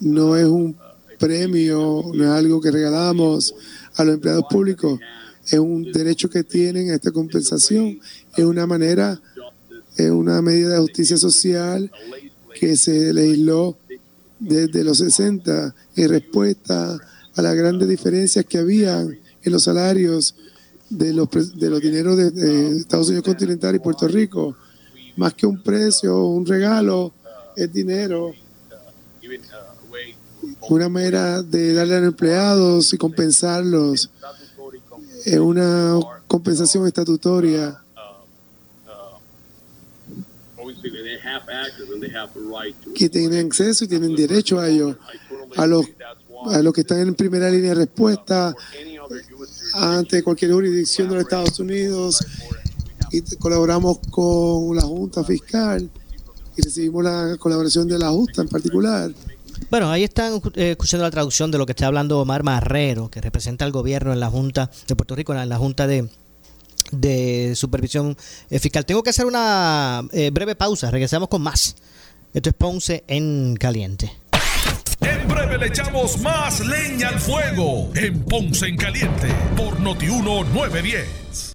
no 0.00 0.36
es 0.36 0.46
un 0.46 0.76
premio, 1.18 2.04
no 2.14 2.24
es 2.24 2.30
algo 2.30 2.60
que 2.60 2.70
regalamos 2.70 3.54
a 3.96 4.04
los 4.04 4.14
empleados 4.14 4.44
públicos, 4.48 5.00
es 5.46 5.58
un 5.58 5.90
derecho 5.92 6.28
que 6.28 6.44
tienen 6.44 6.90
a 6.90 6.94
esta 6.94 7.10
compensación, 7.10 8.00
es 8.36 8.44
una 8.44 8.66
manera, 8.66 9.20
es 9.96 10.10
una 10.10 10.40
medida 10.42 10.74
de 10.74 10.78
justicia 10.78 11.16
social 11.16 11.90
que 12.58 12.76
se 12.76 13.12
legisló 13.12 13.76
desde 14.38 14.84
los 14.84 14.98
60 14.98 15.74
en 15.96 16.08
respuesta 16.08 16.98
a 17.34 17.42
las 17.42 17.54
grandes 17.54 17.88
diferencias 17.88 18.44
que 18.44 18.58
había 18.58 19.00
en 19.00 19.52
los 19.52 19.64
salarios 19.64 20.34
de 20.90 21.12
los, 21.12 21.28
de 21.58 21.70
los 21.70 21.80
dineros 21.80 22.16
de, 22.16 22.76
Estados 22.76 23.08
Unidos 23.08 23.24
continental 23.24 23.74
y 23.74 23.78
Puerto 23.78 24.08
Rico. 24.08 24.56
Más 25.18 25.34
que 25.34 25.46
un 25.48 25.60
precio, 25.60 26.26
un 26.26 26.46
regalo, 26.46 27.12
es 27.56 27.72
dinero. 27.72 28.32
Una 30.68 30.88
manera 30.88 31.42
de 31.42 31.74
darle 31.74 31.96
a 31.96 31.98
los 31.98 32.08
empleados 32.10 32.92
y 32.92 32.98
compensarlos. 32.98 34.10
Es 35.24 35.38
una 35.38 35.98
compensación 36.28 36.86
estatutoria. 36.86 37.82
Que 42.94 43.08
tienen 43.08 43.46
acceso 43.46 43.86
y 43.86 43.88
tienen 43.88 44.14
derecho 44.14 44.60
a 44.60 44.68
ello. 44.68 44.96
A 45.56 45.66
los, 45.66 45.84
a 46.46 46.62
los 46.62 46.72
que 46.72 46.82
están 46.82 47.00
en 47.00 47.16
primera 47.16 47.50
línea 47.50 47.70
de 47.70 47.86
respuesta, 47.86 48.54
ante 49.74 50.22
cualquier 50.22 50.52
jurisdicción 50.52 51.08
de 51.08 51.16
los 51.16 51.24
Estados 51.24 51.58
Unidos 51.58 52.24
y 53.10 53.22
colaboramos 53.36 53.98
con 54.10 54.74
la 54.76 54.82
Junta 54.82 55.24
Fiscal 55.24 55.88
y 56.56 56.62
recibimos 56.62 57.04
la 57.04 57.36
colaboración 57.38 57.86
de 57.88 57.98
la 57.98 58.10
Junta 58.10 58.42
en 58.42 58.48
particular. 58.48 59.12
Bueno, 59.70 59.90
ahí 59.90 60.04
están 60.04 60.40
eh, 60.54 60.70
escuchando 60.72 61.04
la 61.04 61.10
traducción 61.10 61.50
de 61.50 61.58
lo 61.58 61.66
que 61.66 61.72
está 61.72 61.86
hablando 61.86 62.20
Omar 62.20 62.42
Marrero, 62.42 63.10
que 63.10 63.20
representa 63.20 63.64
al 63.64 63.72
gobierno 63.72 64.12
en 64.12 64.20
la 64.20 64.30
Junta 64.30 64.70
de 64.86 64.96
Puerto 64.96 65.14
Rico, 65.14 65.34
en 65.34 65.48
la 65.48 65.58
Junta 65.58 65.86
de, 65.86 66.08
de 66.90 67.52
Supervisión 67.54 68.16
eh, 68.50 68.58
Fiscal. 68.58 68.86
Tengo 68.86 69.02
que 69.02 69.10
hacer 69.10 69.26
una 69.26 70.02
eh, 70.12 70.30
breve 70.30 70.54
pausa, 70.54 70.90
regresamos 70.90 71.28
con 71.28 71.42
más. 71.42 71.76
Esto 72.32 72.50
es 72.50 72.54
Ponce 72.54 73.04
en 73.08 73.56
Caliente. 73.56 74.12
En 75.00 75.28
breve 75.28 75.58
le 75.58 75.66
echamos 75.66 76.18
más 76.20 76.60
leña 76.60 77.08
al 77.08 77.20
fuego 77.20 77.90
en 77.94 78.24
Ponce 78.24 78.66
en 78.66 78.76
Caliente 78.76 79.28
por 79.56 79.78
Notiuno 79.80 80.44
910. 80.44 81.54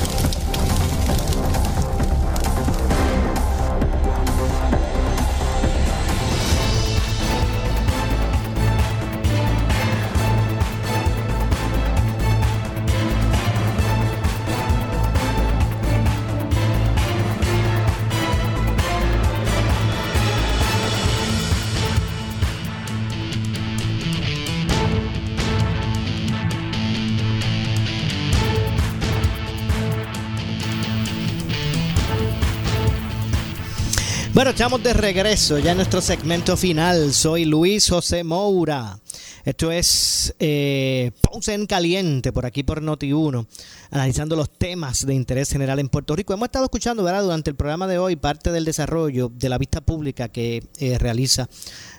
Bueno, 34.33 34.51
estamos 34.51 34.81
de 34.81 34.93
regreso 34.93 35.59
ya 35.59 35.71
en 35.71 35.77
nuestro 35.77 35.99
segmento 35.99 36.55
final. 36.55 37.13
Soy 37.13 37.43
Luis 37.43 37.89
José 37.89 38.23
Moura. 38.23 38.97
Esto 39.43 39.73
es 39.73 40.33
eh, 40.39 41.11
Ponce 41.19 41.53
en 41.53 41.65
Caliente 41.65 42.31
por 42.31 42.45
aquí 42.45 42.63
por 42.63 42.81
Noti1, 42.81 43.45
analizando 43.89 44.37
los 44.37 44.49
temas 44.49 45.05
de 45.05 45.15
interés 45.15 45.51
general 45.51 45.79
en 45.79 45.89
Puerto 45.89 46.15
Rico. 46.15 46.33
Hemos 46.33 46.45
estado 46.45 46.63
escuchando 46.63 47.03
¿verdad? 47.03 47.23
durante 47.23 47.49
el 47.49 47.57
programa 47.57 47.87
de 47.87 47.97
hoy 47.97 48.15
parte 48.15 48.53
del 48.53 48.63
desarrollo 48.63 49.29
de 49.35 49.49
la 49.49 49.57
vista 49.57 49.81
pública 49.81 50.29
que 50.29 50.63
eh, 50.79 50.97
realiza 50.97 51.49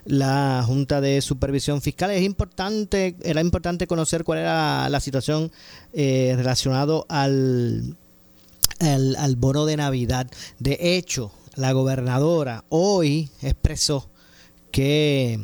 la 0.07 0.65
Junta 0.67 1.03
de 1.03 1.21
Supervisión 1.21 1.83
Fiscal. 1.83 2.13
Es 2.13 2.23
importante, 2.23 3.15
era 3.25 3.43
importante 3.43 3.87
conocer 3.87 4.25
cuál 4.25 4.39
era 4.39 4.89
la 4.89 5.01
situación 5.01 5.53
eh, 5.93 6.33
relacionado 6.35 7.05
al, 7.11 7.95
al, 8.81 9.17
al 9.17 9.37
bono 9.37 9.67
de 9.67 9.77
Navidad. 9.77 10.31
De 10.59 10.79
hecho, 10.81 11.31
la 11.57 11.73
gobernadora 11.73 12.65
hoy 12.69 13.29
expresó 13.43 14.09
que 14.71 15.41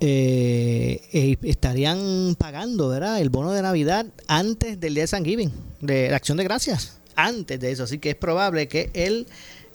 eh, 0.00 1.00
eh, 1.12 1.36
estarían 1.42 2.34
pagando 2.38 2.88
¿verdad? 2.88 3.20
el 3.20 3.30
bono 3.30 3.52
de 3.52 3.62
Navidad 3.62 4.06
antes 4.26 4.80
del 4.80 4.94
día 4.94 5.04
de 5.04 5.08
San 5.08 5.24
Giving, 5.24 5.52
de 5.80 6.10
la 6.10 6.16
acción 6.16 6.38
de 6.38 6.44
gracias, 6.44 6.98
antes 7.14 7.60
de 7.60 7.72
eso. 7.72 7.84
Así 7.84 7.98
que 7.98 8.10
es 8.10 8.16
probable 8.16 8.68
que 8.68 8.90
él, 8.94 9.26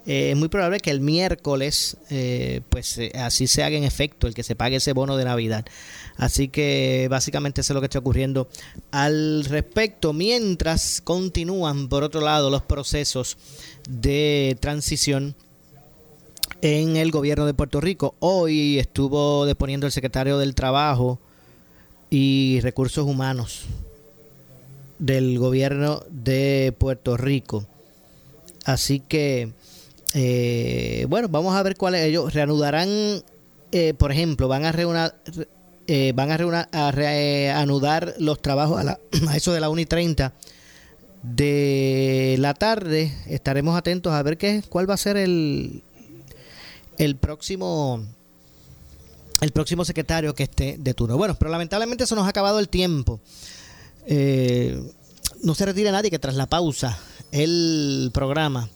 eh, 0.05 0.31
es 0.31 0.37
muy 0.37 0.47
probable 0.47 0.79
que 0.79 0.91
el 0.91 1.01
miércoles, 1.01 1.97
pues 2.69 2.99
así 3.15 3.47
se 3.47 3.63
haga 3.63 3.77
en 3.77 3.83
efecto 3.83 4.27
el 4.27 4.33
que 4.33 4.43
se 4.43 4.55
pague 4.55 4.77
ese 4.77 4.93
bono 4.93 5.17
de 5.17 5.25
Navidad. 5.25 5.65
Así 6.15 6.47
que 6.47 7.07
básicamente 7.09 7.61
eso 7.61 7.73
es 7.73 7.75
lo 7.75 7.81
que 7.81 7.87
está 7.87 7.99
ocurriendo 7.99 8.47
al 8.91 9.45
respecto, 9.45 10.13
mientras 10.13 11.01
continúan, 11.01 11.89
por 11.89 12.03
otro 12.03 12.21
lado, 12.21 12.49
los 12.49 12.63
procesos 12.63 13.37
de 13.89 14.57
transición 14.61 15.35
en 16.63 16.95
el 16.95 17.11
gobierno 17.11 17.45
de 17.45 17.53
Puerto 17.53 17.81
Rico. 17.81 18.15
Hoy 18.19 18.79
estuvo 18.79 19.45
deponiendo 19.45 19.85
el 19.85 19.91
secretario 19.91 20.37
del 20.37 20.55
Trabajo 20.55 21.19
y 22.09 22.61
Recursos 22.61 23.05
Humanos 23.05 23.65
del 24.97 25.37
gobierno 25.39 26.03
de 26.09 26.73
Puerto 26.77 27.17
Rico. 27.17 27.65
Así 28.63 29.01
que, 29.01 29.51
eh, 30.13 31.05
bueno, 31.09 31.27
vamos 31.27 31.53
a 31.53 31.63
ver 31.63 31.75
cuáles 31.75 32.05
ellos 32.05 32.33
reanudarán, 32.33 32.87
eh, 33.73 33.93
por 33.97 34.13
ejemplo, 34.13 34.47
van 34.47 34.63
a 34.63 34.71
reunir, 34.71 35.11
eh, 35.87 36.13
van 36.15 36.31
a, 36.31 36.69
a 36.71 36.91
reanudar 36.91 38.13
los 38.19 38.41
trabajos 38.41 38.79
a, 38.79 38.83
la, 38.85 38.99
a 39.27 39.35
eso 39.35 39.51
de 39.51 39.59
la 39.59 39.69
1 39.69 39.81
y 39.81 39.85
30 39.85 40.31
de 41.23 42.37
la 42.39 42.53
tarde. 42.53 43.11
Estaremos 43.27 43.77
atentos 43.77 44.13
a 44.13 44.23
ver 44.23 44.37
qué, 44.37 44.63
cuál 44.69 44.89
va 44.89 44.93
a 44.93 44.97
ser 44.97 45.17
el, 45.17 45.83
el 46.97 47.15
próximo 47.15 48.03
el 49.41 49.51
próximo 49.51 49.83
secretario 49.83 50.33
que 50.33 50.43
esté 50.43 50.77
de 50.79 50.93
turno. 50.93 51.17
Bueno, 51.17 51.35
pero 51.37 51.51
lamentablemente 51.51 52.07
se 52.07 52.15
nos 52.15 52.25
ha 52.25 52.29
acabado 52.29 52.59
el 52.59 52.69
tiempo. 52.69 53.19
Eh, 54.05 54.81
no 55.41 55.53
se 55.55 55.65
retire 55.65 55.91
nadie 55.91 56.09
que 56.09 56.19
tras 56.19 56.35
la 56.35 56.45
pausa 56.45 56.97
el 57.31 58.11
programa 58.13 58.69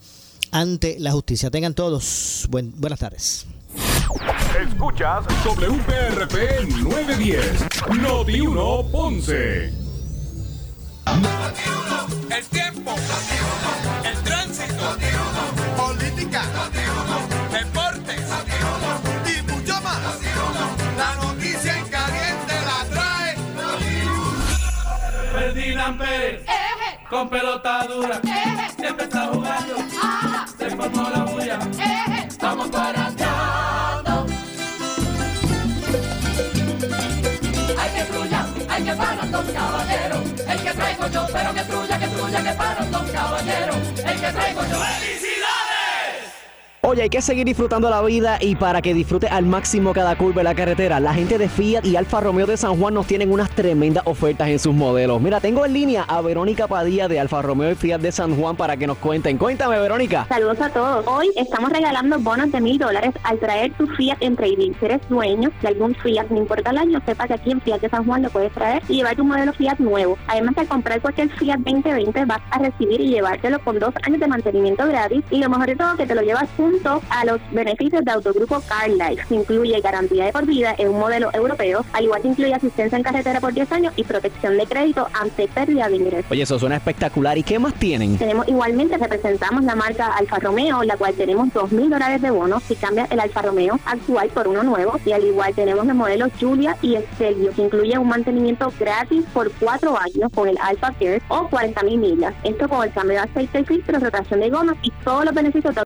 ante 0.51 0.97
la 0.99 1.11
justicia. 1.11 1.49
Tengan 1.49 1.73
todos 1.73 2.47
buenas 2.49 2.99
tardes. 2.99 3.45
Escuchas 4.69 5.25
WPRP 5.45 6.67
910, 6.83 7.65
Noti 8.01 8.41
1 8.41 8.85
Ponce. 8.91 9.65
El 12.29 12.45
tiempo, 12.49 12.95
el 14.03 14.23
tránsito, 14.23 14.97
política, 15.77 16.43
con 27.09 27.29
pelota 27.29 27.85
dura, 27.87 28.19
eh, 28.23 28.67
siempre 28.77 29.05
está 29.05 29.27
jugando, 29.27 29.75
se 30.57 30.69
formó 30.71 31.09
la 31.09 31.23
bulla, 31.23 31.59
eh, 31.79 32.27
vamos 32.41 32.69
para 32.69 33.11
Teatro. 33.11 34.25
Hay 37.79 37.89
que 37.95 38.03
trulla, 38.11 38.45
hay 38.69 38.83
que 38.83 38.93
parar 38.93 39.31
don 39.31 39.47
caballeros! 39.53 40.21
el 40.47 40.63
que 40.63 40.71
traigo 40.71 41.07
yo, 41.07 41.27
pero 41.31 41.53
que 41.53 41.61
trulla, 41.61 41.99
que 41.99 42.07
trulla, 42.07 42.43
que 42.43 42.51
parar 42.51 42.91
don 42.91 43.07
caballero, 43.09 43.73
el 43.73 44.19
que 44.19 44.31
traigo 44.31 44.61
yo. 44.63 44.79
¡Felicidad! 44.79 45.46
Oye, 46.89 47.01
hay 47.01 47.09
que 47.09 47.21
seguir 47.21 47.45
disfrutando 47.45 47.89
la 47.89 48.01
vida 48.01 48.37
y 48.39 48.55
para 48.55 48.81
que 48.81 48.93
disfrute 48.93 49.27
al 49.27 49.45
máximo 49.45 49.91
cada 49.91 50.17
curva 50.17 50.39
de 50.39 50.45
la 50.45 50.55
carretera, 50.55 51.01
la 51.01 51.13
gente 51.13 51.37
de 51.37 51.49
Fiat 51.49 51.85
y 51.85 51.97
Alfa 51.97 52.21
Romeo 52.21 52.45
de 52.45 52.55
San 52.55 52.79
Juan 52.79 52.93
nos 52.93 53.05
tienen 53.05 53.29
unas 53.29 53.49
tremendas 53.49 54.03
ofertas 54.07 54.47
en 54.47 54.57
sus 54.57 54.73
modelos. 54.73 55.19
Mira, 55.19 55.41
tengo 55.41 55.65
en 55.65 55.73
línea 55.73 56.03
a 56.03 56.21
Verónica 56.21 56.65
Padilla 56.65 57.09
de 57.09 57.19
Alfa 57.19 57.41
Romeo 57.41 57.71
y 57.71 57.75
Fiat 57.75 57.99
de 57.99 58.13
San 58.13 58.37
Juan 58.37 58.55
para 58.55 58.77
que 58.77 58.87
nos 58.87 58.99
cuenten. 58.99 59.37
Cuéntame, 59.37 59.77
Verónica. 59.77 60.27
Saludos 60.29 60.61
a 60.61 60.69
todos. 60.69 61.05
Hoy 61.07 61.29
estamos 61.35 61.73
regalando 61.73 62.19
bonos 62.19 62.53
de 62.53 62.61
mil 62.61 62.77
dólares 62.77 63.11
al 63.23 63.37
traer 63.37 63.73
tu 63.73 63.85
Fiat 63.87 64.19
en 64.21 64.37
trading. 64.37 64.71
Si 64.79 64.85
eres 64.85 65.01
dueño 65.09 65.51
de 65.61 65.67
algún 65.67 65.93
Fiat, 65.93 66.29
no 66.29 66.37
importa 66.37 66.69
el 66.69 66.77
año, 66.77 67.01
sepa 67.05 67.27
que 67.27 67.33
aquí 67.33 67.51
en 67.51 67.59
Fiat 67.59 67.81
de 67.81 67.89
San 67.89 68.05
Juan 68.05 68.21
lo 68.21 68.29
puedes 68.29 68.53
traer 68.53 68.81
y 68.87 68.93
llevar 68.93 69.17
tu 69.17 69.25
modelo 69.25 69.51
Fiat 69.51 69.79
nuevo. 69.79 70.17
Además 70.29 70.55
de 70.55 70.65
comprar 70.65 71.01
cualquier 71.01 71.31
Fiat 71.31 71.57
2020, 71.57 72.23
vas 72.23 72.39
a 72.49 72.59
recibir 72.59 73.01
y 73.01 73.09
llevártelo 73.09 73.59
con 73.59 73.77
dos 73.77 73.93
años 74.03 74.21
de 74.21 74.27
mantenimiento 74.27 74.87
gratis 74.87 75.21
y 75.31 75.39
lo 75.39 75.49
mejor 75.49 75.65
de 75.65 75.75
todo 75.75 75.97
que 75.97 76.05
te 76.05 76.15
lo 76.15 76.21
llevas 76.21 76.47
junto 76.77 77.01
a 77.09 77.25
los 77.25 77.39
beneficios 77.51 78.03
de 78.03 78.11
Autogrupo 78.11 78.61
Car 78.67 78.89
Life. 78.89 79.23
Se 79.27 79.35
incluye 79.35 79.79
garantía 79.81 80.25
de 80.25 80.31
por 80.31 80.45
vida 80.45 80.75
en 80.77 80.89
un 80.89 80.99
modelo 80.99 81.29
europeo, 81.33 81.83
al 81.93 82.05
igual 82.05 82.21
que 82.21 82.27
incluye 82.29 82.53
asistencia 82.53 82.97
en 82.97 83.03
carretera 83.03 83.39
por 83.39 83.53
10 83.53 83.71
años 83.71 83.93
y 83.95 84.03
protección 84.03 84.57
de 84.57 84.65
crédito 84.65 85.07
ante 85.13 85.47
pérdida 85.47 85.89
de 85.89 85.95
ingresos. 85.95 86.31
Oye, 86.31 86.43
eso 86.43 86.59
suena 86.59 86.75
espectacular. 86.75 87.37
¿Y 87.37 87.43
qué 87.43 87.59
más 87.59 87.73
tienen? 87.75 88.17
Tenemos 88.17 88.47
igualmente, 88.47 88.97
representamos 88.97 89.63
la 89.63 89.75
marca 89.75 90.07
Alfa 90.15 90.39
Romeo, 90.39 90.83
la 90.83 90.97
cual 90.97 91.13
tenemos 91.15 91.51
dos 91.53 91.71
mil 91.71 91.89
dólares 91.89 92.21
de 92.21 92.29
bonos 92.29 92.63
si 92.63 92.75
cambia 92.75 93.07
el 93.09 93.19
Alfa 93.19 93.41
Romeo 93.41 93.79
actual 93.85 94.29
por 94.29 94.47
uno 94.47 94.63
nuevo. 94.63 94.99
Y 95.05 95.11
al 95.11 95.23
igual 95.23 95.53
tenemos 95.55 95.85
los 95.85 95.95
modelos 95.95 96.29
Julia 96.39 96.77
y 96.81 96.95
Estelio, 96.95 97.51
que 97.53 97.63
incluye 97.63 97.97
un 97.97 98.07
mantenimiento 98.07 98.71
gratis 98.79 99.25
por 99.33 99.51
cuatro 99.53 99.97
años 99.97 100.29
con 100.33 100.47
el 100.47 100.57
Alfa 100.61 100.91
Care 100.93 101.21
o 101.29 101.47
40 101.49 101.83
mil 101.83 101.97
millas. 101.97 102.33
Esto 102.43 102.69
con 102.69 102.83
el 102.83 102.91
cambio 102.91 103.17
de 103.17 103.23
aceite 103.23 103.61
y 103.61 103.65
filtro, 103.65 103.99
rotación 103.99 104.39
de 104.39 104.49
gomas 104.49 104.77
y 104.83 104.91
todos 105.03 105.25
los 105.25 105.33
beneficios 105.33 105.73
de 105.73 105.81